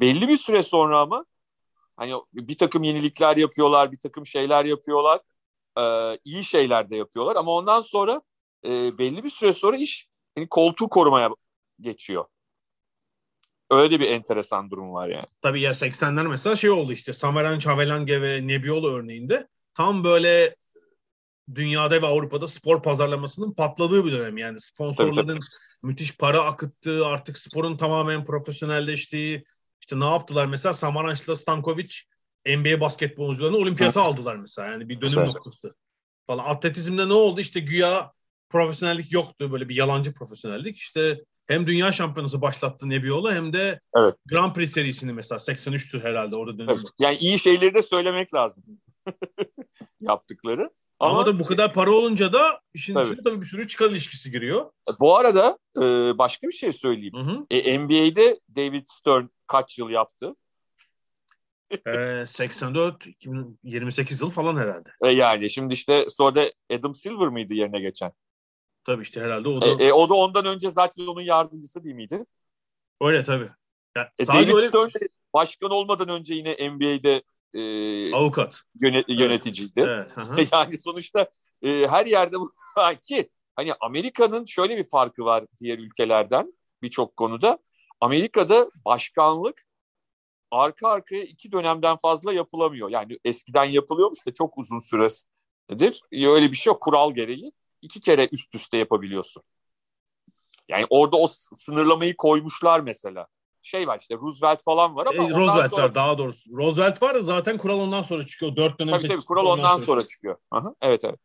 Belli 0.00 0.28
bir 0.28 0.36
süre 0.36 0.62
sonra 0.62 1.00
ama 1.00 1.24
hani 1.96 2.14
bir 2.32 2.56
takım 2.56 2.82
yenilikler 2.82 3.36
yapıyorlar, 3.36 3.92
bir 3.92 3.98
takım 3.98 4.26
şeyler 4.26 4.64
yapıyorlar, 4.64 5.20
e, 5.78 5.82
iyi 6.24 6.44
şeyler 6.44 6.90
de 6.90 6.96
yapıyorlar 6.96 7.36
ama 7.36 7.52
ondan 7.52 7.80
sonra 7.80 8.22
e, 8.66 8.98
belli 8.98 9.24
bir 9.24 9.30
süre 9.30 9.52
sonra 9.52 9.76
iş 9.76 10.09
yani 10.40 10.48
koltuğu 10.48 10.88
korumaya 10.88 11.30
geçiyor. 11.80 12.24
Öyle 13.70 14.00
bir 14.00 14.08
enteresan 14.08 14.70
durum 14.70 14.92
var 14.92 15.08
yani. 15.08 15.26
Tabii 15.42 15.60
ya 15.60 15.70
80'ler 15.70 16.28
mesela 16.28 16.56
şey 16.56 16.70
oldu 16.70 16.92
işte 16.92 17.12
Samaran 17.12 17.58
Çavelange 17.58 18.22
ve 18.22 18.46
Nebbiolo 18.46 18.90
örneğinde 18.90 19.48
tam 19.74 20.04
böyle 20.04 20.56
dünyada 21.54 22.02
ve 22.02 22.06
Avrupa'da 22.06 22.48
spor 22.48 22.82
pazarlamasının 22.82 23.52
patladığı 23.52 24.04
bir 24.04 24.12
dönem. 24.12 24.38
Yani 24.38 24.60
sponsorların 24.60 25.14
tabii, 25.14 25.26
tabii. 25.26 25.38
müthiş 25.82 26.16
para 26.16 26.44
akıttığı, 26.44 27.06
artık 27.06 27.38
sporun 27.38 27.76
tamamen 27.76 28.24
profesyonelleştiği. 28.24 29.44
İşte 29.80 30.00
ne 30.00 30.04
yaptılar 30.04 30.46
mesela 30.46 30.74
Samaranç'la 30.74 31.36
Stankovic 31.36 31.94
NBA 32.46 32.80
basketbolcularını 32.80 33.56
olimpiyata 33.56 34.02
aldılar 34.02 34.36
mesela. 34.36 34.68
Yani 34.68 34.88
bir 34.88 35.00
dönüm 35.00 35.18
evet. 35.18 35.34
noktası. 35.34 35.74
Falan. 36.26 36.44
Atletizmde 36.44 37.08
ne 37.08 37.12
oldu? 37.12 37.40
İşte 37.40 37.60
güya 37.60 38.12
profesyonellik 38.50 39.12
yoktu. 39.12 39.52
Böyle 39.52 39.68
bir 39.68 39.74
yalancı 39.74 40.12
profesyonellik. 40.12 40.76
İşte 40.76 41.20
hem 41.46 41.66
dünya 41.66 41.92
şampiyonası 41.92 42.42
başlattı 42.42 42.88
Nebiola 42.88 43.34
hem 43.34 43.52
de 43.52 43.80
evet. 43.96 44.14
Grand 44.26 44.54
Prix 44.54 44.72
serisini 44.72 45.12
mesela 45.12 45.38
83'tür 45.38 46.02
herhalde 46.02 46.36
orada 46.36 46.58
dönüm. 46.58 46.70
Evet. 46.70 46.86
Yani 46.98 47.16
iyi 47.16 47.38
şeyleri 47.38 47.74
de 47.74 47.82
söylemek 47.82 48.34
lazım. 48.34 48.64
Yaptıkları. 50.00 50.70
Ama, 51.00 51.12
Ama 51.12 51.26
da 51.26 51.38
bu 51.38 51.44
kadar 51.44 51.72
para 51.72 51.90
olunca 51.90 52.32
da 52.32 52.60
işin 52.74 52.94
tabii. 52.94 53.06
içine 53.06 53.20
tabii 53.24 53.40
bir 53.40 53.46
sürü 53.46 53.68
çıkar 53.68 53.90
ilişkisi 53.90 54.30
giriyor. 54.30 54.70
Bu 55.00 55.16
arada 55.16 55.58
e, 55.76 55.80
başka 56.18 56.46
bir 56.46 56.52
şey 56.52 56.72
söyleyeyim. 56.72 57.14
Hı 57.14 57.20
hı. 57.20 57.46
E, 57.50 57.78
NBA'de 57.78 58.40
David 58.56 58.84
Stern 58.86 59.26
kaç 59.46 59.78
yıl 59.78 59.90
yaptı? 59.90 60.34
e, 61.86 62.26
84, 62.26 63.06
28 63.62 64.20
yıl 64.20 64.30
falan 64.30 64.56
herhalde. 64.56 64.88
E, 65.04 65.08
yani 65.08 65.50
şimdi 65.50 65.74
işte 65.74 66.06
sonra 66.08 66.34
da 66.34 66.52
Adam 66.72 66.94
Silver 66.94 67.28
mıydı 67.28 67.54
yerine 67.54 67.80
geçen? 67.80 68.12
Tabii 68.84 69.02
işte 69.02 69.20
herhalde 69.20 69.48
o 69.48 69.62
da. 69.62 69.66
E, 69.66 69.86
e, 69.86 69.92
o 69.92 70.08
da 70.08 70.14
ondan 70.14 70.44
önce 70.44 70.70
zaten 70.70 71.06
onun 71.06 71.20
yardımcısı 71.20 71.84
değil 71.84 71.94
miydi? 71.94 72.24
Öyle 73.00 73.22
tabii. 73.22 73.50
Yani 73.96 74.08
e, 74.18 74.26
David 74.26 74.48
öyle... 74.48 74.66
Stern 74.66 74.88
başkan 75.34 75.70
olmadan 75.70 76.08
önce 76.08 76.34
yine 76.34 76.70
NBA'de 76.70 77.22
e, 77.54 78.14
avukat 78.14 78.62
yönet, 78.80 79.04
yöneticiydi. 79.08 79.80
Evet, 79.80 80.10
yani 80.52 80.80
sonuçta 80.80 81.30
e, 81.62 81.86
her 81.88 82.06
yerde 82.06 82.40
bu 82.40 82.50
ki 83.02 83.30
hani 83.56 83.72
Amerika'nın 83.80 84.44
şöyle 84.44 84.76
bir 84.76 84.84
farkı 84.84 85.24
var 85.24 85.44
diğer 85.58 85.78
ülkelerden 85.78 86.52
birçok 86.82 87.16
konuda. 87.16 87.58
Amerika'da 88.00 88.70
başkanlık 88.84 89.66
arka 90.50 90.88
arkaya 90.88 91.22
iki 91.22 91.52
dönemden 91.52 91.96
fazla 91.96 92.32
yapılamıyor. 92.32 92.90
Yani 92.90 93.18
eskiden 93.24 93.64
yapılıyormuş 93.64 94.26
da 94.26 94.34
çok 94.34 94.58
uzun 94.58 94.78
süredir. 94.78 96.02
Öyle 96.12 96.50
bir 96.50 96.56
şey 96.56 96.70
yok 96.70 96.82
kural 96.82 97.14
gereği. 97.14 97.52
İki 97.82 98.00
kere 98.00 98.28
üst 98.32 98.54
üste 98.54 98.76
yapabiliyorsun. 98.76 99.42
Yani 100.68 100.86
orada 100.90 101.16
o 101.16 101.26
sınırlamayı 101.56 102.16
koymuşlar 102.16 102.80
mesela 102.80 103.26
şey 103.62 103.86
var 103.86 103.98
işte 104.00 104.14
Roosevelt 104.14 104.62
falan 104.62 104.96
var 104.96 105.06
ama 105.06 105.24
e, 105.24 105.30
Roosevelt 105.30 105.70
sonra... 105.70 105.82
var 105.82 105.94
daha 105.94 106.18
doğrusu. 106.18 106.50
Roosevelt 106.56 107.02
var 107.02 107.14
da 107.14 107.22
zaten 107.22 107.58
kural 107.58 107.78
ondan 107.78 108.02
sonra 108.02 108.26
çıkıyor. 108.26 108.56
Dört 108.56 108.80
dönem 108.80 108.94
tabii 108.94 109.08
tabii 109.08 109.24
kural 109.24 109.46
ondan, 109.46 109.58
ondan 109.58 109.76
sonra, 109.76 109.86
sonra 109.86 110.06
çıkıyor. 110.06 110.36
Aha, 110.50 110.74
evet 110.80 111.04
evet. 111.04 111.20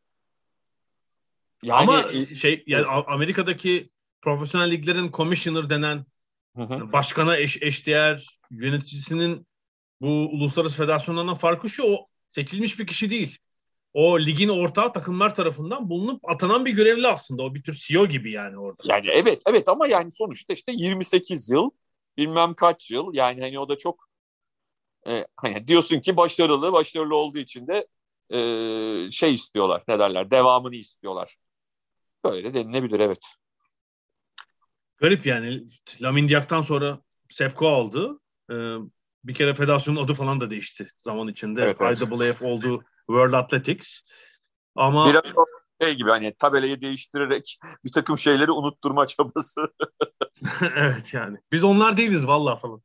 Yani, 1.64 1.82
ama 1.82 2.14
şey 2.36 2.64
yani 2.68 2.86
Amerika'daki 2.86 3.90
profesyonel 4.22 4.72
liglerin 4.72 5.12
commissioner 5.12 5.70
denen 5.70 6.06
hı 6.56 6.62
hı. 6.62 6.92
başkana 6.92 7.38
eş, 7.38 7.62
eşdeğer 7.62 8.40
yöneticisinin 8.52 9.48
bu 10.02 10.08
uluslararası 10.08 10.78
federasyonlardan 10.78 11.36
farkı 11.36 11.70
şu 11.70 11.84
o 11.84 12.08
seçilmiş 12.30 12.80
bir 12.80 12.88
kişi 12.88 13.10
değil. 13.10 13.38
O 13.96 14.20
ligin 14.20 14.50
ortağı 14.50 14.94
takımlar 14.94 15.36
tarafından 15.36 15.90
bulunup 15.90 16.30
atanan 16.30 16.66
bir 16.66 16.72
görevli 16.72 17.08
aslında. 17.08 17.44
O 17.44 17.56
bir 17.56 17.64
tür 17.64 17.74
CEO 17.74 18.08
gibi 18.08 18.32
yani 18.32 18.58
orada. 18.58 18.84
Yani 18.86 19.08
evet 19.10 19.42
evet 19.48 19.70
ama 19.70 19.88
yani 19.88 20.12
sonuçta 20.12 20.54
işte 20.54 20.72
28 20.72 21.50
yıl 21.50 21.70
bilmem 22.18 22.54
kaç 22.54 22.92
yıl 22.92 23.14
yani 23.14 23.42
hani 23.42 23.60
o 23.60 23.70
da 23.70 23.78
çok 23.78 24.10
e, 25.08 25.26
hani 25.36 25.68
diyorsun 25.68 26.00
ki 26.00 26.18
başarılı 26.18 26.74
başarılı 26.74 27.16
olduğu 27.16 27.38
için 27.38 27.68
de 27.68 27.88
e, 28.30 29.12
şey 29.12 29.34
istiyorlar 29.34 29.84
ne 29.88 30.00
derler 30.00 30.32
devamını 30.32 30.76
istiyorlar. 30.76 31.36
Böyle 32.26 32.54
denilebilir 32.54 33.00
evet. 33.00 33.34
Garip 34.98 35.26
yani 35.26 35.64
Lamin 36.02 36.28
Diak'tan 36.28 36.62
sonra 36.62 37.00
Sefko 37.30 37.68
aldı. 37.68 38.20
Ee, 38.52 38.76
bir 39.24 39.34
kere 39.34 39.54
federasyonun 39.54 40.04
adı 40.04 40.14
falan 40.14 40.42
da 40.42 40.50
değişti 40.50 40.88
zaman 40.98 41.28
içinde. 41.28 41.62
Evet, 41.62 41.78
evet. 41.82 42.02
IAAF 42.02 42.42
oldu 42.42 42.84
World 43.08 43.34
Athletics. 43.34 44.02
Ama 44.76 45.10
Biraz 45.10 45.24
şey 45.82 45.94
gibi 45.96 46.10
hani 46.10 46.34
tabelayı 46.40 46.82
değiştirerek 46.82 47.58
bir 47.86 47.92
takım 47.92 48.18
şeyleri 48.18 48.52
unutturma 48.52 49.08
çabası. 49.08 49.62
evet 50.76 51.14
yani. 51.14 51.38
Biz 51.52 51.64
onlar 51.64 51.98
değiliz 51.98 52.28
vallahi 52.28 52.62
falan. 52.62 52.82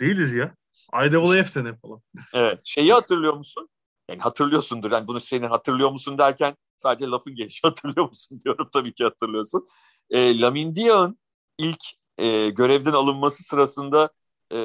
Değiliz 0.00 0.34
ya. 0.34 0.54
IAAF 0.92 1.54
de 1.54 1.64
ne 1.64 1.76
falan. 1.76 2.02
Evet. 2.34 2.60
Şeyi 2.64 2.92
hatırlıyor 2.92 3.34
musun? 3.34 3.68
Yani 4.10 4.20
hatırlıyorsundur. 4.20 4.92
Yani 4.92 5.08
bunu 5.08 5.20
senin 5.20 5.48
hatırlıyor 5.48 5.90
musun 5.90 6.18
derken 6.18 6.56
sadece 6.76 7.06
lafın 7.06 7.34
gelişi 7.34 7.60
hatırlıyor 7.62 8.08
musun 8.08 8.40
diyorum. 8.44 8.68
Tabii 8.72 8.94
ki 8.94 9.04
hatırlıyorsun. 9.04 9.68
E, 10.10 10.40
Lamin 10.40 10.74
Dia'nın 10.74 11.18
ilk 11.58 11.84
e, 12.18 12.48
görevden 12.48 12.92
alınması 12.92 13.42
sırasında 13.42 14.10
e, 14.52 14.56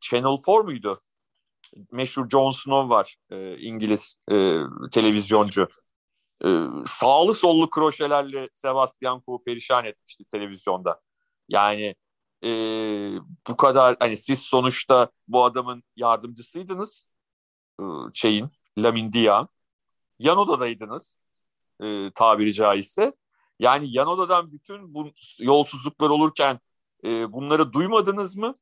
Channel 0.00 0.36
4 0.48 0.64
muydu? 0.64 1.00
Meşhur 1.92 2.28
Jon 2.28 2.50
Snow 2.50 2.94
var 2.94 3.16
e, 3.30 3.58
İngiliz 3.58 4.16
e, 4.30 4.34
televizyoncu. 4.92 5.68
E, 6.44 6.48
sağlı 6.86 7.34
sollu 7.34 7.70
kroşelerle 7.70 8.48
Sebastian 8.52 9.22
Coe 9.26 9.44
perişan 9.44 9.84
etmişti 9.84 10.24
televizyonda. 10.24 11.00
Yani 11.48 11.94
e, 12.44 12.48
bu 13.48 13.56
kadar 13.56 13.96
hani 14.00 14.16
siz 14.16 14.42
sonuçta 14.42 15.10
bu 15.28 15.44
adamın 15.44 15.82
yardımcısıydınız 15.96 17.06
e, 17.80 17.84
şeyin 18.14 18.50
Lamin 18.78 19.12
Diyan. 19.12 19.48
Yan 20.18 20.38
odadaydınız 20.38 21.16
e, 21.82 22.10
tabiri 22.10 22.54
caizse. 22.54 23.12
Yani 23.58 23.86
yan 23.90 24.08
odadan 24.08 24.52
bütün 24.52 24.94
bu 24.94 25.10
yolsuzluklar 25.38 26.10
olurken 26.10 26.60
e, 27.04 27.32
bunları 27.32 27.72
duymadınız 27.72 28.36
mı? 28.36 28.54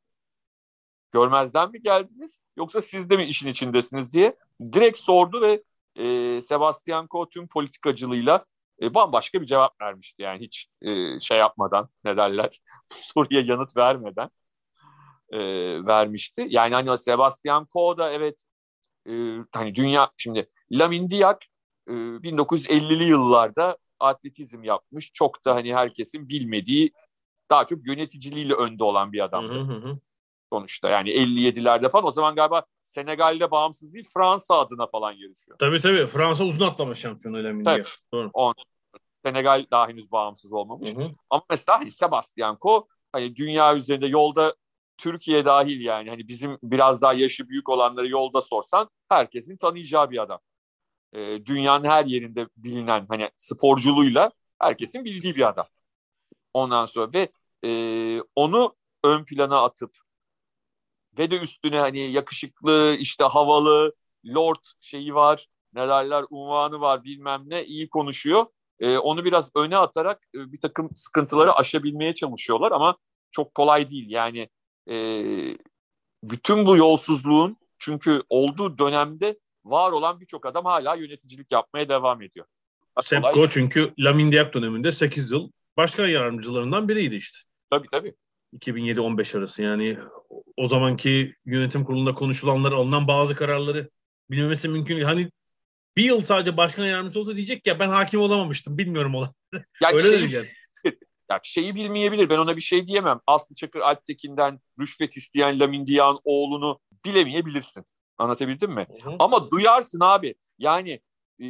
Görmezden 1.14 1.70
mi 1.70 1.82
geldiniz? 1.82 2.40
Yoksa 2.56 2.80
siz 2.80 3.10
de 3.10 3.16
mi 3.16 3.24
işin 3.24 3.48
içindesiniz 3.48 4.14
diye 4.14 4.36
direkt 4.72 4.98
sordu 4.98 5.40
ve 5.40 5.62
e, 5.96 6.42
Sebastian 6.42 7.06
Coe 7.10 7.28
tüm 7.30 7.48
politikacılığıyla 7.48 8.44
e, 8.82 8.94
bambaşka 8.94 9.40
bir 9.40 9.46
cevap 9.46 9.80
vermişti. 9.80 10.22
Yani 10.22 10.40
hiç 10.40 10.68
e, 10.82 11.20
şey 11.20 11.38
yapmadan 11.38 11.88
ne 12.04 12.16
derler 12.16 12.60
bu 12.90 12.94
soruya 13.00 13.40
yanıt 13.40 13.76
vermeden 13.76 14.30
e, 15.30 15.38
vermişti. 15.86 16.46
Yani 16.48 16.74
hani 16.74 16.98
Sebastian 16.98 17.68
Coe 17.72 17.96
da 17.96 18.12
evet 18.12 18.44
e, 19.08 19.12
hani 19.52 19.74
dünya 19.74 20.10
şimdi 20.16 20.50
Lamin 20.72 21.10
Diak 21.10 21.42
e, 21.88 21.92
1950'li 21.92 23.04
yıllarda 23.04 23.78
atletizm 24.00 24.62
yapmış. 24.62 25.12
Çok 25.12 25.44
da 25.44 25.54
hani 25.54 25.74
herkesin 25.74 26.28
bilmediği 26.28 26.92
daha 27.50 27.66
çok 27.66 27.86
yöneticiliğiyle 27.86 28.54
önde 28.54 28.84
olan 28.84 29.12
bir 29.12 29.24
adam. 29.24 29.44
Hı 29.44 29.60
hı 29.60 29.88
hı. 29.88 29.98
Sonuçta 30.54 30.88
yani 30.88 31.10
57'lerde 31.10 31.88
falan 31.88 32.06
o 32.06 32.12
zaman 32.12 32.34
galiba 32.34 32.64
Senegal'de 32.82 33.50
bağımsız 33.50 33.94
değil 33.94 34.08
Fransa 34.14 34.58
adına 34.58 34.86
falan 34.86 35.12
yarışıyor. 35.12 35.58
Tabii 35.58 35.80
tabii. 35.80 36.06
Fransa 36.06 36.44
uzun 36.44 36.66
atlama 36.66 36.94
şampiyonu 36.94 37.44
Lamin 37.44 37.64
Tabii. 37.64 37.84
Doğru. 38.12 38.30
On, 38.32 38.54
Senegal 39.24 39.66
daha 39.70 39.88
henüz 39.88 40.12
bağımsız 40.12 40.52
olmamış. 40.52 40.90
Hı 40.90 41.00
hı. 41.00 41.10
Ama 41.30 41.42
mesela 41.50 41.80
hani 41.80 41.92
Sebastian 41.92 42.58
Coe 42.62 42.84
hani 43.12 43.36
dünya 43.36 43.76
üzerinde 43.76 44.06
yolda 44.06 44.54
Türkiye 44.98 45.44
dahil 45.44 45.80
yani 45.80 46.10
hani 46.10 46.28
bizim 46.28 46.58
biraz 46.62 47.02
daha 47.02 47.12
yaşı 47.12 47.48
büyük 47.48 47.68
olanları 47.68 48.08
yolda 48.08 48.40
sorsan 48.40 48.90
herkesin 49.08 49.56
tanıyacağı 49.56 50.10
bir 50.10 50.22
adam. 50.22 50.40
Ee, 51.12 51.46
dünyanın 51.46 51.84
her 51.84 52.04
yerinde 52.04 52.48
bilinen 52.56 53.06
hani 53.08 53.30
sporculuğuyla 53.36 54.30
herkesin 54.58 55.04
bildiği 55.04 55.36
bir 55.36 55.48
adam. 55.48 55.66
Ondan 56.54 56.86
sonra 56.86 57.10
ve 57.14 57.28
e, 57.64 58.20
onu 58.36 58.76
ön 59.04 59.24
plana 59.24 59.62
atıp 59.62 60.04
ve 61.18 61.30
de 61.30 61.38
üstüne 61.38 61.78
hani 61.78 62.12
yakışıklı 62.12 62.96
işte 62.98 63.24
havalı 63.24 63.92
lord 64.26 64.64
şeyi 64.80 65.14
var 65.14 65.46
ne 65.74 65.88
derler 65.88 66.24
unvanı 66.30 66.80
var 66.80 67.04
bilmem 67.04 67.42
ne 67.46 67.64
iyi 67.64 67.88
konuşuyor. 67.88 68.46
Ee, 68.80 68.98
onu 68.98 69.24
biraz 69.24 69.50
öne 69.56 69.76
atarak 69.76 70.22
e, 70.34 70.52
bir 70.52 70.60
takım 70.60 70.90
sıkıntıları 70.94 71.52
aşabilmeye 71.52 72.14
çalışıyorlar 72.14 72.72
ama 72.72 72.96
çok 73.30 73.54
kolay 73.54 73.90
değil. 73.90 74.10
Yani 74.10 74.48
e, 74.90 74.96
bütün 76.24 76.66
bu 76.66 76.76
yolsuzluğun 76.76 77.56
çünkü 77.78 78.22
olduğu 78.28 78.78
dönemde 78.78 79.38
var 79.64 79.92
olan 79.92 80.20
birçok 80.20 80.46
adam 80.46 80.64
hala 80.64 80.94
yöneticilik 80.94 81.52
yapmaya 81.52 81.88
devam 81.88 82.22
ediyor. 82.22 82.46
Sepko 83.02 83.48
çünkü 83.48 83.92
Lamin 83.98 84.32
Diak 84.32 84.54
döneminde 84.54 84.92
8 84.92 85.32
yıl 85.32 85.50
başkan 85.76 86.08
yardımcılarından 86.08 86.88
biriydi 86.88 87.16
işte. 87.16 87.38
Tabii 87.70 87.88
tabii. 87.90 88.14
2007-15 88.58 89.38
arası 89.38 89.62
yani 89.62 89.98
o 90.56 90.66
zamanki 90.66 91.34
yönetim 91.44 91.84
kurulunda 91.84 92.14
konuşulanları 92.14 92.74
alınan 92.74 93.08
bazı 93.08 93.36
kararları 93.36 93.90
bilmemesi 94.30 94.68
mümkün 94.68 94.94
değil. 94.94 95.06
Hani 95.06 95.30
bir 95.96 96.04
yıl 96.04 96.20
sadece 96.20 96.56
başkan 96.56 96.84
yardımcısı 96.84 97.20
olsa 97.20 97.36
diyecek 97.36 97.66
ya 97.66 97.78
ben 97.78 97.88
hakim 97.88 98.20
olamamıştım 98.20 98.78
bilmiyorum 98.78 99.14
olan. 99.14 99.34
Yani 99.82 99.96
Öyle 99.96 100.08
şey- 100.08 100.18
diyecek. 100.18 100.52
ya 101.30 101.40
şeyi 101.42 101.74
bilmeyebilir 101.74 102.30
ben 102.30 102.38
ona 102.38 102.56
bir 102.56 102.60
şey 102.62 102.86
diyemem. 102.86 103.20
Aslı 103.26 103.54
Çakır 103.54 103.80
Alptekin'den 103.80 104.60
rüşvet 104.80 105.16
isteyen 105.16 105.60
Lamin 105.60 105.86
Diyan 105.86 106.18
oğlunu 106.24 106.80
bilemeyebilirsin. 107.04 107.84
Anlatabildim 108.18 108.72
mi? 108.72 108.86
Ama 109.18 109.50
duyarsın 109.50 110.00
abi. 110.00 110.34
Yani 110.58 111.00
e, 111.42 111.46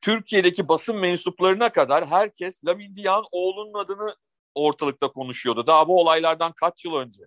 Türkiye'deki 0.00 0.68
basın 0.68 0.96
mensuplarına 0.96 1.72
kadar 1.72 2.06
herkes 2.06 2.64
Lamin 2.64 2.94
Diyan 2.94 3.24
oğlunun 3.30 3.74
adını 3.74 4.16
ortalıkta 4.54 5.08
konuşuyordu. 5.08 5.66
Daha 5.66 5.88
bu 5.88 6.00
olaylardan 6.00 6.52
kaç 6.52 6.84
yıl 6.84 6.94
önce. 6.94 7.22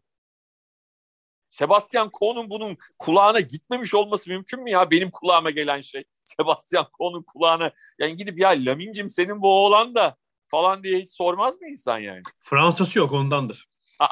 Sebastian 1.54 2.10
Coe'nun 2.20 2.49
bunun 2.49 2.78
kulağına 2.99 3.39
gitmemiş 3.39 3.93
olması 3.93 4.30
mümkün 4.30 4.64
mü 4.64 4.70
ya? 4.70 4.91
Benim 4.91 5.12
kulağıma 5.12 5.49
gelen 5.49 5.82
şey. 5.82 6.04
Sebastian 6.26 6.88
Coe'nun 6.97 7.24
kulağına 7.24 7.72
yani 7.99 8.16
gidip 8.16 8.39
ya 8.39 8.49
Lamin'cim 8.49 9.10
senin 9.10 9.41
bu 9.41 9.66
oğlan 9.66 9.95
da 9.95 10.16
falan 10.47 10.84
diye 10.84 10.99
hiç 10.99 11.10
sormaz 11.10 11.62
mı 11.62 11.70
insan 11.70 11.99
yani? 11.99 12.22
Fransası 12.43 12.99
yok 12.99 13.12
ondandır. 13.12 13.68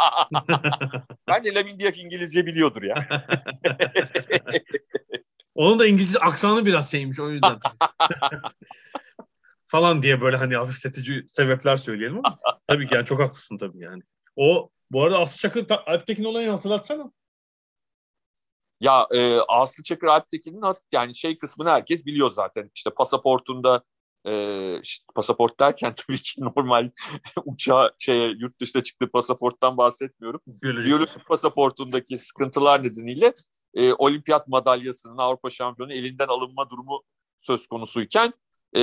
Bence 1.28 1.56
Lamin 1.56 1.80
Diak 1.80 1.98
İngilizce 1.98 2.46
biliyordur 2.46 2.84
ya. 2.84 3.24
Onun 5.56 5.80
da 5.80 5.88
İngilizce 5.88 6.20
aksanı 6.20 6.66
biraz 6.66 6.92
şeymiş 6.92 7.20
o 7.20 7.30
yüzden. 7.30 7.60
falan 9.68 10.02
diye 10.02 10.22
böyle 10.22 10.38
hani 10.38 10.56
hafifletici 10.56 11.28
sebepler 11.28 11.78
söyleyelim 11.78 12.18
ama 12.18 12.38
tabii 12.68 12.88
ki 12.88 12.96
yani 12.96 13.06
çok 13.06 13.20
haklısın 13.20 13.58
tabii 13.58 13.80
yani. 13.80 14.02
O 14.36 14.70
bu 14.92 15.04
arada 15.04 15.20
Aslı 15.20 15.38
Çakır 15.38 15.66
Alptekin 15.70 16.24
olayını 16.24 16.52
hatırlatsana. 16.52 17.12
Ya 18.82 19.08
e, 19.12 19.38
Aslı 19.48 19.84
Çakır 19.84 20.08
Alptekin'in 20.08 20.62
yani 20.92 21.16
şey 21.16 21.38
kısmını 21.38 21.70
herkes 21.70 22.06
biliyor 22.06 22.32
zaten. 22.32 22.72
İşte 22.76 22.90
pasaportunda 22.90 23.84
e, 24.26 24.82
işte 24.82 25.06
pasaport 25.16 25.60
derken 25.60 25.94
tabii 26.08 26.18
ki 26.18 26.42
normal 26.42 26.90
uçağa 27.46 27.92
şeye 28.00 28.30
yurt 28.30 28.60
dışına 28.60 28.84
çıktığı 28.84 29.12
pasaporttan 29.12 29.78
bahsetmiyorum. 29.78 30.42
Biyolojik. 30.48 30.88
Biyolojik 30.88 31.28
pasaportundaki 31.28 32.18
sıkıntılar 32.18 32.84
nedeniyle 32.84 33.34
e, 33.74 33.94
olimpiyat 33.94 34.48
madalyasının 34.48 35.18
Avrupa 35.18 35.50
şampiyonu 35.50 35.94
elinden 35.94 36.28
alınma 36.28 36.70
durumu 36.70 37.04
söz 37.40 37.68
konusuyken 37.68 38.34
e, 38.76 38.82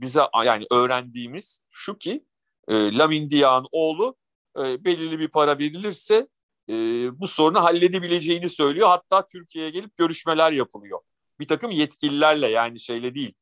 bize 0.00 0.20
yani 0.44 0.66
öğrendiğimiz 0.70 1.60
şu 1.70 1.98
ki 1.98 2.24
e, 2.68 2.98
Lamin 2.98 3.30
Diak'ın 3.30 3.68
oğlu 3.72 4.16
e, 4.58 4.84
belirli 4.84 5.18
bir 5.18 5.28
para 5.28 5.58
verilirse 5.58 6.28
e, 6.68 6.72
bu 7.20 7.28
sorunu 7.28 7.62
halledebileceğini 7.64 8.48
söylüyor. 8.48 8.88
Hatta 8.88 9.26
Türkiye'ye 9.26 9.70
gelip 9.70 9.96
görüşmeler 9.96 10.52
yapılıyor. 10.52 11.00
Bir 11.40 11.48
takım 11.48 11.70
yetkililerle 11.70 12.48
yani 12.48 12.80
şeyle 12.80 13.14
değil. 13.14 13.34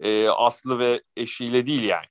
E, 0.00 0.28
Aslı 0.28 0.78
ve 0.78 1.02
eşiyle 1.16 1.66
değil 1.66 1.82
yani. 1.82 2.06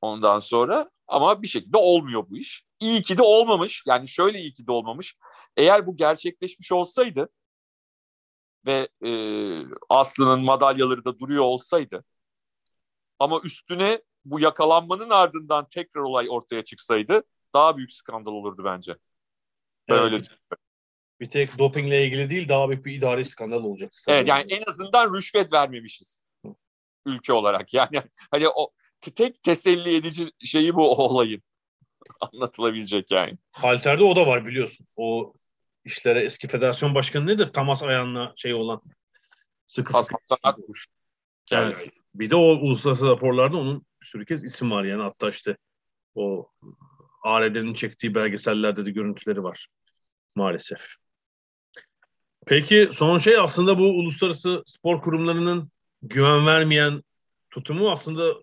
Ondan 0.00 0.40
sonra 0.40 0.90
ama 1.06 1.42
bir 1.42 1.48
şekilde 1.48 1.76
olmuyor 1.76 2.26
bu 2.30 2.36
iş. 2.36 2.64
İyi 2.80 3.02
ki 3.02 3.18
de 3.18 3.22
olmamış. 3.22 3.82
Yani 3.86 4.08
şöyle 4.08 4.38
iyi 4.40 4.52
ki 4.52 4.66
de 4.66 4.72
olmamış. 4.72 5.16
Eğer 5.56 5.86
bu 5.86 5.96
gerçekleşmiş 5.96 6.72
olsaydı 6.72 7.28
ve 8.66 8.88
e, 9.04 9.10
Aslı'nın 9.88 10.40
madalyaları 10.40 11.04
da 11.04 11.18
duruyor 11.18 11.44
olsaydı 11.44 12.04
ama 13.18 13.40
üstüne 13.44 14.02
bu 14.24 14.40
yakalanmanın 14.40 15.10
ardından 15.10 15.68
tekrar 15.68 16.00
olay 16.02 16.26
ortaya 16.30 16.64
çıksaydı 16.64 17.22
daha 17.54 17.76
büyük 17.76 17.92
skandal 17.92 18.32
olurdu 18.32 18.64
bence. 18.64 18.96
Ben 19.88 19.94
Evet. 19.94 20.04
öyle 20.04 20.20
düşünüyorum. 20.20 20.58
Bir 21.20 21.28
tek 21.28 21.58
dopingle 21.58 22.04
ilgili 22.04 22.30
değil 22.30 22.48
daha 22.48 22.68
büyük 22.68 22.86
bir 22.86 22.94
idari 22.94 23.24
skandal 23.24 23.64
olacak. 23.64 23.92
Evet 24.08 24.28
yani 24.28 24.52
en 24.52 24.62
azından 24.70 25.14
rüşvet 25.14 25.52
vermemişiz 25.52 26.20
ülke 27.06 27.32
olarak. 27.32 27.68
Yani 27.74 28.02
hani 28.30 28.48
o 28.48 28.70
tek 29.00 29.42
teselli 29.42 29.96
edici 29.96 30.30
şeyi 30.44 30.74
bu 30.74 30.92
olayın 30.92 31.42
anlatılabilecek 32.20 33.10
yani. 33.10 33.38
Halter'de 33.52 34.04
o 34.04 34.16
da 34.16 34.26
var 34.26 34.46
biliyorsun. 34.46 34.86
O 34.96 35.34
işlere 35.84 36.24
eski 36.24 36.48
federasyon 36.48 36.94
başkanı 36.94 37.26
nedir? 37.26 37.46
Tamas 37.46 37.82
ayağına 37.82 38.32
şey 38.36 38.54
olan. 38.54 38.82
Sıkı. 39.66 39.92
Hasan 39.92 40.18
Akkuş. 40.42 40.86
Evet. 41.50 41.90
Bir 42.14 42.30
de 42.30 42.36
o 42.36 42.40
uluslararası 42.40 43.06
raporlarda 43.06 43.56
onun 43.56 43.86
bir 44.02 44.06
sürü 44.06 44.24
kez 44.24 44.44
isim 44.44 44.70
var 44.70 44.84
yani 44.84 45.02
hatta 45.02 45.30
işte 45.30 45.56
o 46.14 46.50
ARD'nin 47.22 47.74
çektiği 47.74 48.14
belgesellerde 48.14 48.84
de 48.84 48.90
görüntüleri 48.90 49.42
var 49.42 49.68
maalesef. 50.38 50.78
Peki 52.46 52.90
son 52.92 53.18
şey 53.18 53.38
aslında 53.38 53.78
bu 53.78 53.84
uluslararası 53.84 54.62
spor 54.66 55.02
kurumlarının 55.02 55.70
güven 56.02 56.46
vermeyen 56.46 57.02
tutumu 57.50 57.90
aslında 57.90 58.34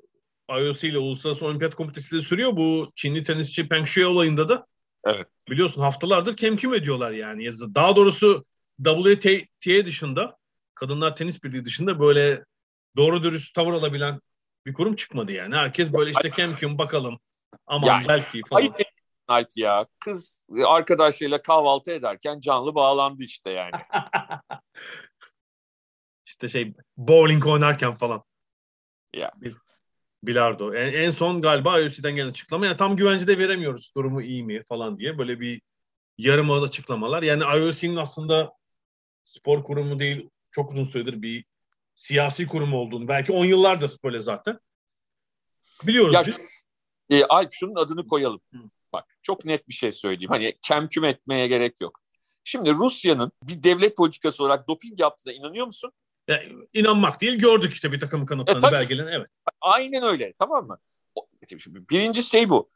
IOC 0.50 0.88
ile 0.88 0.98
Uluslararası 0.98 1.46
Olimpiyat 1.46 1.76
Komitesi 1.76 2.16
de 2.16 2.22
sürüyor. 2.22 2.56
Bu 2.58 2.92
Çinli 2.96 3.24
tenisçi 3.24 3.68
Peng 3.68 3.88
Shuai 3.88 4.06
olayında 4.06 4.50
da 4.50 4.68
Evet. 5.06 5.28
biliyorsun 5.50 5.82
haftalardır 5.82 6.38
kemküm 6.38 6.74
ediyorlar 6.74 7.12
yani. 7.12 7.50
Daha 7.76 7.96
doğrusu 7.96 8.46
WTA 8.84 9.86
dışında 9.86 10.38
Kadınlar 10.76 11.16
Tenis 11.16 11.44
Birliği 11.44 11.66
dışında 11.66 12.00
böyle 12.00 12.44
doğru 12.96 13.24
dürüst 13.24 13.56
tavır 13.56 13.74
alabilen 13.74 14.20
bir 14.66 14.74
kurum 14.74 14.96
çıkmadı 14.96 15.32
yani. 15.32 15.56
Herkes 15.56 15.94
böyle 15.94 16.12
işte 16.12 16.30
kemküm 16.30 16.78
bakalım 16.78 17.20
aman 17.68 17.88
Yani, 17.88 18.08
belki 18.08 18.42
falan. 18.50 18.62
Ayıp, 18.62 18.76
Nike 19.30 19.62
ya. 19.62 19.88
Kız 20.00 20.44
arkadaşlarıyla 20.68 21.42
kahvaltı 21.42 21.92
ederken 21.92 22.40
canlı 22.40 22.76
bağlandı 22.76 23.24
işte 23.24 23.50
yani. 23.50 23.72
işte 26.26 26.48
şey 26.48 26.74
bowling 26.98 27.48
oynarken 27.48 27.96
falan. 27.98 28.24
Ya. 29.14 29.32
Bil, 29.42 29.54
bilardo. 30.24 30.74
En, 30.74 30.94
en 30.94 31.12
son 31.12 31.42
galiba 31.42 31.80
IOC'den 31.80 32.16
gelen 32.16 32.30
açıklama. 32.30 32.66
Yani 32.66 32.78
tam 32.78 32.96
güvencede 32.96 33.38
veremiyoruz 33.38 33.92
durumu 33.96 34.22
iyi 34.22 34.44
mi 34.44 34.64
falan 34.64 35.00
diye. 35.00 35.18
Böyle 35.18 35.40
bir 35.40 35.62
yarım 36.18 36.52
ağız 36.52 36.64
açıklamalar. 36.64 37.24
Yani 37.24 37.44
IOC'nin 37.44 37.96
aslında 37.96 38.54
spor 39.24 39.64
kurumu 39.64 40.00
değil 40.00 40.30
çok 40.52 40.72
uzun 40.72 40.86
süredir 40.86 41.22
bir 41.22 41.46
siyasi 41.96 42.48
kurum 42.48 42.74
olduğunu 42.74 43.08
belki 43.08 43.32
10 43.32 43.46
yıllardır 43.46 43.98
böyle 44.04 44.22
zaten. 44.22 44.60
Biliyoruz 45.84 46.14
Ya, 46.14 46.24
biz. 46.28 46.38
E, 47.10 47.26
Alp 47.26 47.50
şunun 47.52 47.76
adını 47.76 48.08
koyalım. 48.08 48.42
Hı. 48.54 48.58
Bak 48.96 49.18
çok 49.22 49.46
net 49.46 49.68
bir 49.68 49.74
şey 49.74 49.92
söyleyeyim. 49.92 50.30
Hani 50.30 50.58
kemküm 50.62 51.04
etmeye 51.04 51.48
gerek 51.48 51.82
yok. 51.82 52.00
Şimdi 52.44 52.74
Rusya'nın 52.74 53.32
bir 53.44 53.64
devlet 53.64 53.98
politikası 53.98 54.44
olarak 54.44 54.68
doping 54.68 55.00
yaptığına 55.00 55.34
inanıyor 55.34 55.66
musun? 55.66 55.92
Ya, 56.28 56.44
inanmak 56.74 57.22
değil 57.22 57.40
gördük 57.40 57.74
işte 57.74 57.92
bir 57.92 58.00
takım 58.00 58.26
kanıtlarını 58.26 58.68
E, 58.68 58.72
belgelerini 58.72 59.12
evet. 59.12 59.28
Aynen 59.62 60.04
öyle 60.04 60.34
tamam 60.40 60.68
mı? 60.68 60.78
Şimdi 61.60 61.90
birinci 61.90 62.24
şey 62.24 62.50
bu. 62.50 62.70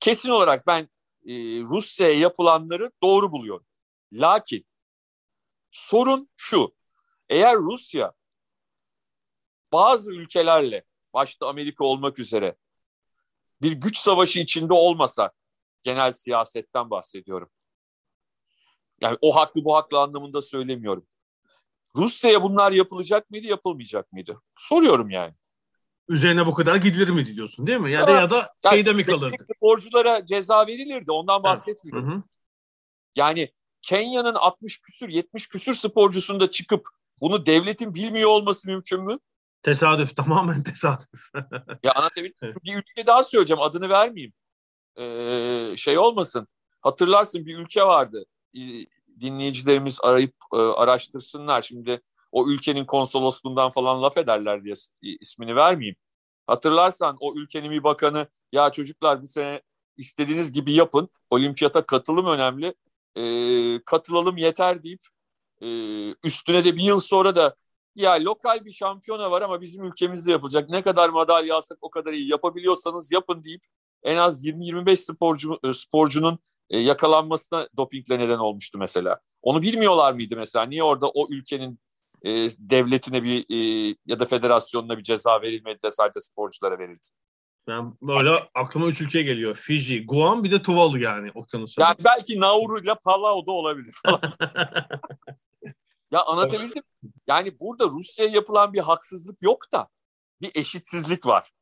Kesin 0.00 0.30
olarak 0.30 0.66
ben 0.66 0.82
e, 1.26 1.32
Rusya'ya 1.60 2.18
yapılanları 2.18 2.90
doğru 3.02 3.32
buluyorum. 3.32 3.66
Lakin 4.12 4.66
sorun 5.70 6.28
şu. 6.36 6.74
Eğer 7.28 7.56
Rusya 7.56 8.12
bazı 9.72 10.12
ülkelerle 10.12 10.84
başta 11.14 11.46
Amerika 11.48 11.84
olmak 11.84 12.18
üzere 12.18 12.56
bir 13.62 13.72
güç 13.72 13.98
savaşı 13.98 14.40
içinde 14.40 14.72
olmasa 14.72 15.30
genel 15.82 16.12
siyasetten 16.12 16.90
bahsediyorum. 16.90 17.50
Yani 19.00 19.18
o 19.20 19.36
haklı 19.36 19.64
bu 19.64 19.76
haklı 19.76 20.00
anlamında 20.00 20.42
söylemiyorum. 20.42 21.06
Rusya'ya 21.96 22.42
bunlar 22.42 22.72
yapılacak 22.72 23.30
mıydı 23.30 23.46
yapılmayacak 23.46 24.12
mıydı? 24.12 24.42
Soruyorum 24.58 25.10
yani. 25.10 25.34
Üzerine 26.08 26.46
bu 26.46 26.54
kadar 26.54 26.76
gidilir 26.76 27.08
mi 27.08 27.26
diyorsun 27.26 27.66
değil 27.66 27.78
mi? 27.78 27.92
Ya 27.92 28.06
da 28.06 28.10
Evet. 28.10 28.20
ya 28.20 28.30
da 28.30 28.54
Yani 28.64 28.74
şeyde 28.74 28.92
mi 28.92 29.04
kalırdı? 29.04 29.30
Teknik 29.30 29.56
Sporculara 29.56 30.26
ceza 30.26 30.66
verilirdi. 30.66 31.12
Ondan 31.12 31.42
bahsetmiyorum. 31.42 32.12
hı. 32.12 32.22
Yani 33.16 33.52
Kenya'nın 33.82 34.34
60 34.34 34.80
küsür 34.80 35.08
70 35.08 35.48
küsür 35.48 35.74
sporcusunda 35.74 36.50
çıkıp 36.50 36.88
bunu 37.20 37.46
devletin 37.46 37.94
bilmiyor 37.94 38.30
olması 38.30 38.68
mümkün 38.68 39.04
mü? 39.04 39.18
Tesadüf 39.66 40.16
tamamen 40.16 40.62
tesadüf. 40.62 41.30
Ya 41.82 41.92
anlatabildim. 41.92 42.36
Evet. 42.42 42.56
Bir 42.64 42.76
ülke 42.76 43.06
daha 43.06 43.24
söyleyeceğim 43.24 43.60
adını 43.60 43.88
vermeyeyim. 43.88 44.32
Ee, 44.98 45.76
şey 45.76 45.98
olmasın. 45.98 46.48
Hatırlarsın 46.80 47.46
bir 47.46 47.58
ülke 47.58 47.82
vardı. 47.82 48.24
Dinleyicilerimiz 49.20 49.98
arayıp 50.02 50.34
e, 50.54 50.56
araştırsınlar. 50.56 51.62
Şimdi 51.62 52.00
o 52.32 52.48
ülkenin 52.48 52.84
konsolosluğundan 52.84 53.70
falan 53.70 54.02
laf 54.02 54.16
ederler 54.16 54.64
diye 54.64 54.74
ismini 55.02 55.56
vermeyeyim. 55.56 55.96
Hatırlarsan 56.46 57.16
o 57.20 57.34
ülkenin 57.34 57.70
bir 57.70 57.84
bakanı 57.84 58.28
ya 58.52 58.70
çocuklar 58.70 59.22
bu 59.22 59.26
sene 59.26 59.62
istediğiniz 59.96 60.52
gibi 60.52 60.72
yapın. 60.72 61.08
Olimpiyata 61.30 61.86
katılım 61.86 62.26
önemli. 62.26 62.74
Ee, 63.16 63.84
katılalım 63.84 64.36
yeter 64.36 64.82
deyip 64.82 65.02
e, 65.60 65.68
üstüne 66.24 66.64
de 66.64 66.76
bir 66.76 66.82
yıl 66.82 67.00
sonra 67.00 67.34
da 67.34 67.56
ya 67.96 68.24
lokal 68.24 68.64
bir 68.64 68.72
şampiyona 68.72 69.30
var 69.30 69.42
ama 69.42 69.60
bizim 69.60 69.84
ülkemizde 69.84 70.30
yapılacak. 70.30 70.68
Ne 70.68 70.82
kadar 70.82 71.08
madalya 71.08 71.56
alsak 71.56 71.78
o 71.80 71.90
kadar 71.90 72.12
iyi 72.12 72.30
yapabiliyorsanız 72.30 73.12
yapın 73.12 73.44
deyip 73.44 73.62
en 74.02 74.16
az 74.16 74.46
20-25 74.46 74.96
sporcu, 74.96 75.58
e, 75.64 75.72
sporcunun 75.72 76.38
e, 76.70 76.78
yakalanmasına 76.78 77.68
dopingle 77.76 78.18
neden 78.18 78.38
olmuştu 78.38 78.78
mesela. 78.78 79.20
Onu 79.42 79.62
bilmiyorlar 79.62 80.12
mıydı 80.12 80.36
mesela? 80.36 80.64
Niye 80.64 80.82
orada 80.82 81.08
o 81.08 81.26
ülkenin 81.30 81.80
e, 82.22 82.30
devletine 82.58 83.22
bir 83.22 83.44
e, 83.48 83.94
ya 84.06 84.20
da 84.20 84.24
federasyonuna 84.24 84.98
bir 84.98 85.02
ceza 85.02 85.42
verilmedi 85.42 85.82
de 85.82 85.90
sadece 85.90 86.20
sporculara 86.20 86.78
verildi? 86.78 87.06
Ben 87.68 87.94
böyle 88.02 88.30
aklıma 88.54 88.86
üç 88.86 89.00
ülke 89.00 89.22
geliyor. 89.22 89.54
Fiji, 89.54 90.06
Guam 90.06 90.44
bir 90.44 90.50
de 90.50 90.62
Tuvalu 90.62 90.98
yani 90.98 91.30
okyanus. 91.34 91.78
Yani 91.78 91.96
belki 92.04 92.40
Nauru 92.40 92.80
ile 92.80 92.94
Palau'da 92.94 93.52
olabilir 93.52 93.94
falan. 94.04 94.20
Ya 96.10 96.24
anlatabildim. 96.24 96.82
Yani 97.26 97.58
burada 97.60 97.86
Rusya'ya 97.86 98.32
yapılan 98.32 98.72
bir 98.72 98.80
haksızlık 98.80 99.42
yok 99.42 99.72
da 99.72 99.88
bir 100.40 100.50
eşitsizlik 100.54 101.26
var. 101.26 101.52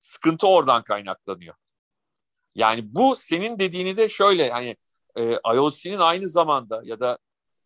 Sıkıntı 0.00 0.46
oradan 0.48 0.84
kaynaklanıyor. 0.84 1.54
Yani 2.54 2.94
bu 2.94 3.16
senin 3.16 3.58
dediğini 3.58 3.96
de 3.96 4.08
şöyle 4.08 4.50
hani 4.50 4.76
e, 5.16 5.32
IOC'nin 5.54 5.98
aynı 5.98 6.28
zamanda 6.28 6.80
ya 6.84 7.00
da 7.00 7.18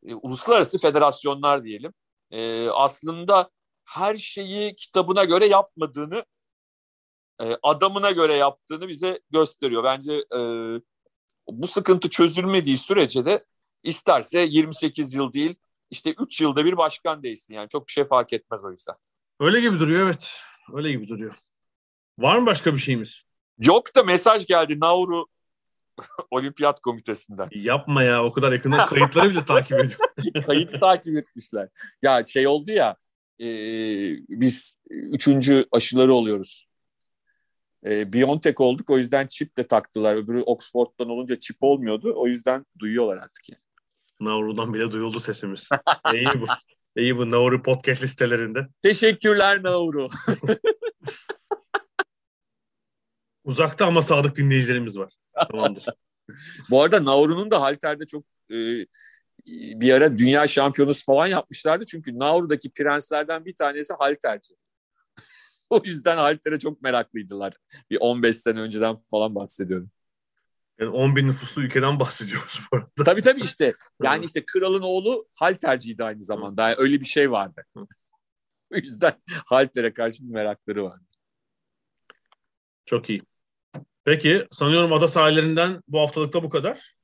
e, 0.07 0.15
uluslararası 0.15 0.79
federasyonlar 0.79 1.65
diyelim 1.65 1.95
e, 2.31 2.69
aslında 2.69 3.51
her 3.85 4.17
şeyi 4.17 4.75
kitabına 4.75 5.25
göre 5.25 5.47
yapmadığını 5.47 6.25
e, 7.41 7.57
adamına 7.63 8.11
göre 8.11 8.35
yaptığını 8.35 8.89
bize 8.89 9.21
gösteriyor. 9.31 9.85
Bence 9.85 10.15
e, 10.15 10.41
bu 11.49 11.69
sıkıntı 11.69 12.11
çözülmediği 12.11 12.79
sürece 12.79 13.25
de 13.25 13.45
isterse 13.83 14.41
28 14.41 15.15
yıl 15.15 15.33
değil 15.33 15.55
işte 15.91 16.15
3 16.19 16.41
yılda 16.41 16.65
bir 16.65 16.77
başkan 16.77 17.23
değilsin 17.23 17.55
yani 17.55 17.69
çok 17.69 17.87
bir 17.87 17.93
şey 17.93 18.05
fark 18.05 18.33
etmez 18.33 18.65
o 18.65 18.71
yüzden. 18.71 18.95
Öyle 19.41 19.61
gibi 19.61 19.79
duruyor 19.79 20.07
evet. 20.07 20.33
Öyle 20.73 20.91
gibi 20.91 21.09
duruyor. 21.09 21.35
Var 22.19 22.39
mı 22.39 22.47
başka 22.47 22.75
bir 22.75 22.79
şeyimiz? 22.79 23.23
Yok 23.59 23.97
da 23.97 24.03
mesaj 24.03 24.47
geldi 24.47 24.81
Nauru 24.81 25.27
Olimpiyat 26.31 26.81
Komitesi'nden. 26.81 27.49
Yapma 27.55 28.03
ya 28.03 28.25
o 28.25 28.33
kadar 28.33 28.53
yakından 28.53 28.87
kayıtları 28.87 29.31
bile 29.31 29.45
takip 29.45 29.79
ediyor. 29.79 30.01
Kayıt 30.47 30.81
takip 30.81 31.17
etmişler. 31.17 31.69
Ya 32.03 32.25
şey 32.25 32.47
oldu 32.47 32.73
ya 32.73 32.97
e, 33.41 33.47
biz 34.29 34.79
üçüncü 34.89 35.67
aşıları 35.73 36.15
oluyoruz. 36.15 36.69
E, 37.85 38.13
Biontech 38.13 38.61
olduk 38.61 38.91
o 38.91 38.99
yüzden 38.99 39.27
çip 39.27 39.57
de 39.57 39.67
taktılar. 39.67 40.15
Öbürü 40.15 40.43
Oxford'dan 40.43 41.09
olunca 41.09 41.39
çip 41.39 41.57
olmuyordu. 41.61 42.13
O 42.17 42.27
yüzden 42.27 42.67
duyuyorlar 42.79 43.17
artık 43.17 43.49
yani. 43.49 43.66
Nauru'dan 44.21 44.75
bile 44.75 44.91
duyuldu 44.91 45.21
sesimiz. 45.21 45.69
İyi 46.15 46.27
bu. 46.41 46.47
İyi 46.97 47.17
bu 47.17 47.31
Nauru 47.31 47.63
podcast 47.63 48.03
listelerinde. 48.03 48.67
Teşekkürler 48.83 49.63
Nauru. 49.63 50.09
Uzakta 53.45 53.87
ama 53.87 54.03
sadık 54.03 54.37
dinleyicilerimiz 54.37 54.99
var. 54.99 55.13
Tamamdır. 55.51 55.85
Bu 56.71 56.83
arada 56.83 57.05
Nauru'nun 57.05 57.51
da 57.51 57.61
halterde 57.61 58.07
çok 58.07 58.25
e, 58.51 58.57
bir 59.81 59.95
ara 59.95 60.19
dünya 60.19 60.49
şampiyonası 60.49 61.05
falan 61.05 61.27
yapmışlardı. 61.27 61.87
Çünkü 61.87 62.19
Nauru'daki 62.19 62.71
prenslerden 62.71 63.45
bir 63.45 63.55
tanesi 63.55 63.95
halterci. 63.95 64.55
o 65.71 65.81
yüzden 65.85 66.17
haltere 66.17 66.59
çok 66.59 66.83
meraklıydılar. 66.83 67.55
Bir 67.91 67.99
15 68.01 68.37
sene 68.37 68.61
önceden 68.61 68.97
falan 69.11 69.35
bahsediyorum. 69.35 69.91
Yani 70.81 70.91
10 70.91 71.17
bin 71.17 71.27
nüfuslu 71.27 71.63
ülkeden 71.63 72.01
bahsediyoruz 72.01 72.61
bu 72.73 72.77
arada. 72.77 73.05
Tabii 73.05 73.23
tabii 73.23 73.41
işte. 73.41 73.75
Yani 74.03 74.25
işte 74.25 74.45
kralın 74.47 74.83
oğlu 74.83 75.27
halterciydi 75.35 76.05
aynı 76.05 76.23
zamanda. 76.23 76.69
Yani 76.69 76.75
öyle 76.79 77.01
bir 77.01 77.05
şey 77.05 77.31
vardı. 77.31 77.65
o 78.73 78.77
yüzden 78.77 79.13
haltere 79.47 79.93
karşı 79.93 80.23
bir 80.23 80.33
merakları 80.33 80.85
vardı. 80.85 81.05
Çok 82.87 83.11
iyi. 83.11 83.23
Peki 84.05 84.47
sanıyorum 84.51 84.93
ada 84.93 85.09
sahillerinden 85.09 85.83
bu 85.89 86.01
haftalıkta 86.01 86.43
bu 86.43 86.51
kadar. 86.51 86.97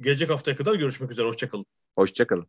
Gelecek 0.00 0.30
haftaya 0.30 0.56
kadar 0.56 0.74
görüşmek 0.74 1.10
üzere. 1.10 1.26
Hoşçakalın. 1.26 1.66
Hoşçakalın. 1.96 2.48